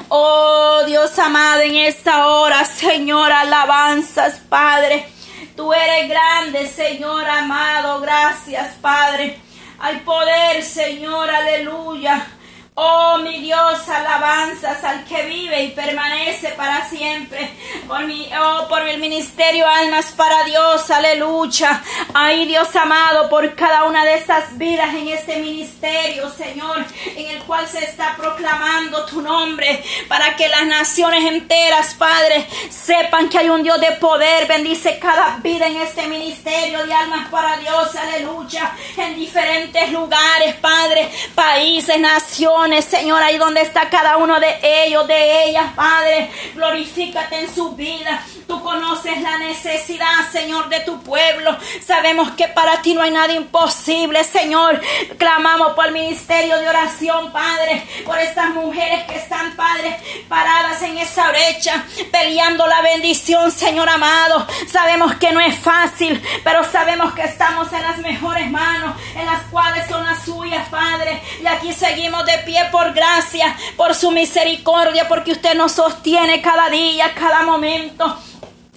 Oh 0.08 0.82
Dios 0.86 1.18
amado, 1.18 1.62
en 1.62 1.76
esta 1.76 2.28
hora, 2.28 2.64
Señor, 2.64 3.32
alabanzas, 3.32 4.40
Padre. 4.48 5.08
Tú 5.56 5.72
eres 5.72 6.08
grande, 6.08 6.66
Señor 6.66 7.26
amado. 7.28 8.00
Gracias, 8.00 8.74
Padre. 8.80 9.40
Hay 9.78 9.96
poder, 10.00 10.62
Señor, 10.62 11.30
aleluya. 11.30 12.35
Oh 12.78 13.16
mi 13.24 13.40
Dios, 13.40 13.88
alabanzas 13.88 14.84
al 14.84 15.02
que 15.06 15.22
vive 15.22 15.62
y 15.62 15.70
permanece 15.70 16.50
para 16.50 16.86
siempre. 16.86 17.48
Por 17.88 18.04
mi, 18.04 18.28
oh, 18.38 18.68
por 18.68 18.86
el 18.86 18.98
ministerio 19.00 19.66
Almas 19.66 20.12
para 20.12 20.44
Dios, 20.44 20.90
aleluya. 20.90 21.82
Ay 22.12 22.44
Dios 22.44 22.76
amado, 22.76 23.30
por 23.30 23.54
cada 23.54 23.84
una 23.84 24.04
de 24.04 24.16
estas 24.16 24.58
vidas 24.58 24.94
en 24.94 25.08
este 25.08 25.38
ministerio, 25.38 26.28
Señor, 26.28 26.84
en 27.16 27.26
el 27.28 27.42
cual 27.44 27.66
se 27.66 27.82
está 27.82 28.14
proclamando 28.14 29.06
tu 29.06 29.22
nombre, 29.22 29.82
para 30.06 30.36
que 30.36 30.46
las 30.46 30.66
naciones 30.66 31.24
enteras, 31.24 31.94
Padre, 31.94 32.46
sepan 32.68 33.30
que 33.30 33.38
hay 33.38 33.48
un 33.48 33.62
Dios 33.62 33.80
de 33.80 33.92
poder. 33.92 34.46
Bendice 34.46 34.98
cada 34.98 35.38
vida 35.38 35.66
en 35.66 35.78
este 35.78 36.06
ministerio 36.08 36.84
de 36.84 36.92
Almas 36.92 37.30
para 37.30 37.56
Dios, 37.56 37.96
aleluya. 37.96 38.70
En 38.98 39.14
diferentes 39.14 39.90
lugares, 39.92 40.56
Padre, 40.56 41.10
países, 41.34 41.98
naciones 41.98 42.65
Señor, 42.82 43.22
ahí 43.22 43.38
donde 43.38 43.60
está 43.60 43.88
cada 43.88 44.16
uno 44.16 44.40
de 44.40 44.58
ellos, 44.62 45.06
de 45.06 45.44
ellas, 45.44 45.72
Padre. 45.74 46.30
Glorifícate 46.54 47.40
en 47.40 47.54
su 47.54 47.76
vida. 47.76 48.24
Tú 48.48 48.62
conoces 48.62 49.20
la 49.22 49.38
necesidad, 49.38 50.30
Señor, 50.30 50.68
de 50.68 50.80
tu 50.80 51.00
pueblo. 51.02 51.56
Sabemos 51.84 52.32
que 52.32 52.48
para 52.48 52.82
ti 52.82 52.94
no 52.94 53.02
hay 53.02 53.10
nada 53.10 53.32
imposible, 53.32 54.22
Señor. 54.24 54.80
Clamamos 55.16 55.72
por 55.74 55.86
el 55.86 55.92
ministerio 55.92 56.58
de 56.58 56.68
oración, 56.68 57.32
Padre, 57.32 57.84
por 58.04 58.18
estas 58.18 58.50
mujeres 58.50 59.04
que 59.04 59.16
están, 59.16 59.54
Padre, 59.56 59.96
paradas 60.28 60.82
en 60.82 60.98
esa 60.98 61.28
brecha, 61.30 61.84
peleando 62.10 62.66
la 62.66 62.82
bendición, 62.82 63.50
Señor 63.50 63.88
amado. 63.88 64.46
Sabemos 64.68 65.14
que 65.16 65.32
no 65.32 65.40
es 65.40 65.58
fácil, 65.58 66.22
pero 66.44 66.64
sabemos 66.64 67.14
que 67.14 67.22
estamos 67.22 67.72
en 67.72 67.82
las 67.82 67.98
mejores 67.98 68.50
manos, 68.50 68.96
en 69.14 69.26
las 69.26 69.42
cuales 69.50 69.88
son 69.88 70.04
las 70.04 70.24
suyas, 70.24 70.68
Padre. 70.68 71.22
Y 71.42 71.46
aquí 71.46 71.72
seguimos 71.72 72.24
de 72.26 72.38
pie 72.38 72.55
por 72.70 72.92
gracia, 72.92 73.56
por 73.76 73.94
su 73.94 74.10
misericordia, 74.10 75.08
porque 75.08 75.32
usted 75.32 75.54
nos 75.54 75.72
sostiene 75.72 76.42
cada 76.42 76.68
día, 76.70 77.12
cada 77.14 77.42
momento. 77.42 78.18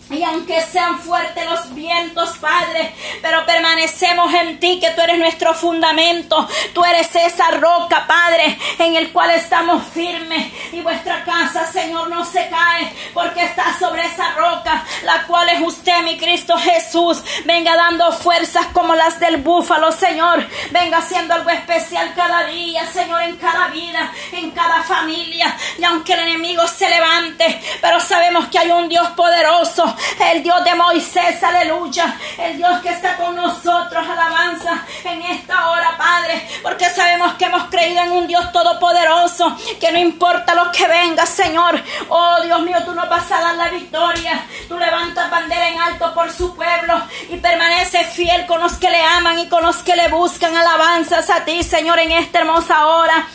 Y 0.10 0.24
aunque 0.24 0.60
sean 0.62 1.00
fuertes 1.00 1.46
los 1.48 1.74
vientos, 1.76 2.32
Padre, 2.40 2.94
pero 3.22 3.46
permanecemos 3.46 4.34
en 4.34 4.60
ti, 4.60 4.80
que 4.80 4.90
tú 4.92 5.02
eres 5.02 5.20
nuestro 5.20 5.54
fundamento. 5.54 6.48
Tú 6.74 6.84
eres 6.84 7.16
esa 7.16 7.52
roca, 7.52 8.08
Padre, 8.08 8.58
en 8.80 8.96
el 8.96 9.12
cual 9.12 9.30
estamos 9.32 9.84
firmes. 9.94 10.52
Y 10.74 10.82
vuestra 10.82 11.19
casa, 11.30 11.72
Señor, 11.72 12.10
no 12.10 12.26
se 12.26 12.50
cae, 12.50 12.92
porque 13.14 13.44
está 13.44 13.78
sobre 13.78 14.04
esa 14.06 14.32
roca, 14.32 14.84
la 15.04 15.24
cual 15.28 15.48
es 15.50 15.62
usted, 15.62 16.02
mi 16.04 16.18
Cristo 16.18 16.58
Jesús. 16.58 17.24
Venga 17.46 17.76
dando 17.76 18.12
fuerzas 18.12 18.66
como 18.74 18.96
las 18.96 19.20
del 19.20 19.38
búfalo, 19.38 19.92
Señor. 19.92 20.44
Venga 20.72 20.98
haciendo 20.98 21.36
algo 21.36 21.52
especial 21.52 22.14
cada 22.16 22.46
día, 22.46 22.86
Señor, 22.88 23.22
en 23.22 23.38
cada 23.38 23.68
vida, 23.68 24.12
en 24.32 24.50
cada 24.52 24.82
familia. 24.82 25.56
Y 25.78 25.84
aunque 25.84 26.14
el 26.14 26.22
enemigo 26.22 26.68
se 26.68 26.90
levante, 26.90 27.62
pero 27.80 28.00
sabemos 28.00 28.48
que 28.48 28.58
hay 28.58 28.72
un 28.72 28.90
Dios 28.90 29.08
poderoso 29.10 29.96
el 30.32 30.44
Dios 30.44 30.64
de 30.64 30.76
Moisés, 30.76 31.42
aleluya, 31.44 32.16
el 32.38 32.58
Dios 32.58 32.80
que 32.82 32.90
está 32.90 33.18
con 33.18 33.36
nosotros, 33.36 34.08
alabanza 34.08 34.86
en 35.04 35.22
esta 35.22 35.70
hora, 35.70 35.98
Padre, 35.98 36.48
porque 36.62 36.90
sabemos 36.90 37.34
que 37.34 37.46
hemos 37.46 37.64
creído 37.70 38.02
en 38.04 38.12
un 38.12 38.28
Dios 38.28 38.52
todopoderoso, 38.52 39.56
que 39.80 39.92
no 39.92 40.00
importa 40.00 40.56
lo 40.56 40.72
que 40.72 40.88
venga, 40.88 41.19
Señor, 41.26 41.82
oh 42.10 42.42
Dios 42.44 42.62
mío, 42.62 42.78
tú 42.86 42.94
nos 42.94 43.10
vas 43.10 43.32
a 43.32 43.42
dar 43.42 43.56
la 43.56 43.70
victoria, 43.70 44.46
tú 44.68 44.78
levantas 44.78 45.30
bandera 45.30 45.70
en 45.70 45.80
alto 45.80 46.14
por 46.14 46.32
su 46.32 46.56
pueblo 46.56 47.02
y 47.30 47.38
permanece 47.38 48.04
fiel 48.06 48.46
con 48.46 48.62
los 48.62 48.74
que 48.74 48.90
le 48.90 49.02
aman 49.02 49.40
y 49.40 49.48
con 49.48 49.64
los 49.64 49.78
que 49.78 49.96
le 49.96 50.08
buscan 50.10 50.56
alabanzas 50.56 51.30
a 51.30 51.46
ti, 51.46 51.64
Señor, 51.64 52.00
en 52.00 52.12
esta 52.12 52.40
hermosa 52.40 52.88
hora. 52.88 53.28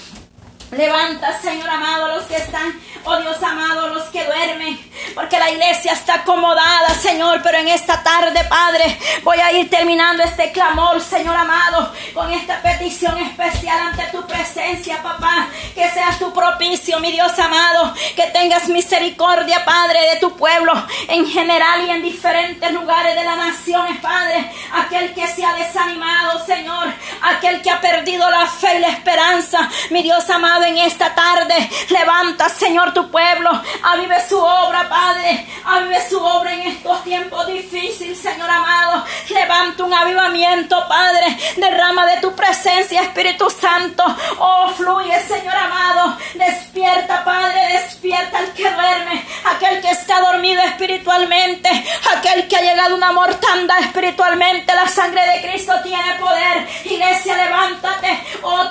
Levanta, 0.77 1.39
Señor 1.41 1.69
amado, 1.69 2.17
los 2.17 2.25
que 2.25 2.37
están 2.37 2.81
Oh 3.07 3.19
Dios 3.19 3.43
amado, 3.43 3.89
los 3.89 4.05
que 4.05 4.25
duermen, 4.25 4.81
porque 5.15 5.39
la 5.39 5.51
iglesia 5.51 5.93
está 5.93 6.15
acomodada, 6.15 6.89
Señor, 6.95 7.41
pero 7.43 7.59
en 7.59 7.69
esta 7.69 8.03
tarde, 8.03 8.43
Padre, 8.49 8.99
voy 9.23 9.37
a 9.41 9.53
ir 9.53 9.69
terminando 9.69 10.23
este 10.23 10.51
clamor, 10.53 11.03
Señor 11.03 11.37
amado, 11.37 11.93
con 12.15 12.33
esta 12.33 12.63
petición 12.63 13.19
especial 13.19 13.79
ante 13.79 14.05
tu 14.05 14.27
presencia, 14.27 15.03
papá, 15.03 15.49
que 15.75 15.87
seas 15.91 16.19
tu 16.19 16.33
propicio, 16.33 16.99
mi 17.01 17.13
Dios 17.13 17.39
amado, 17.39 17.93
que 18.17 18.23
tengas 18.29 18.71
misericordia, 18.71 19.67
Padre, 19.67 20.01
de 20.15 20.17
tu 20.21 20.35
pueblo 20.35 20.73
en 21.09 21.27
general 21.27 21.87
y 21.87 21.91
en 21.91 22.01
diferentes 22.01 22.73
lugares 22.73 23.15
de 23.15 23.25
las 23.25 23.37
naciones, 23.37 24.01
Padre, 24.01 24.51
aquel 24.73 25.13
que 25.13 25.27
se 25.29 25.45
ha 25.45 25.53
desanimado, 25.53 26.43
Señor, 26.47 26.89
aquel 27.21 27.61
que 27.61 27.69
ha 27.69 27.83
perdido 27.83 28.31
la 28.31 28.47
fe 28.47 28.77
y 28.77 28.81
la 28.81 28.89
esperanza, 28.89 29.69
mi 29.91 30.03
Dios 30.03 30.31
amado, 30.31 30.64
en 30.65 30.79
esta 30.79 31.15
tarde, 31.15 31.71
levanta, 31.91 32.49
Señor, 32.49 32.93
tu 32.93 33.11
pueblo. 33.11 33.51
Avive 33.83 34.17
su 34.29 34.39
obra, 34.39 34.89
Padre. 34.89 35.47
Avive 35.65 36.09
su 36.09 36.23
obra 36.23 36.53
en 36.55 36.63
estos 36.63 37.05
tiempos 37.05 37.47
difíciles, 37.47 38.19
Señor 38.19 38.51
amado. 38.51 39.05
Levanta 39.29 39.85
un 39.85 39.95
avivamiento, 39.95 40.87
Padre. 40.89 41.37
Derrama 41.57 42.07
de 42.07 42.21
tu 42.21 42.35
presencia, 42.35 43.03
Espíritu 43.03 43.49
Santo. 43.51 44.05
Oh, 44.39 44.69
fluye, 44.77 45.21
Señor 45.21 45.55
amado. 45.55 46.19
Despierta, 46.35 47.25
Padre. 47.25 47.61
Despierta 47.73 48.39
al 48.39 48.53
que 48.53 48.71
duerme. 48.71 49.27
Aquel 49.45 49.81
que 49.81 49.91
está 49.91 50.21
dormido 50.21 50.63
espiritualmente. 50.63 51.69
Aquel 52.17 52.49
que 52.49 52.57
ha 52.57 52.63
llegado 52.63 52.95
una 52.95 53.13
mortandad 53.13 53.81
espiritualmente. 53.81 54.75
La 54.75 54.89
sangre 54.89 55.23
de 55.27 55.49
Cristo 55.49 55.73
tiene 55.83 56.15
poder. 56.19 56.69
Iglesia, 56.85 57.37
levántate. 57.37 58.25
Oh, 58.43 58.69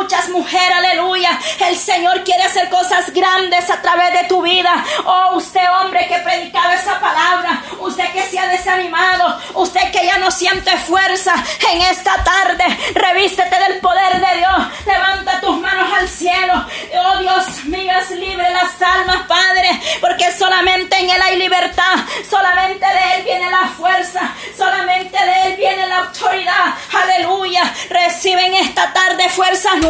escuchas, 0.00 0.30
mujer, 0.30 0.72
aleluya. 0.72 1.38
El 1.68 1.76
Señor 1.76 2.24
quiere 2.24 2.44
hacer 2.44 2.70
cosas 2.70 3.12
grandes 3.12 3.68
a 3.68 3.82
través 3.82 4.12
de 4.14 4.28
tu 4.28 4.40
vida. 4.40 4.82
Oh, 5.04 5.36
usted 5.36 5.60
hombre 5.78 6.06
que 6.08 6.18
predicaba 6.20 6.74
esa 6.74 6.98
palabra, 6.98 7.62
usted 7.80 8.10
que 8.12 8.22
se 8.22 8.38
ha 8.38 8.46
desanimado, 8.46 9.38
usted 9.54 9.90
que 9.90 10.06
ya 10.06 10.16
no 10.18 10.30
siente 10.30 10.74
fuerza 10.78 11.34
en 11.70 11.82
esta 11.82 12.24
tarde, 12.24 12.64
revístete 12.94 13.58
del 13.58 13.80
poder 13.80 14.20
de 14.20 14.38
Dios, 14.38 14.86
levanta 14.86 15.40
tus 15.40 15.60
manos 15.60 15.92
al 15.92 16.08
cielo. 16.08 16.64
Oh 17.04 17.18
Dios 17.18 17.64
mío, 17.64 17.92
es 18.00 18.10
libre 18.12 18.48
las 18.50 18.80
almas, 18.80 19.26
Padre, 19.26 19.68
porque 20.00 20.32
solamente 20.32 20.96
en 20.98 21.10
Él 21.10 21.20
hay 21.22 21.36
libertad, 21.36 21.96
solamente 22.28 22.86
de 22.86 23.16
Él 23.16 23.24
viene 23.24 23.50
la 23.50 23.68
fuerza, 23.68 24.32
solamente 24.56 25.18
de 25.18 25.48
Él 25.48 25.56
viene 25.56 25.86
la 25.86 25.98
autoridad. 25.98 26.74
Aleluya, 26.92 27.62
reciben 27.90 28.54
esta 28.54 28.92
tarde 28.94 29.28
fuerzas 29.28 29.76
nuevas, 29.76 29.89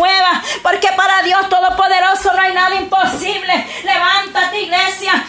porque 0.63 0.89
para 0.97 1.23
Dios 1.23 1.49
Todopoderoso 1.49 2.33
no 2.33 2.41
hay 2.41 2.55
nada 2.55 2.75
imposible. 2.75 3.67
Levántate, 3.85 4.61
iglesia. 4.63 5.25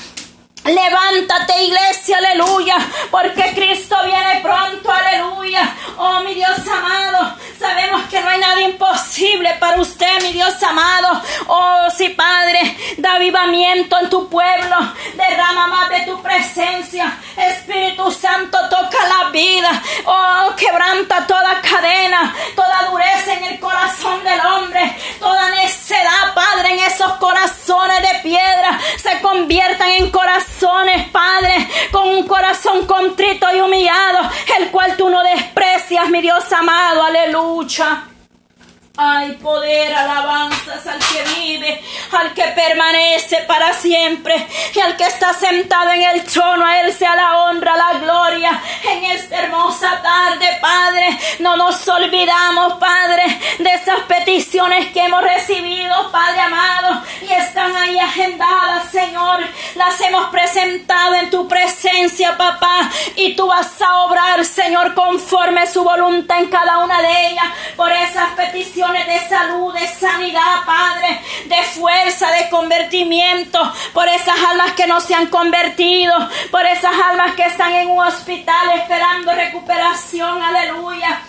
Levántate 0.64 1.64
iglesia, 1.64 2.18
aleluya, 2.18 2.76
porque 3.10 3.52
Cristo 3.56 3.96
viene 4.06 4.42
pronto, 4.44 4.92
aleluya. 4.92 5.76
Oh 5.98 6.20
mi 6.20 6.36
Dios 6.36 6.60
amado, 6.68 7.36
sabemos 7.60 8.04
que 8.12 8.22
no 8.22 8.30
hay 8.30 8.40
nada 8.40 8.62
imposible 8.62 9.56
para 9.60 9.82
usted, 9.82 10.22
mi 10.22 10.34
Dios 10.34 10.62
amado. 10.62 11.20
Oh 11.48 11.88
sí, 11.98 12.10
Padre, 12.10 12.78
da 12.98 13.14
avivamiento 13.14 13.98
en 13.98 14.10
tu 14.12 14.30
pueblo, 14.30 14.76
derrama 15.16 15.66
más 15.66 15.90
de 15.90 16.02
tu 16.02 16.22
presencia. 16.22 17.12
Espíritu 17.36 18.12
Santo, 18.12 18.58
toca 18.70 18.98
la 19.08 19.32
vida. 19.32 19.82
Oh, 20.06 20.56
quebranta 20.56 21.26
toda 21.26 21.60
cadena, 21.62 22.36
toda 22.56 22.90
dureza 22.92 23.34
en 23.34 23.46
el 23.46 23.60
corazón 23.60 24.24
del 24.24 24.40
hombre, 24.42 24.96
toda 25.20 25.50
necedad, 25.50 26.36
Padre, 26.36 26.74
en 26.74 26.80
esos 26.82 27.14
corazones 27.14 28.02
de 28.02 28.20
piedra 28.20 28.80
se 28.98 29.20
conviertan 29.22 29.90
en 29.90 30.12
corazones 30.12 30.52
corazones, 30.62 31.10
Padre, 31.10 31.68
con 31.92 32.08
un 32.08 32.28
corazón 32.28 32.86
contrito 32.86 33.48
y 33.54 33.60
humillado, 33.60 34.30
el 34.60 34.70
cual 34.70 34.96
tú 34.96 35.10
no 35.10 35.24
desprecias, 35.24 36.10
mi 36.10 36.22
Dios 36.22 36.52
amado, 36.52 37.04
aleluya. 37.04 38.11
Hay 38.98 39.32
poder, 39.36 39.94
alabanzas 39.94 40.86
al 40.86 41.00
que 41.00 41.24
vive, 41.40 41.82
al 42.12 42.34
que 42.34 42.44
permanece 42.44 43.38
para 43.48 43.72
siempre 43.72 44.36
y 44.76 44.80
al 44.82 44.98
que 44.98 45.06
está 45.06 45.34
sentado 45.34 45.92
en 45.92 46.02
el 46.02 46.26
trono. 46.26 46.66
A 46.66 46.82
Él 46.82 46.94
sea 46.94 47.16
la 47.16 47.44
honra, 47.44 47.78
la 47.78 48.00
gloria 48.00 48.62
en 48.84 49.06
esta 49.06 49.44
hermosa 49.44 50.02
tarde, 50.02 50.46
Padre. 50.60 51.18
No 51.40 51.56
nos 51.56 51.88
olvidamos, 51.88 52.74
Padre, 52.74 53.24
de 53.60 53.74
esas 53.74 54.02
peticiones 54.02 54.92
que 54.92 55.06
hemos 55.06 55.24
recibido, 55.24 56.12
Padre 56.12 56.42
amado, 56.42 57.02
y 57.22 57.32
están 57.32 57.74
ahí 57.74 57.98
agendadas, 57.98 58.92
Señor. 58.92 59.40
Las 59.76 60.02
hemos 60.02 60.30
presentado 60.32 61.16
en 61.16 61.30
tu 61.30 61.48
presencia, 61.48 62.38
papá, 62.38 62.92
y 63.16 63.38
tú 63.38 63.48
vas 63.48 63.82
a 63.82 64.02
obrar, 64.02 64.44
Señor, 64.44 64.94
conforme 64.94 65.66
su 65.66 65.82
voluntad 65.82 66.40
en 66.40 66.50
cada 66.50 66.80
una 66.80 67.02
de 67.02 67.30
ellas 67.30 67.46
por 67.78 67.90
esas 67.90 68.32
peticiones 68.32 68.81
de 68.90 69.20
salud, 69.30 69.74
de 69.74 69.88
sanidad, 69.88 70.66
Padre, 70.66 71.22
de 71.46 71.64
fuerza, 71.66 72.32
de 72.32 72.50
convertimiento, 72.50 73.60
por 73.94 74.08
esas 74.08 74.36
almas 74.50 74.72
que 74.72 74.88
no 74.88 75.00
se 75.00 75.14
han 75.14 75.28
convertido, 75.28 76.14
por 76.50 76.66
esas 76.66 76.94
almas 77.10 77.36
que 77.36 77.46
están 77.46 77.74
en 77.74 77.90
un 77.90 78.00
hospital 78.00 78.72
esperando 78.76 79.34
recuperación, 79.34 80.42
aleluya. 80.42 81.22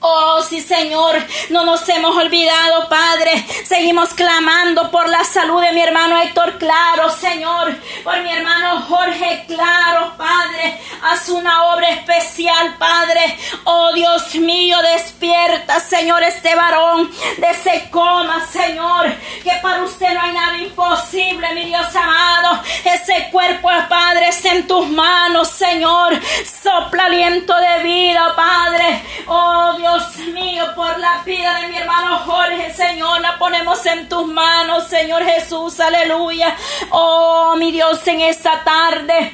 Oh, 0.00 0.40
sí, 0.48 0.60
Señor, 0.60 1.16
no 1.50 1.64
nos 1.64 1.88
hemos 1.88 2.16
olvidado, 2.16 2.88
Padre. 2.88 3.44
Seguimos 3.64 4.10
clamando 4.14 4.92
por 4.92 5.08
la 5.08 5.24
salud 5.24 5.60
de 5.60 5.72
mi 5.72 5.80
hermano 5.80 6.16
Héctor 6.22 6.56
Claro, 6.56 7.10
Señor, 7.10 7.74
por 8.04 8.20
mi 8.20 8.30
hermano 8.30 8.82
Jorge 8.82 9.44
Claro, 9.48 10.12
Padre. 10.16 10.80
Haz 11.02 11.28
una 11.30 11.74
obra 11.74 11.88
especial, 11.90 12.76
Padre. 12.78 13.38
Oh, 13.64 13.92
Dios 13.92 14.36
mío, 14.36 14.76
despierta, 14.94 15.80
Señor, 15.80 16.22
este 16.22 16.54
varón 16.54 17.10
de 17.38 17.50
ese 17.50 17.88
coma, 17.90 18.46
Señor, 18.46 19.12
que 19.42 19.52
para 19.60 19.82
usted 19.82 20.14
no 20.14 20.22
hay 20.22 20.32
nada 20.32 20.58
imposible, 20.58 21.54
mi 21.54 21.64
Dios 21.64 21.94
amado. 21.96 22.62
Ese 22.84 23.30
cuerpo, 23.32 23.68
Padre, 23.88 24.28
está 24.28 24.50
en 24.54 24.66
tus 24.68 24.86
manos, 24.88 25.48
Señor. 25.48 26.20
Sopla 26.62 27.06
aliento 27.06 27.54
de 27.56 27.82
vida, 27.82 28.32
Padre. 28.36 29.02
Oh, 29.26 29.74
Dios 29.76 29.87
Dios 29.88 30.18
mío, 30.34 30.64
por 30.76 30.98
la 30.98 31.22
vida 31.24 31.60
de 31.60 31.68
mi 31.68 31.78
hermano 31.78 32.18
Jorge, 32.18 32.74
Señor, 32.74 33.22
la 33.22 33.38
ponemos 33.38 33.84
en 33.86 34.06
tus 34.06 34.26
manos, 34.26 34.86
Señor 34.86 35.24
Jesús, 35.24 35.80
aleluya. 35.80 36.54
Oh, 36.90 37.54
mi 37.56 37.72
Dios, 37.72 38.06
en 38.06 38.20
esta 38.20 38.62
tarde 38.64 39.32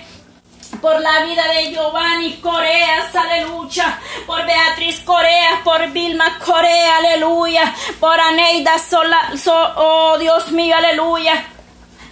por 0.80 1.00
la 1.00 1.24
vida 1.24 1.42
de 1.48 1.72
Giovanni 1.72 2.34
Corea, 2.34 3.11
aleluya, 3.14 3.98
por 4.26 4.46
Beatriz 4.46 5.00
Corea, 5.00 5.61
por 5.64 5.88
Vilma 5.88 6.38
Corea, 6.38 6.98
aleluya, 6.98 7.74
por 7.98 8.20
Aneida 8.20 8.78
Sola, 8.78 9.32
oh 9.76 10.16
Dios 10.18 10.52
mío, 10.52 10.76
aleluya 10.76 11.53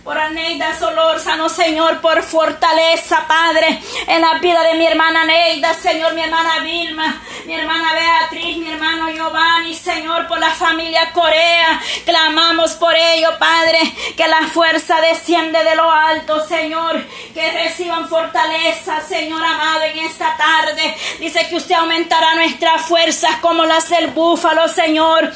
por 0.04 0.18
Aneida 0.18 0.76
Solórzano, 0.76 1.48
Señor, 1.48 2.00
por 2.00 2.22
fortaleza, 2.22 3.24
Padre, 3.28 3.80
en 4.08 4.20
la 4.20 4.34
vida 4.38 4.62
de 4.64 4.74
mi 4.74 4.86
hermana 4.86 5.24
Neida, 5.24 5.74
Señor, 5.74 6.14
mi 6.14 6.22
hermana 6.22 6.58
Vilma, 6.60 7.22
mi 7.46 7.54
hermana 7.54 7.92
Beatriz, 7.92 8.56
mi 8.56 8.72
hermano 8.72 9.10
Giovanni, 9.10 9.74
Señor, 9.74 10.26
por 10.26 10.40
la 10.40 10.50
familia 10.50 11.12
Corea, 11.12 11.80
clamamos 12.04 12.72
por 12.72 12.94
ello, 12.96 13.30
Padre, 13.38 13.78
que 14.16 14.26
la 14.26 14.48
fuerza 14.48 15.00
desciende 15.00 15.62
de 15.62 15.76
lo 15.76 15.88
alto, 15.88 16.44
Señor, 16.46 17.04
que 17.32 17.52
reciban 17.52 18.08
fortaleza, 18.08 19.00
Señor 19.02 19.44
amado, 19.44 19.84
en 19.84 19.98
esta 19.98 20.36
tarde. 20.36 20.96
Dice 21.20 21.48
que 21.48 21.56
usted 21.56 21.76
aumentará 21.76 22.34
nuestras 22.34 22.82
fuerzas 22.82 23.36
como 23.40 23.64
las 23.64 23.88
del 23.88 24.08
búfalo, 24.08 24.68
Señor. 24.68 25.32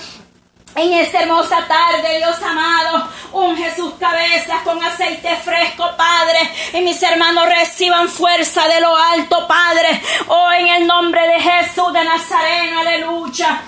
En 0.77 0.93
esta 0.93 1.23
hermosa 1.23 1.67
tarde, 1.67 2.19
Dios 2.19 2.37
amado, 2.43 3.09
unge 3.33 3.75
sus 3.75 3.95
cabezas 3.95 4.61
con 4.63 4.83
aceite 4.85 5.35
fresco, 5.37 5.89
Padre. 5.97 6.39
Y 6.75 6.83
mis 6.83 7.03
hermanos 7.03 7.47
reciban 7.47 8.11
fuerza 8.11 8.69
de 8.69 8.83
lo 8.83 8.95
alto, 8.95 9.49
Padre. 9.49 10.03
Oh, 10.29 10.53
en 10.53 10.69
el 10.69 10.87
nombre 10.87 11.27
de 11.29 11.41
Jesús 11.41 11.95
de 11.95 12.05
Nazareno, 12.05 12.81
aleluya 12.81 13.63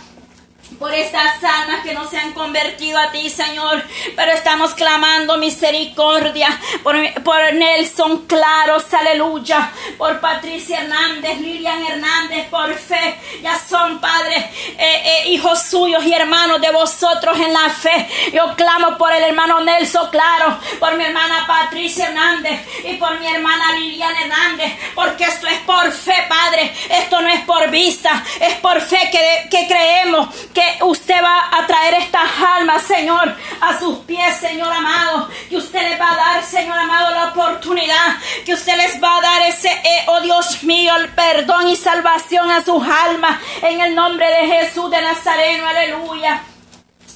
por 0.79 0.95
estas 0.95 1.43
almas 1.43 1.83
que 1.83 1.93
no 1.93 2.09
se 2.09 2.18
han 2.18 2.33
convertido 2.33 2.99
a 2.99 3.11
ti, 3.11 3.29
Señor. 3.29 3.83
Pero 4.14 4.33
estamos 4.33 4.74
clamando 4.74 5.37
misericordia 5.37 6.49
por, 6.83 6.97
por 7.22 7.53
Nelson 7.55 8.26
Claros, 8.26 8.93
aleluya. 8.95 9.70
Por 9.97 10.20
Patricia 10.20 10.81
Hernández, 10.81 11.41
Lilian 11.41 11.85
Hernández, 11.85 12.49
por 12.49 12.72
fe. 12.74 13.18
Ya 13.43 13.59
son, 13.59 14.01
Padre, 14.01 14.37
eh, 14.79 15.03
eh, 15.05 15.29
hijos 15.31 15.62
suyos 15.62 16.05
y 16.05 16.12
hermanos 16.12 16.61
de 16.61 16.70
vosotros 16.70 17.39
en 17.39 17.53
la 17.53 17.70
fe. 17.70 18.09
Yo 18.33 18.55
clamo 18.55 18.97
por 18.97 19.12
el 19.12 19.22
hermano 19.22 19.61
Nelson 19.61 20.09
Claro, 20.11 20.59
por 20.79 20.95
mi 20.97 21.05
hermana 21.05 21.45
Patricia 21.47 22.07
Hernández 22.07 22.61
y 22.85 22.95
por 22.95 23.18
mi 23.18 23.26
hermana 23.26 23.72
Lilian 23.72 24.14
Hernández. 24.16 24.72
Porque 24.95 25.24
esto 25.24 25.47
es 25.49 25.59
por 25.61 25.91
fe, 25.93 26.24
Padre. 26.29 26.72
Esto 26.89 27.20
no 27.20 27.29
es 27.29 27.41
por 27.41 27.68
vista, 27.70 28.24
es 28.41 28.55
por 28.55 28.81
fe 28.81 29.11
que, 29.11 29.49
que 29.51 29.66
creemos 29.66 30.29
que 30.55 30.68
usted 30.83 31.23
va 31.23 31.49
a 31.59 31.66
traer 31.66 31.95
estas 31.95 32.31
almas, 32.57 32.83
Señor, 32.83 33.37
a 33.61 33.79
sus 33.79 33.99
pies, 34.01 34.37
Señor 34.37 34.73
amado. 34.73 35.29
Que 35.49 35.57
usted 35.57 35.83
les 35.83 36.01
va 36.01 36.12
a 36.12 36.16
dar, 36.16 36.45
Señor 36.45 36.79
amado, 36.79 37.14
la 37.14 37.27
oportunidad. 37.27 38.16
Que 38.45 38.55
usted 38.55 38.77
les 38.77 39.03
va 39.03 39.19
a 39.19 39.21
dar 39.21 39.43
ese, 39.43 39.69
eh, 39.69 40.05
oh 40.07 40.21
Dios 40.21 40.62
mío, 40.64 40.97
el 40.97 41.09
perdón 41.11 41.69
y 41.69 41.77
salvación 41.77 42.51
a 42.51 42.64
sus 42.64 42.83
almas. 42.87 43.41
En 43.62 43.81
el 43.81 43.95
nombre 43.95 44.27
de 44.29 44.47
Jesús 44.47 44.91
de 44.91 45.01
Nazareno, 45.01 45.69
aleluya. 45.69 46.43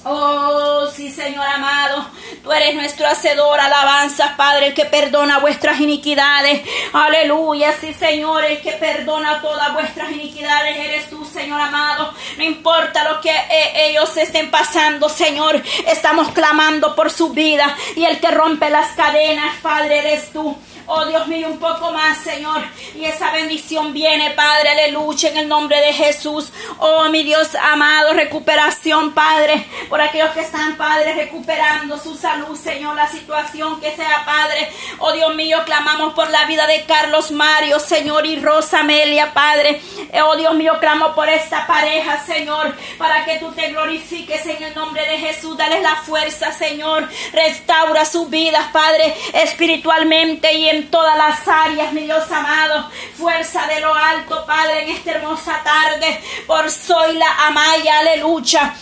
Oh, 0.05 0.85
sí, 0.93 1.09
Señor 1.09 1.45
amado, 1.47 2.05
tú 2.43 2.51
eres 2.51 2.75
nuestro 2.75 3.07
hacedor, 3.07 3.57
alabanza, 3.57 4.35
Padre, 4.35 4.67
el 4.67 4.73
que 4.73 4.83
perdona 4.83 5.39
vuestras 5.39 5.79
iniquidades. 5.79 6.61
Aleluya, 6.91 7.73
sí, 7.79 7.93
Señor, 7.93 8.43
el 8.43 8.61
que 8.61 8.73
perdona 8.73 9.41
todas 9.41 9.73
vuestras 9.73 10.11
iniquidades, 10.11 10.77
eres 10.77 11.09
tú, 11.09 11.23
Señor 11.23 11.61
amado. 11.61 12.13
No 12.37 12.43
importa 12.43 13.09
lo 13.09 13.21
que 13.21 13.31
eh, 13.31 13.91
ellos 13.91 14.17
estén 14.17 14.51
pasando, 14.51 15.07
Señor, 15.07 15.63
estamos 15.87 16.31
clamando 16.31 16.95
por 16.95 17.09
su 17.09 17.29
vida 17.29 17.73
y 17.95 18.03
el 18.03 18.19
que 18.19 18.29
rompe 18.31 18.69
las 18.69 18.91
cadenas, 18.97 19.55
Padre, 19.61 19.99
eres 19.99 20.33
tú. 20.33 20.57
Oh 20.85 21.05
Dios 21.05 21.27
mío, 21.27 21.47
un 21.47 21.59
poco 21.59 21.91
más, 21.91 22.17
Señor. 22.17 22.61
Y 22.95 23.05
esa 23.05 23.31
bendición 23.31 23.93
viene, 23.93 24.31
Padre, 24.31 24.69
aleluya, 24.69 25.29
en 25.29 25.37
el 25.37 25.47
nombre 25.47 25.79
de 25.79 25.93
Jesús. 25.93 26.49
Oh 26.77 27.07
mi 27.09 27.23
Dios 27.23 27.55
amado, 27.55 28.13
recuperación, 28.13 29.13
Padre, 29.13 29.65
por 29.93 30.01
aquellos 30.01 30.31
que 30.31 30.39
están, 30.39 30.75
Padre, 30.75 31.13
recuperando 31.13 31.99
su 31.99 32.17
salud, 32.17 32.57
Señor, 32.57 32.95
la 32.95 33.07
situación 33.07 33.79
que 33.79 33.95
sea, 33.95 34.25
Padre. 34.25 34.67
Oh 34.97 35.11
Dios 35.11 35.35
mío, 35.35 35.59
clamamos 35.67 36.15
por 36.15 36.31
la 36.31 36.45
vida 36.45 36.65
de 36.65 36.83
Carlos 36.85 37.29
Mario, 37.29 37.79
Señor, 37.79 38.25
y 38.25 38.39
Rosa 38.39 38.79
Amelia, 38.79 39.35
Padre. 39.35 39.79
Oh 40.25 40.35
Dios 40.35 40.55
mío, 40.55 40.79
clamo 40.79 41.13
por 41.13 41.29
esta 41.29 41.67
pareja, 41.67 42.25
Señor, 42.25 42.75
para 42.97 43.23
que 43.23 43.37
tú 43.37 43.51
te 43.51 43.67
glorifiques 43.67 44.43
en 44.47 44.63
el 44.63 44.73
nombre 44.73 45.05
de 45.05 45.19
Jesús. 45.19 45.55
Dale 45.55 45.79
la 45.79 45.97
fuerza, 45.97 46.51
Señor. 46.51 47.07
Restaura 47.31 48.03
sus 48.03 48.31
vidas, 48.31 48.65
Padre, 48.73 49.15
espiritualmente 49.33 50.51
y 50.53 50.69
en 50.69 50.89
todas 50.89 51.15
las 51.15 51.47
áreas, 51.47 51.93
mi 51.93 52.05
Dios 52.05 52.31
amado. 52.31 52.89
Fuerza 53.15 53.67
de 53.67 53.79
lo 53.79 53.93
alto, 53.93 54.43
Padre, 54.47 54.85
en 54.85 54.89
esta 54.89 55.11
hermosa 55.11 55.61
tarde. 55.63 56.19
Por 56.47 56.71
soy 56.71 57.15
la 57.15 57.45
Amaya, 57.45 57.99
aleluya. 57.99 58.73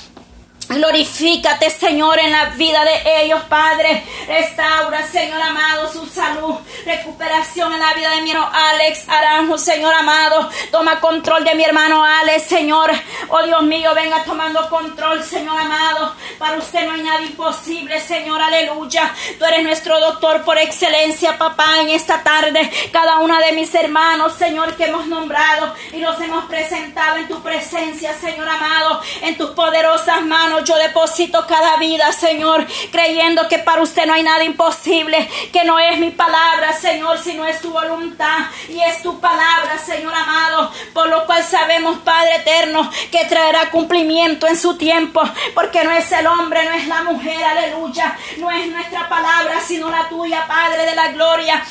Glorifícate, 0.72 1.70
Señor, 1.70 2.18
en 2.20 2.32
la 2.32 2.46
vida 2.52 2.86
de 2.86 3.24
ellos, 3.24 3.42
Padre. 3.50 4.06
Restaura, 4.26 5.06
Señor 5.06 5.42
amado, 5.42 5.92
su 5.92 6.06
salud. 6.06 6.56
Recuperación 6.86 7.74
en 7.74 7.80
la 7.80 7.94
vida 7.94 8.10
de 8.12 8.22
mi 8.22 8.32
hermano 8.32 8.50
Alex 8.54 9.10
Aranjo, 9.10 9.58
Señor 9.58 9.94
amado. 9.94 10.50
Toma 10.72 11.02
control 11.02 11.44
de 11.44 11.56
mi 11.56 11.66
hermano 11.66 12.06
Alex, 12.06 12.44
Señor. 12.44 12.90
Oh 13.28 13.44
Dios 13.44 13.64
mío, 13.64 13.94
venga 13.94 14.24
tomando 14.24 14.70
control, 14.70 15.22
Señor 15.24 15.60
amado. 15.60 16.16
Para 16.40 16.58
usted 16.58 16.86
no 16.86 16.94
hay 16.94 17.02
nada 17.02 17.22
imposible, 17.22 18.00
Señor, 18.00 18.42
aleluya. 18.42 19.14
Tú 19.38 19.44
eres 19.44 19.64
nuestro 19.64 20.00
doctor 20.00 20.44
por 20.44 20.58
excelencia, 20.58 21.38
papá, 21.38 21.82
en 21.82 21.90
esta 21.90 22.24
tarde. 22.24 22.72
Cada 22.94 23.18
una 23.18 23.40
de 23.40 23.52
mis 23.52 23.76
hermanos, 23.76 24.36
Señor, 24.38 24.78
que 24.78 24.86
hemos 24.86 25.06
nombrado 25.08 25.76
y 25.92 25.98
los 25.98 26.20
hemos 26.22 26.46
presentado 26.46 27.18
en 27.18 27.28
tu 27.28 27.44
presencia, 27.44 28.14
Señor 28.14 28.48
amado, 28.48 29.02
en 29.22 29.38
tus 29.38 29.50
poderosas 29.52 30.22
manos 30.22 30.61
yo 30.64 30.76
deposito 30.78 31.46
cada 31.48 31.78
vida, 31.78 32.12
Señor, 32.12 32.66
creyendo 32.92 33.48
que 33.48 33.60
para 33.60 33.82
usted 33.82 34.06
no 34.06 34.14
hay 34.14 34.24
nada 34.24 34.44
imposible, 34.44 35.30
que 35.52 35.64
no 35.64 35.80
es 35.80 35.98
mi 36.00 36.12
palabra, 36.12 36.74
Señor, 36.74 37.20
sino 37.20 37.46
es 37.46 37.62
tu 37.62 37.72
voluntad 37.72 38.40
y 38.70 38.82
es 38.82 39.02
tu 39.02 39.20
palabra, 39.20 39.78
Señor 39.78 40.14
amado, 40.14 40.72
por 40.94 41.08
lo 41.08 41.26
cual 41.26 41.44
sabemos, 41.44 42.00
Padre 42.00 42.38
eterno, 42.38 42.90
que 43.12 43.26
traerá 43.26 43.70
cumplimiento 43.70 44.48
en 44.48 44.58
su 44.58 44.78
tiempo, 44.78 45.22
porque 45.54 45.84
no 45.84 45.92
es 45.92 46.12
el 46.12 46.28
hombre, 46.28 46.64
no 46.66 46.72
es 46.72 46.88
la 46.88 47.04
mujer, 47.04 47.44
aleluya, 47.44 48.18
no 48.38 48.52
es 48.52 48.68
nuestra 48.68 49.08
palabra, 49.10 49.60
sino 49.66 49.90
la 49.90 50.08
tuya, 50.10 50.46
Padre 50.48 50.86
de 50.86 50.96
la 50.96 51.10
gloria. 51.10 51.64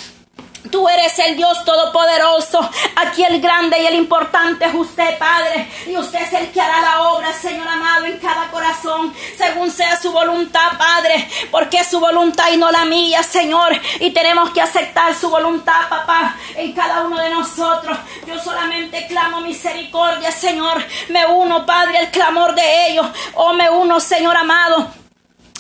Tú 0.69 0.89
eres 0.89 1.19
el 1.19 1.37
Dios 1.37 1.65
todopoderoso. 1.65 2.69
Aquí 2.97 3.25
el 3.25 3.41
grande 3.41 3.81
y 3.81 3.87
el 3.87 3.95
importante 3.95 4.67
es 4.67 4.75
usted, 4.75 5.19
Padre. 5.19 5.67
Y 5.87 5.97
usted 5.97 6.21
es 6.21 6.33
el 6.35 6.51
que 6.51 6.61
hará 6.61 6.81
la 6.83 7.03
obra, 7.09 7.33
Señor 7.33 7.67
amado, 7.67 8.05
en 8.05 8.19
cada 8.19 8.51
corazón, 8.51 9.15
según 9.39 9.71
sea 9.71 9.97
su 9.97 10.13
voluntad, 10.13 10.77
Padre. 10.79 11.29
Porque 11.51 11.79
es 11.79 11.87
su 11.87 11.99
voluntad 11.99 12.53
y 12.53 12.59
no 12.59 12.71
la 12.71 12.85
mía, 12.85 13.23
Señor. 13.23 13.73
Y 14.01 14.11
tenemos 14.11 14.51
que 14.51 14.61
aceptar 14.61 15.15
su 15.15 15.31
voluntad, 15.31 15.89
papá, 15.89 16.37
en 16.55 16.73
cada 16.73 17.03
uno 17.03 17.19
de 17.19 17.31
nosotros. 17.31 17.97
Yo 18.27 18.39
solamente 18.39 19.07
clamo 19.07 19.41
misericordia, 19.41 20.31
Señor. 20.31 20.85
Me 21.09 21.27
uno, 21.27 21.65
Padre, 21.65 21.99
al 21.99 22.11
clamor 22.11 22.55
de 22.55 22.89
ellos. 22.89 23.07
Oh, 23.35 23.55
me 23.55 23.71
uno, 23.71 23.99
Señor 23.99 24.37
amado 24.37 25.00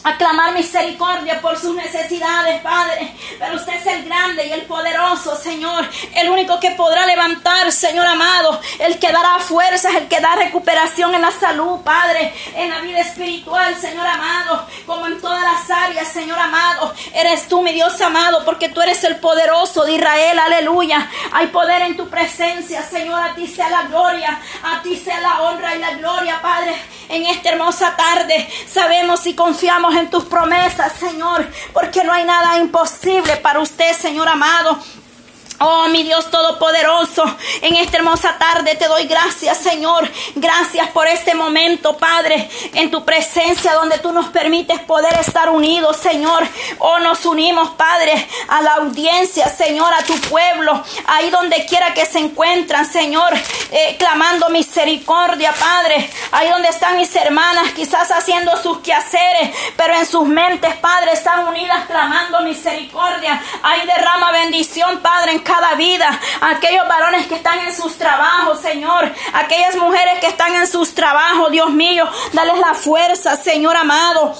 Aclamar 0.03 0.55
misericordia 0.55 1.42
por 1.42 1.59
sus 1.59 1.74
necesidades, 1.74 2.62
Padre. 2.62 3.12
Pero 3.38 3.57
usted 3.57 3.74
es 3.74 3.86
el 3.86 4.05
grande 4.05 4.46
y 4.46 4.53
el 4.53 4.62
poderoso, 4.62 5.36
Señor. 5.36 5.86
El 6.14 6.30
único 6.30 6.59
que 6.59 6.70
podrá 6.70 7.05
levantar, 7.05 7.70
Señor 7.70 8.07
amado. 8.07 8.61
El 8.78 8.98
que 8.98 9.12
dará 9.12 9.38
fuerzas, 9.40 9.94
el 9.94 10.09
que 10.09 10.20
da 10.20 10.36
recuperación 10.36 11.14
en 11.14 11.20
la 11.20 11.30
salud, 11.30 11.80
Padre. 11.84 12.32
En 12.55 12.70
la 12.70 12.80
vida 12.80 13.01
espiritual, 13.01 13.76
Señor 13.76 14.07
amado. 14.07 14.66
Como 14.86 15.07
en 15.07 15.20
todas 15.20 15.42
las 15.42 15.70
áreas, 15.70 16.09
Señor 16.09 16.38
amado. 16.38 16.94
Eres 17.12 17.46
tú, 17.46 17.61
mi 17.61 17.72
Dios 17.72 18.01
amado, 18.01 18.42
porque 18.46 18.70
tú 18.70 18.80
eres 18.80 19.05
el 19.05 19.16
poderoso 19.16 19.84
de 19.84 19.92
Israel. 19.92 20.38
Aleluya. 20.38 21.11
Hay 21.32 21.48
poder 21.48 21.82
en 21.82 21.98
tu 21.98 22.09
presencia, 22.09 22.82
Señor. 22.82 23.20
A 23.20 23.34
ti 23.34 23.46
sea 23.46 23.68
la 23.68 23.82
gloria. 23.82 24.40
A 24.62 24.80
ti 24.82 24.96
sea 24.96 25.20
la 25.20 25.42
honra 25.42 25.76
y 25.76 25.78
la 25.78 25.90
gloria, 25.92 26.40
Padre. 26.40 26.74
En 27.11 27.26
esta 27.26 27.51
hermosa 27.51 27.96
tarde 27.96 28.48
sabemos 28.66 29.26
y 29.26 29.34
confiamos 29.34 29.89
en 29.95 30.11
tus 30.11 30.24
promesas, 30.24 30.93
Señor, 30.93 31.47
porque 31.72 32.05
no 32.05 32.12
hay 32.12 32.24
nada 32.24 32.59
imposible 32.59 33.36
para 33.36 33.61
usted, 33.61 33.93
Señor 33.95 34.28
amado. 34.28 34.78
Oh, 35.62 35.88
mi 35.88 36.02
Dios 36.02 36.30
Todopoderoso, 36.30 37.22
en 37.61 37.76
esta 37.76 37.98
hermosa 37.98 38.38
tarde 38.38 38.76
te 38.76 38.86
doy 38.88 39.04
gracias, 39.04 39.58
Señor. 39.58 40.11
Gracias 40.34 40.88
por 40.88 41.06
este 41.06 41.34
momento, 41.34 41.98
Padre, 41.98 42.48
en 42.72 42.90
tu 42.90 43.04
presencia 43.04 43.74
donde 43.74 43.98
tú 43.98 44.11
nos 44.11 44.28
permites 44.28 44.80
poder 44.80 45.12
estar 45.18 45.50
unidos, 45.50 45.98
Señor. 45.98 46.48
Oh, 46.78 46.98
nos 47.00 47.26
unimos, 47.26 47.72
Padre, 47.72 48.26
a 48.48 48.62
la 48.62 48.72
audiencia, 48.76 49.50
Señor, 49.50 49.92
a 49.92 50.02
tu 50.02 50.18
pueblo, 50.22 50.82
ahí 51.06 51.28
donde 51.28 51.66
quiera 51.66 51.92
que 51.92 52.06
se 52.06 52.20
encuentran, 52.20 52.90
Señor, 52.90 53.34
eh, 53.70 53.96
clamando 53.98 54.48
misericordia, 54.48 55.52
Padre. 55.52 56.08
Ahí 56.32 56.48
donde 56.48 56.68
están 56.68 56.96
mis 56.96 57.14
hermanas, 57.14 57.72
quizás 57.72 58.11
haciendo 58.11 58.56
sus 58.62 58.78
quehaceres, 58.78 59.54
pero 59.76 59.92
en 59.94 60.06
sus 60.06 60.26
mentes, 60.26 60.74
Padre, 60.76 61.12
están 61.12 61.46
unidas 61.48 61.84
clamando 61.86 62.40
misericordia. 62.40 63.42
Ahí 63.62 63.86
derrama 63.86 64.32
bendición, 64.32 65.00
Padre, 65.00 65.32
en 65.32 65.49
cada 65.51 65.74
vida, 65.74 66.09
aquellos 66.40 66.86
varones 66.86 67.26
que 67.26 67.34
están 67.34 67.59
en 67.59 67.74
sus 67.74 67.98
trabajos, 67.98 68.61
Señor, 68.61 69.11
aquellas 69.32 69.74
mujeres 69.74 70.20
que 70.20 70.28
están 70.28 70.55
en 70.55 70.66
sus 70.68 70.94
trabajos, 70.94 71.51
Dios 71.51 71.70
mío, 71.70 72.09
dales 72.32 72.59
la 72.59 72.74
fuerza, 72.74 73.34
Señor 73.34 73.76
amado, 73.76 74.32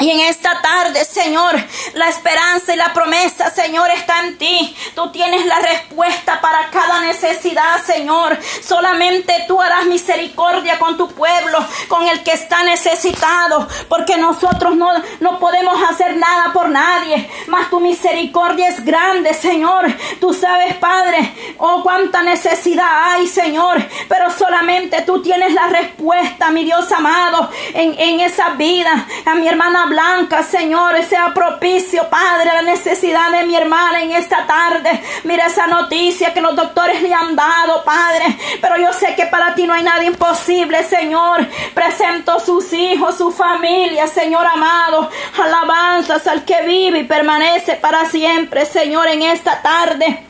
y 0.00 0.10
en 0.10 0.20
esta 0.20 0.62
tarde, 0.62 1.04
Señor, 1.04 1.56
la 1.94 2.08
esperanza 2.08 2.72
y 2.72 2.76
la 2.76 2.92
promesa, 2.92 3.50
Señor, 3.50 3.90
está 3.90 4.20
en 4.20 4.38
ti. 4.38 4.76
Tú 4.94 5.10
tienes 5.10 5.44
la 5.44 5.58
respuesta 5.58 6.40
para 6.40 6.70
cada 6.70 7.00
necesidad, 7.00 7.82
Señor. 7.84 8.38
Solamente 8.62 9.44
tú 9.48 9.60
harás 9.60 9.86
misericordia 9.86 10.78
con 10.78 10.96
tu 10.96 11.08
pueblo, 11.08 11.58
con 11.88 12.06
el 12.06 12.22
que 12.22 12.30
está 12.30 12.62
necesitado, 12.62 13.66
porque 13.88 14.16
nosotros 14.18 14.76
no, 14.76 14.88
no 15.18 15.40
podemos 15.40 15.76
hacer 15.90 16.16
nada 16.16 16.52
por 16.52 16.68
nadie. 16.68 17.28
Mas 17.48 17.68
tu 17.68 17.80
misericordia 17.80 18.68
es 18.68 18.84
grande, 18.84 19.34
Señor. 19.34 19.86
Tú 20.20 20.32
sabes, 20.32 20.76
Padre, 20.76 21.34
oh, 21.58 21.82
cuánta 21.82 22.22
necesidad 22.22 23.14
hay, 23.14 23.26
Señor. 23.26 23.84
Pero 24.08 24.30
solamente 24.30 25.02
tú 25.02 25.22
tienes 25.22 25.54
la 25.54 25.66
respuesta, 25.66 26.50
mi 26.50 26.62
Dios 26.62 26.92
amado, 26.92 27.50
en, 27.74 27.98
en 27.98 28.20
esa 28.20 28.50
vida. 28.50 29.06
A 29.26 29.34
mi 29.34 29.48
hermana 29.48 29.87
blanca, 29.88 30.42
Señor, 30.42 31.02
sea 31.04 31.32
propicio, 31.34 32.08
Padre, 32.08 32.52
la 32.54 32.62
necesidad 32.62 33.30
de 33.32 33.44
mi 33.44 33.56
hermana 33.56 34.02
en 34.02 34.12
esta 34.12 34.46
tarde. 34.46 35.02
Mira 35.24 35.46
esa 35.46 35.66
noticia 35.66 36.32
que 36.32 36.40
los 36.40 36.54
doctores 36.54 37.02
le 37.02 37.12
han 37.12 37.34
dado, 37.34 37.82
Padre. 37.84 38.38
Pero 38.60 38.76
yo 38.76 38.92
sé 38.92 39.14
que 39.14 39.26
para 39.26 39.54
ti 39.54 39.66
no 39.66 39.74
hay 39.74 39.82
nada 39.82 40.04
imposible, 40.04 40.84
Señor. 40.84 41.46
Presento 41.74 42.40
sus 42.40 42.72
hijos, 42.72 43.16
su 43.16 43.32
familia, 43.32 44.06
Señor 44.06 44.46
amado. 44.46 45.10
Alabanzas 45.42 46.26
al 46.26 46.44
que 46.44 46.62
vive 46.62 47.00
y 47.00 47.04
permanece 47.04 47.76
para 47.76 48.04
siempre, 48.06 48.66
Señor, 48.66 49.08
en 49.08 49.22
esta 49.22 49.60
tarde. 49.62 50.27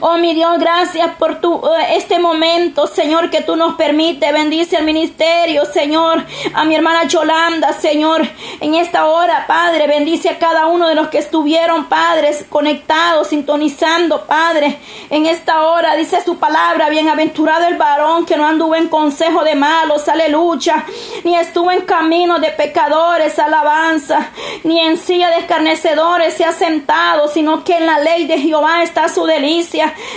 Oh 0.00 0.16
mi 0.18 0.34
Dios, 0.34 0.58
gracias 0.58 1.14
por 1.16 1.40
tu, 1.40 1.54
eh, 1.54 1.96
este 1.96 2.18
momento, 2.18 2.86
Señor, 2.86 3.30
que 3.30 3.40
tú 3.40 3.56
nos 3.56 3.74
permite. 3.76 4.32
Bendice 4.32 4.76
al 4.76 4.84
ministerio, 4.84 5.64
Señor, 5.64 6.24
a 6.52 6.64
mi 6.64 6.74
hermana 6.74 7.04
Yolanda, 7.04 7.72
Señor, 7.72 8.26
en 8.60 8.74
esta 8.74 9.06
hora, 9.06 9.46
Padre. 9.46 9.86
Bendice 9.86 10.28
a 10.28 10.38
cada 10.38 10.66
uno 10.66 10.88
de 10.88 10.94
los 10.94 11.08
que 11.08 11.18
estuvieron, 11.18 11.86
Padres, 11.86 12.44
conectados, 12.48 13.28
sintonizando, 13.28 14.26
Padre. 14.26 14.78
En 15.10 15.26
esta 15.26 15.62
hora 15.62 15.94
dice 15.96 16.22
su 16.24 16.36
palabra, 16.38 16.88
bienaventurado 16.90 17.66
el 17.66 17.76
varón 17.76 18.26
que 18.26 18.36
no 18.36 18.46
anduvo 18.46 18.74
en 18.74 18.88
consejo 18.88 19.44
de 19.44 19.54
malos, 19.54 20.08
aleluya, 20.08 20.84
ni 21.24 21.36
estuvo 21.36 21.70
en 21.70 21.82
camino 21.82 22.38
de 22.38 22.50
pecadores, 22.50 23.38
alabanza, 23.38 24.30
ni 24.64 24.80
en 24.80 24.98
silla 24.98 25.30
de 25.30 25.38
escarnecedores 25.38 26.34
se 26.34 26.44
ha 26.44 26.52
sentado, 26.52 27.28
sino 27.28 27.64
que 27.64 27.76
en 27.76 27.86
la 27.86 28.00
ley 28.00 28.26
de 28.26 28.38
Jehová 28.38 28.82
está 28.82 29.08
su 29.08 29.24
delicia 29.24 29.61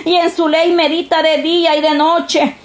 y 0.06 0.16
en 0.16 0.36
su 0.36 0.48
ley 0.48 0.72
medita 0.72 1.22
de 1.22 1.42
día 1.42 1.76
y 1.76 1.82
de 1.82 1.96
noche. 1.96 2.56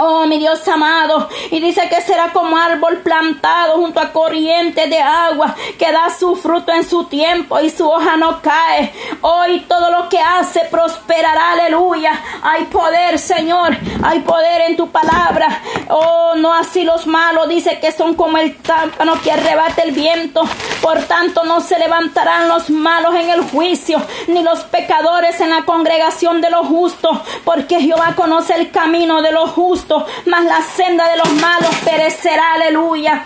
Oh, 0.00 0.26
mi 0.26 0.38
Dios 0.38 0.66
amado. 0.68 1.28
Y 1.50 1.58
dice 1.58 1.88
que 1.88 2.00
será 2.00 2.32
como 2.32 2.56
árbol 2.56 2.98
plantado 2.98 3.78
junto 3.78 3.98
a 3.98 4.12
corriente 4.12 4.86
de 4.86 5.00
agua, 5.00 5.56
que 5.76 5.90
da 5.90 6.08
su 6.16 6.36
fruto 6.36 6.70
en 6.70 6.88
su 6.88 7.06
tiempo 7.06 7.58
y 7.58 7.68
su 7.68 7.88
hoja 7.90 8.16
no 8.16 8.40
cae. 8.40 8.92
Hoy 9.22 9.58
todo 9.68 9.90
lo 9.90 10.08
que 10.08 10.20
hace 10.20 10.60
prosperará. 10.70 11.50
Aleluya. 11.50 12.12
Hay 12.42 12.66
poder, 12.66 13.18
Señor. 13.18 13.76
Hay 14.04 14.20
poder 14.20 14.60
en 14.68 14.76
tu 14.76 14.88
palabra. 14.88 15.62
Oh, 15.88 16.34
no 16.36 16.54
así 16.54 16.84
los 16.84 17.08
malos. 17.08 17.48
Dice 17.48 17.80
que 17.80 17.90
son 17.90 18.14
como 18.14 18.38
el 18.38 18.56
támpano 18.58 19.20
que 19.20 19.32
arrebata 19.32 19.82
el 19.82 19.90
viento. 19.90 20.44
Por 20.80 21.02
tanto, 21.06 21.42
no 21.42 21.60
se 21.60 21.76
levantarán 21.76 22.46
los 22.46 22.70
malos 22.70 23.16
en 23.16 23.30
el 23.30 23.40
juicio, 23.50 24.00
ni 24.28 24.44
los 24.44 24.60
pecadores 24.60 25.40
en 25.40 25.50
la 25.50 25.64
congregación 25.64 26.40
de 26.40 26.50
los 26.50 26.68
justos, 26.68 27.18
porque 27.44 27.80
Jehová 27.80 28.14
conoce 28.14 28.54
el 28.54 28.70
camino 28.70 29.22
de 29.22 29.32
los 29.32 29.50
justos 29.50 29.87
mas 30.26 30.44
la 30.44 30.62
senda 30.62 31.08
de 31.08 31.16
los 31.16 31.32
malos 31.34 31.74
perecerá, 31.84 32.54
aleluya 32.54 33.24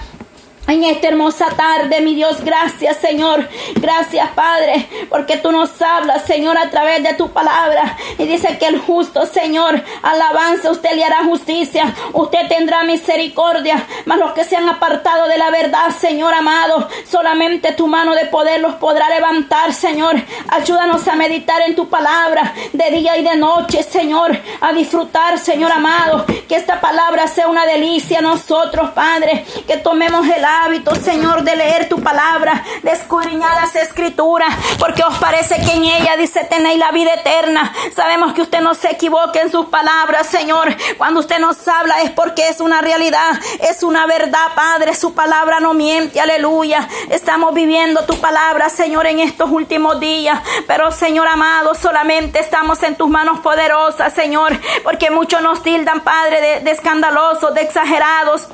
en 0.69 0.85
esta 0.85 1.09
hermosa 1.09 1.49
tarde, 1.57 2.01
mi 2.01 2.15
Dios, 2.15 2.43
gracias 2.45 2.99
Señor, 2.99 3.49
gracias 3.75 4.29
Padre, 4.31 4.89
porque 5.09 5.37
tú 5.37 5.51
nos 5.51 5.81
hablas, 5.83 6.25
Señor, 6.25 6.57
a 6.57 6.71
través 6.71 7.03
de 7.03 7.15
tu 7.15 7.31
palabra. 7.31 7.97
Y 8.19 8.27
dice 8.27 8.59
que 8.59 8.67
el 8.67 8.79
justo, 8.79 9.27
Señor, 9.27 9.83
alabanza, 10.03 10.71
usted 10.71 10.93
le 10.95 11.05
hará 11.05 11.25
justicia, 11.25 11.95
usted 12.13 12.49
tendrá 12.49 12.85
misericordia, 12.85 13.85
mas 14.07 14.19
los 14.19 14.33
que 14.33 14.45
se 14.45 14.57
han 14.57 14.69
apartado 14.69 15.27
de 15.27 15.37
la 15.37 15.51
verdad, 15.51 15.91
Señor 15.91 16.33
amado, 16.33 16.89
solamente 17.11 17.73
tu 17.73 17.89
mano 17.89 18.15
de 18.15 18.27
poder 18.27 18.61
los 18.61 18.75
podrá 18.75 19.09
levantar, 19.09 19.73
Señor. 19.75 20.17
Ayúdanos 20.49 21.07
a 21.09 21.17
meditar 21.17 21.61
en 21.63 21.75
tu 21.75 21.89
palabra 21.89 22.55
de 22.73 22.91
día 22.91 23.17
y 23.19 23.25
de 23.25 23.37
noche, 23.37 23.83
Señor, 23.83 24.39
a 24.61 24.73
disfrutar, 24.73 25.39
Señor 25.39 25.73
amado, 25.73 26.25
que 26.49 26.55
esta 26.55 26.81
palabra 26.81 27.27
sea 27.27 27.49
una 27.49 27.67
delicia 27.67 28.21
a 28.21 28.23
nosotros, 28.23 28.91
Padre, 28.91 29.45
que 29.67 29.77
tomemos 29.79 30.27
el 30.29 30.45
hábito, 30.53 30.95
Señor, 30.95 31.43
de 31.43 31.57
leer 31.57 31.89
tu 31.89 32.03
palabra, 32.03 32.65
de 32.83 32.91
escudriñar 32.93 33.55
las 33.55 33.75
escrituras, 33.77 34.55
porque 34.79 35.03
os 35.03 35.17
parece 35.19 35.57
que 35.57 35.73
en 35.73 35.85
ella 35.85 36.17
dice 36.17 36.45
tenéis 36.45 36.79
la 36.79 36.93
vida 36.93 37.15
eterna. 37.15 37.73
Sabemos 37.95 38.33
que 38.33 38.43
usted 38.43 38.61
no 38.61 38.75
se 38.75 38.91
equivoque 38.91 39.41
en 39.41 39.51
sus 39.51 39.67
palabras, 39.67 40.27
Señor. 40.27 40.75
Cuando 40.99 41.21
usted 41.21 41.39
nos 41.39 41.67
habla 41.67 42.03
es 42.03 42.11
porque 42.11 42.49
es 42.49 42.61
una 42.61 42.81
realidad, 42.81 43.33
es 43.61 43.83
una 43.83 44.07
verdad, 44.07 44.55
Padre. 44.55 44.95
Su 44.95 45.15
palabra 45.15 45.61
no 45.61 45.75
miente, 45.75 46.21
aleluya. 46.21 46.89
Estamos 47.11 47.55
viviendo 47.55 48.05
tu 48.05 48.17
palabra, 48.21 48.69
Señor, 48.69 49.07
en 49.07 49.21
estos 49.21 49.51
últimos 49.51 50.01
días. 50.01 50.41
Pero, 50.67 50.93
Señor 50.93 51.27
amado, 51.27 51.75
solamente 51.75 52.41
estamos 52.41 52.83
en 52.83 52.97
tus 52.97 53.09
manos 53.09 53.41
poderosas, 53.41 54.13
Señor, 54.13 54.59
porque 54.85 55.11
muchos 55.11 55.41
nos 55.43 55.63
tildan, 55.63 56.01
Padre, 56.01 56.41
de, 56.41 56.61
de 56.61 56.71
escandalosos, 56.71 57.55
de 57.55 57.63
exagerados. 57.63 58.49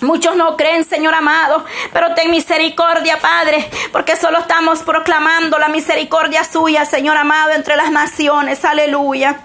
Muchos 0.00 0.34
no 0.34 0.56
creen, 0.56 0.84
Señor 0.84 1.14
amado, 1.14 1.64
pero 1.92 2.14
ten 2.14 2.30
misericordia, 2.30 3.18
Padre, 3.18 3.68
porque 3.92 4.16
solo 4.16 4.38
estamos 4.38 4.80
proclamando 4.80 5.58
la 5.58 5.68
misericordia 5.68 6.42
suya, 6.44 6.86
Señor 6.86 7.18
amado, 7.18 7.52
entre 7.52 7.76
las 7.76 7.90
naciones. 7.90 8.64
Aleluya. 8.64 9.40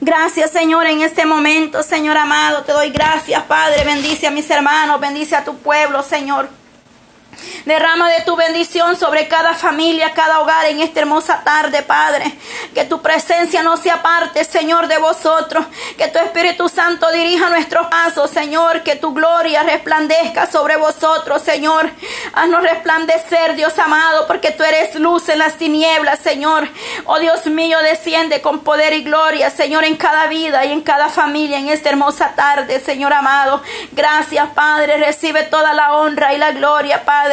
Gracias, 0.00 0.50
Señor, 0.50 0.86
en 0.86 1.02
este 1.02 1.24
momento, 1.24 1.82
Señor 1.82 2.16
amado. 2.16 2.62
Te 2.64 2.72
doy 2.72 2.90
gracias, 2.90 3.42
Padre. 3.44 3.84
Bendice 3.84 4.26
a 4.26 4.30
mis 4.30 4.50
hermanos, 4.50 5.00
bendice 5.00 5.36
a 5.36 5.44
tu 5.44 5.56
pueblo, 5.56 6.02
Señor. 6.02 6.48
Derrama 7.64 8.10
de 8.10 8.22
tu 8.22 8.36
bendición 8.36 8.96
sobre 8.96 9.28
cada 9.28 9.54
familia, 9.54 10.12
cada 10.12 10.40
hogar 10.40 10.66
en 10.66 10.80
esta 10.80 11.00
hermosa 11.00 11.42
tarde, 11.44 11.82
Padre. 11.82 12.32
Que 12.74 12.84
tu 12.84 13.00
presencia 13.00 13.62
no 13.62 13.76
se 13.76 13.90
aparte, 13.90 14.44
Señor, 14.44 14.88
de 14.88 14.98
vosotros. 14.98 15.64
Que 15.96 16.08
tu 16.08 16.18
Espíritu 16.18 16.68
Santo 16.68 17.10
dirija 17.12 17.48
nuestros 17.50 17.86
pasos, 17.86 18.30
Señor. 18.30 18.82
Que 18.82 18.96
tu 18.96 19.12
gloria 19.14 19.62
resplandezca 19.62 20.46
sobre 20.46 20.76
vosotros, 20.76 21.42
Señor. 21.42 21.90
Haznos 22.34 22.62
resplandecer, 22.62 23.54
Dios 23.54 23.78
amado, 23.78 24.26
porque 24.26 24.50
tú 24.50 24.62
eres 24.62 24.94
luz 24.96 25.28
en 25.28 25.38
las 25.38 25.56
tinieblas, 25.56 26.18
Señor. 26.20 26.68
Oh 27.06 27.18
Dios 27.18 27.46
mío, 27.46 27.78
desciende 27.80 28.40
con 28.40 28.60
poder 28.60 28.92
y 28.92 29.02
gloria, 29.02 29.50
Señor, 29.50 29.84
en 29.84 29.96
cada 29.96 30.26
vida 30.26 30.64
y 30.64 30.72
en 30.72 30.82
cada 30.82 31.08
familia 31.08 31.58
en 31.58 31.68
esta 31.68 31.88
hermosa 31.88 32.34
tarde, 32.34 32.80
Señor 32.80 33.12
amado. 33.12 33.62
Gracias, 33.92 34.48
Padre. 34.54 34.98
Recibe 34.98 35.44
toda 35.44 35.72
la 35.72 35.94
honra 35.94 36.34
y 36.34 36.38
la 36.38 36.52
gloria, 36.52 37.04
Padre. 37.04 37.23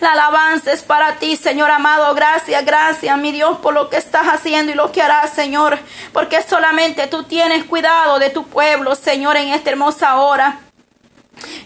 La 0.00 0.12
alabanza 0.12 0.72
es 0.72 0.82
para 0.82 1.16
ti, 1.16 1.36
Señor 1.36 1.70
amado. 1.70 2.14
Gracias, 2.14 2.64
gracias, 2.64 3.16
mi 3.18 3.32
Dios, 3.32 3.58
por 3.58 3.72
lo 3.72 3.88
que 3.88 3.96
estás 3.96 4.26
haciendo 4.26 4.72
y 4.72 4.74
lo 4.74 4.92
que 4.92 5.00
harás, 5.00 5.32
Señor. 5.32 5.78
Porque 6.12 6.42
solamente 6.42 7.06
tú 7.06 7.24
tienes 7.24 7.64
cuidado 7.64 8.18
de 8.18 8.30
tu 8.30 8.46
pueblo, 8.46 8.94
Señor, 8.94 9.36
en 9.36 9.48
esta 9.48 9.70
hermosa 9.70 10.16
hora. 10.16 10.60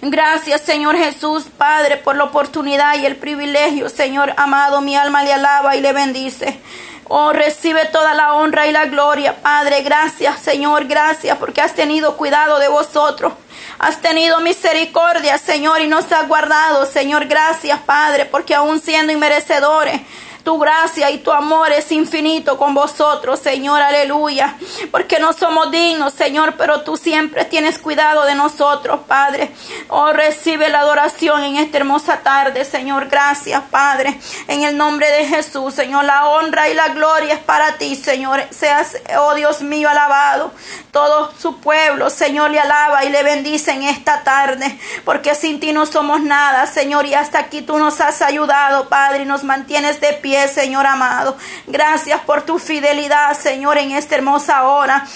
Gracias, 0.03 0.61
Señor 0.61 0.97
Jesús, 0.97 1.47
Padre, 1.57 1.97
por 1.97 2.17
la 2.17 2.25
oportunidad 2.25 2.97
y 2.97 3.07
el 3.07 3.17
privilegio, 3.17 3.89
Señor 3.89 4.33
amado. 4.37 4.81
Mi 4.81 4.97
alma 4.97 5.25
le 5.25 5.33
alaba 5.33 5.77
y 5.77 5.81
le 5.81 5.93
bendice. 5.93 6.61
Oh, 7.09 7.33
recibe 7.33 7.85
toda 7.87 8.15
la 8.15 8.35
honra 8.35 8.67
y 8.67 8.73
la 8.73 8.87
gloria, 8.87 9.37
Padre. 9.37 9.83
Gracias, 9.83 10.41
Señor, 10.41 10.87
gracias 10.87 11.37
porque 11.37 11.61
has 11.61 11.75
tenido 11.75 12.17
cuidado 12.17 12.59
de 12.59 12.69
vosotros. 12.69 13.35
Has 13.79 14.01
tenido 14.01 14.41
misericordia, 14.41 15.37
Señor, 15.37 15.83
y 15.83 15.87
nos 15.87 16.11
has 16.13 16.27
guardado, 16.27 16.87
Señor. 16.87 17.27
Gracias, 17.27 17.79
Padre, 17.81 18.25
porque 18.25 18.55
aún 18.55 18.81
siendo 18.81 19.13
inmerecedores, 19.13 20.01
tu 20.45 20.59
gracia 20.59 21.11
y 21.11 21.19
tu 21.19 21.33
amor 21.33 21.73
es 21.73 21.91
infinito 21.91 22.59
con 22.59 22.75
vosotros, 22.75 23.41
Señor, 23.41 23.81
aleluya. 23.81 24.55
Porque 24.91 25.19
no 25.19 25.33
somos 25.33 25.71
dignos, 25.71 26.13
Señor, 26.13 26.55
pero 26.59 26.83
tú 26.83 26.99
siempre 26.99 27.47
tienes 27.47 27.79
cuidado 27.79 28.25
de 28.27 28.35
nosotros, 28.35 29.01
Padre. 29.09 29.51
Oh, 29.89 30.13
recibe 30.13 30.69
la 30.69 30.81
adoración 30.81 31.43
en 31.45 31.57
esta 31.57 31.79
hermosa 31.79 32.19
tarde, 32.19 32.65
Señor. 32.67 33.09
Gracias, 33.09 33.63
Padre. 33.71 34.21
En 34.47 34.63
el 34.65 34.77
nombre 34.77 35.11
de 35.11 35.25
Jesús, 35.25 35.73
Señor, 35.73 36.05
la 36.05 36.29
honra 36.29 36.69
y 36.69 36.75
la 36.75 36.89
gloria 36.89 37.35
es 37.35 37.41
para 37.41 37.79
ti, 37.79 37.97
Señor. 37.97 38.45
Seas, 38.51 38.99
oh 39.19 39.35
Dios 39.35 39.63
mío, 39.63 39.89
alabado. 39.89 40.53
Todo 40.93 41.33
su 41.39 41.59
pueblo, 41.59 42.11
Señor, 42.11 42.51
le 42.51 42.61
alaba 42.61 43.05
y 43.05 43.09
le 43.09 43.23
bendice 43.23 43.73
en 43.73 43.85
esta 43.85 44.23
tarde. 44.23 44.79
Porque 45.07 45.35
sin 45.35 45.59
ti 45.59 45.73
no 45.73 45.87
somos 45.87 46.21
nada, 46.21 46.67
Señor. 46.67 47.07
Y 47.07 47.15
hasta 47.15 47.39
aquí 47.39 47.63
tú 47.63 47.79
nos 47.79 48.03
has 48.03 48.21
ayudado, 48.21 48.91
Padre, 48.91 49.23
y 49.23 49.27
nos 49.27 49.43
mantienes 49.43 50.03
de 50.03 50.13
pie 50.13 50.34
Señor 50.49 50.87
amado. 50.87 51.37
Gracias 51.67 52.21
por 52.21 52.43
tu 52.43 52.59
fidelidad, 52.59 53.37
Señor, 53.39 53.79
en 53.79 53.93
esta 53.93 54.15
hermosa 54.15 54.65
hora. 54.65 55.07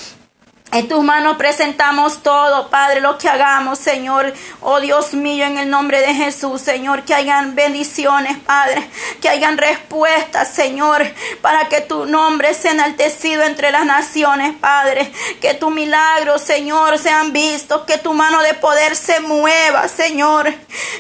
En 0.71 0.87
tus 0.87 1.03
manos 1.03 1.39
presentamos 1.39 2.23
todo, 2.23 2.69
Padre, 2.69 3.01
lo 3.01 3.17
que 3.17 3.27
hagamos, 3.27 3.79
Señor. 3.79 4.35
Oh 4.61 4.81
Dios 4.81 5.15
mío, 5.15 5.47
en 5.47 5.57
el 5.57 5.71
nombre 5.71 6.03
de 6.03 6.15
Jesús, 6.15 6.61
Señor, 6.61 7.05
que 7.05 7.15
hayan 7.15 7.55
bendiciones, 7.55 8.37
Padre, 8.37 8.87
que 9.23 9.31
hayan 9.31 9.57
respuestas, 9.57 10.53
Señor, 10.53 11.07
para 11.41 11.69
que 11.71 11.81
tu 11.81 12.05
nombre 12.05 12.53
sea 12.53 12.73
enaltecido 12.73 13.45
entre 13.45 13.71
las 13.73 13.87
naciones, 13.87 14.55
Padre. 14.61 15.11
Que 15.41 15.55
tu 15.55 15.71
milagro, 15.71 16.39
Señor, 16.39 16.99
sean 16.99 17.33
vistos, 17.33 17.85
que 17.87 17.97
tu 17.97 18.13
mano 18.13 18.43
de 18.43 18.53
poder 18.53 18.95
se 18.95 19.21
mueva, 19.21 19.89
Señor. 19.89 20.53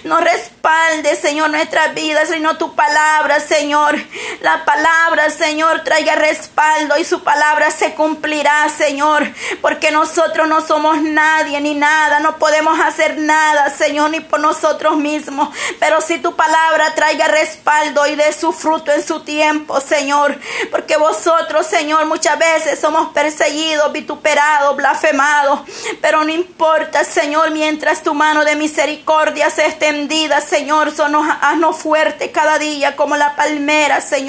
No 0.04 0.18
respalde, 0.18 1.14
Señor, 1.14 1.50
nuestras 1.50 1.94
vidas, 1.94 2.30
sino 2.30 2.56
tu 2.56 2.74
palabra, 2.74 3.38
Señor. 3.40 3.96
La 4.40 4.64
palabra, 4.64 5.30
Señor, 5.30 5.82
traiga 5.84 6.14
respaldo 6.14 6.96
y 6.98 7.04
su 7.04 7.22
palabra 7.22 7.70
se 7.70 7.94
cumplirá, 7.94 8.68
Señor 8.68 9.28
porque 9.60 9.90
nosotros 9.90 10.48
no 10.48 10.60
somos 10.60 11.00
nadie 11.02 11.60
ni 11.60 11.74
nada, 11.74 12.20
no 12.20 12.38
podemos 12.38 12.78
hacer 12.80 13.18
nada, 13.18 13.70
Señor, 13.70 14.10
ni 14.10 14.20
por 14.20 14.40
nosotros 14.40 14.96
mismos. 14.96 15.48
Pero 15.78 16.00
si 16.00 16.18
tu 16.18 16.34
palabra 16.36 16.94
traiga 16.94 17.28
respaldo 17.28 18.06
y 18.06 18.14
dé 18.14 18.32
su 18.32 18.52
fruto 18.52 18.92
en 18.92 19.06
su 19.06 19.20
tiempo, 19.20 19.80
Señor, 19.80 20.38
porque 20.70 20.96
vosotros, 20.96 21.66
Señor, 21.66 22.06
muchas 22.06 22.38
veces 22.38 22.78
somos 22.78 23.12
perseguidos, 23.12 23.92
vituperados, 23.92 24.76
blasfemados, 24.76 25.60
pero 26.00 26.24
no 26.24 26.32
importa, 26.32 27.04
Señor, 27.04 27.50
mientras 27.50 28.02
tu 28.02 28.14
mano 28.14 28.44
de 28.44 28.56
misericordia 28.56 29.50
sea 29.50 29.66
extendida, 29.66 30.40
Señor, 30.40 30.94
sonos, 30.94 31.26
haznos 31.40 31.76
fuerte 31.76 32.30
cada 32.30 32.58
día 32.58 32.96
como 32.96 33.16
la 33.16 33.36
palmera, 33.36 34.00
Señor. 34.00 34.27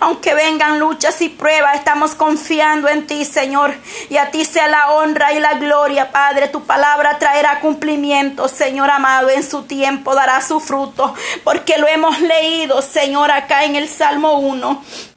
Aunque 0.00 0.34
vengan 0.34 0.78
luchas 0.78 1.20
y 1.22 1.28
pruebas, 1.28 1.76
estamos 1.76 2.14
confiando 2.14 2.88
en 2.88 3.06
ti, 3.06 3.24
Señor, 3.24 3.74
y 4.10 4.16
a 4.16 4.30
ti 4.30 4.44
sea 4.44 4.68
la 4.68 4.92
honra 4.92 5.32
y 5.32 5.40
la 5.40 5.54
gloria, 5.54 6.10
Padre. 6.10 6.48
Tu 6.48 6.62
palabra 6.64 7.18
traerá 7.18 7.60
cumplimiento, 7.60 8.48
Señor 8.48 8.90
amado, 8.90 9.30
en 9.30 9.42
su 9.42 9.62
tiempo 9.62 10.14
dará 10.14 10.40
su 10.42 10.60
fruto, 10.60 11.14
porque 11.44 11.78
lo 11.78 11.88
hemos 11.88 12.20
leído, 12.20 12.82
Señor, 12.82 13.30
acá 13.30 13.64
en 13.64 13.76
el 13.76 13.88
Salmo 13.88 14.38
1. 14.38 15.11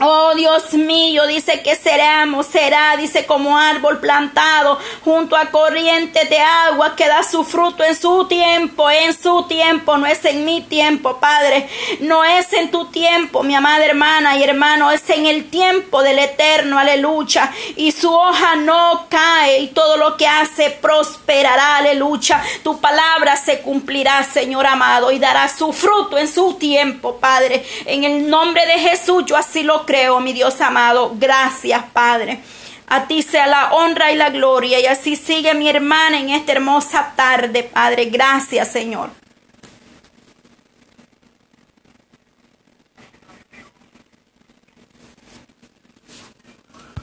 Oh 0.00 0.32
Dios 0.36 0.74
mío, 0.74 1.26
dice 1.26 1.60
que 1.60 1.74
seremos, 1.74 2.46
será, 2.46 2.96
dice 2.96 3.26
como 3.26 3.58
árbol 3.58 3.98
plantado 3.98 4.78
junto 5.04 5.34
a 5.36 5.46
corrientes 5.46 6.30
de 6.30 6.38
agua 6.38 6.94
que 6.94 7.08
da 7.08 7.24
su 7.24 7.42
fruto 7.42 7.82
en 7.82 7.96
su 7.96 8.26
tiempo, 8.26 8.88
en 8.88 9.12
su 9.12 9.42
tiempo, 9.48 9.96
no 9.96 10.06
es 10.06 10.24
en 10.24 10.44
mi 10.44 10.60
tiempo, 10.60 11.18
Padre, 11.18 11.68
no 11.98 12.24
es 12.24 12.52
en 12.52 12.70
tu 12.70 12.84
tiempo, 12.86 13.42
mi 13.42 13.56
amada 13.56 13.84
hermana 13.84 14.36
y 14.36 14.44
hermano, 14.44 14.92
es 14.92 15.10
en 15.10 15.26
el 15.26 15.50
tiempo 15.50 16.00
del 16.04 16.20
eterno, 16.20 16.78
aleluya, 16.78 17.52
y 17.74 17.90
su 17.90 18.14
hoja 18.14 18.54
no 18.54 19.06
cae 19.08 19.58
y 19.58 19.68
todo 19.68 19.96
lo 19.96 20.16
que 20.16 20.28
hace 20.28 20.70
prosperará, 20.70 21.78
aleluya, 21.78 22.40
tu 22.62 22.80
palabra 22.80 23.34
se 23.36 23.62
cumplirá, 23.62 24.22
Señor 24.22 24.64
amado, 24.64 25.10
y 25.10 25.18
dará 25.18 25.48
su 25.48 25.72
fruto 25.72 26.18
en 26.18 26.28
su 26.28 26.54
tiempo, 26.54 27.16
Padre, 27.16 27.66
en 27.84 28.04
el 28.04 28.30
nombre 28.30 28.64
de 28.64 28.78
Jesús, 28.78 29.24
yo 29.26 29.36
así 29.36 29.64
lo 29.64 29.87
creo, 29.88 30.20
mi 30.20 30.34
Dios 30.34 30.60
amado. 30.60 31.14
Gracias, 31.18 31.82
Padre. 31.94 32.40
A 32.88 33.06
ti 33.06 33.22
sea 33.22 33.46
la 33.46 33.72
honra 33.72 34.12
y 34.12 34.16
la 34.16 34.28
gloria. 34.28 34.78
Y 34.80 34.86
así 34.86 35.16
sigue 35.16 35.54
mi 35.54 35.66
hermana 35.66 36.20
en 36.20 36.28
esta 36.28 36.52
hermosa 36.52 37.14
tarde, 37.16 37.62
Padre. 37.62 38.04
Gracias, 38.06 38.70
Señor. 38.70 39.08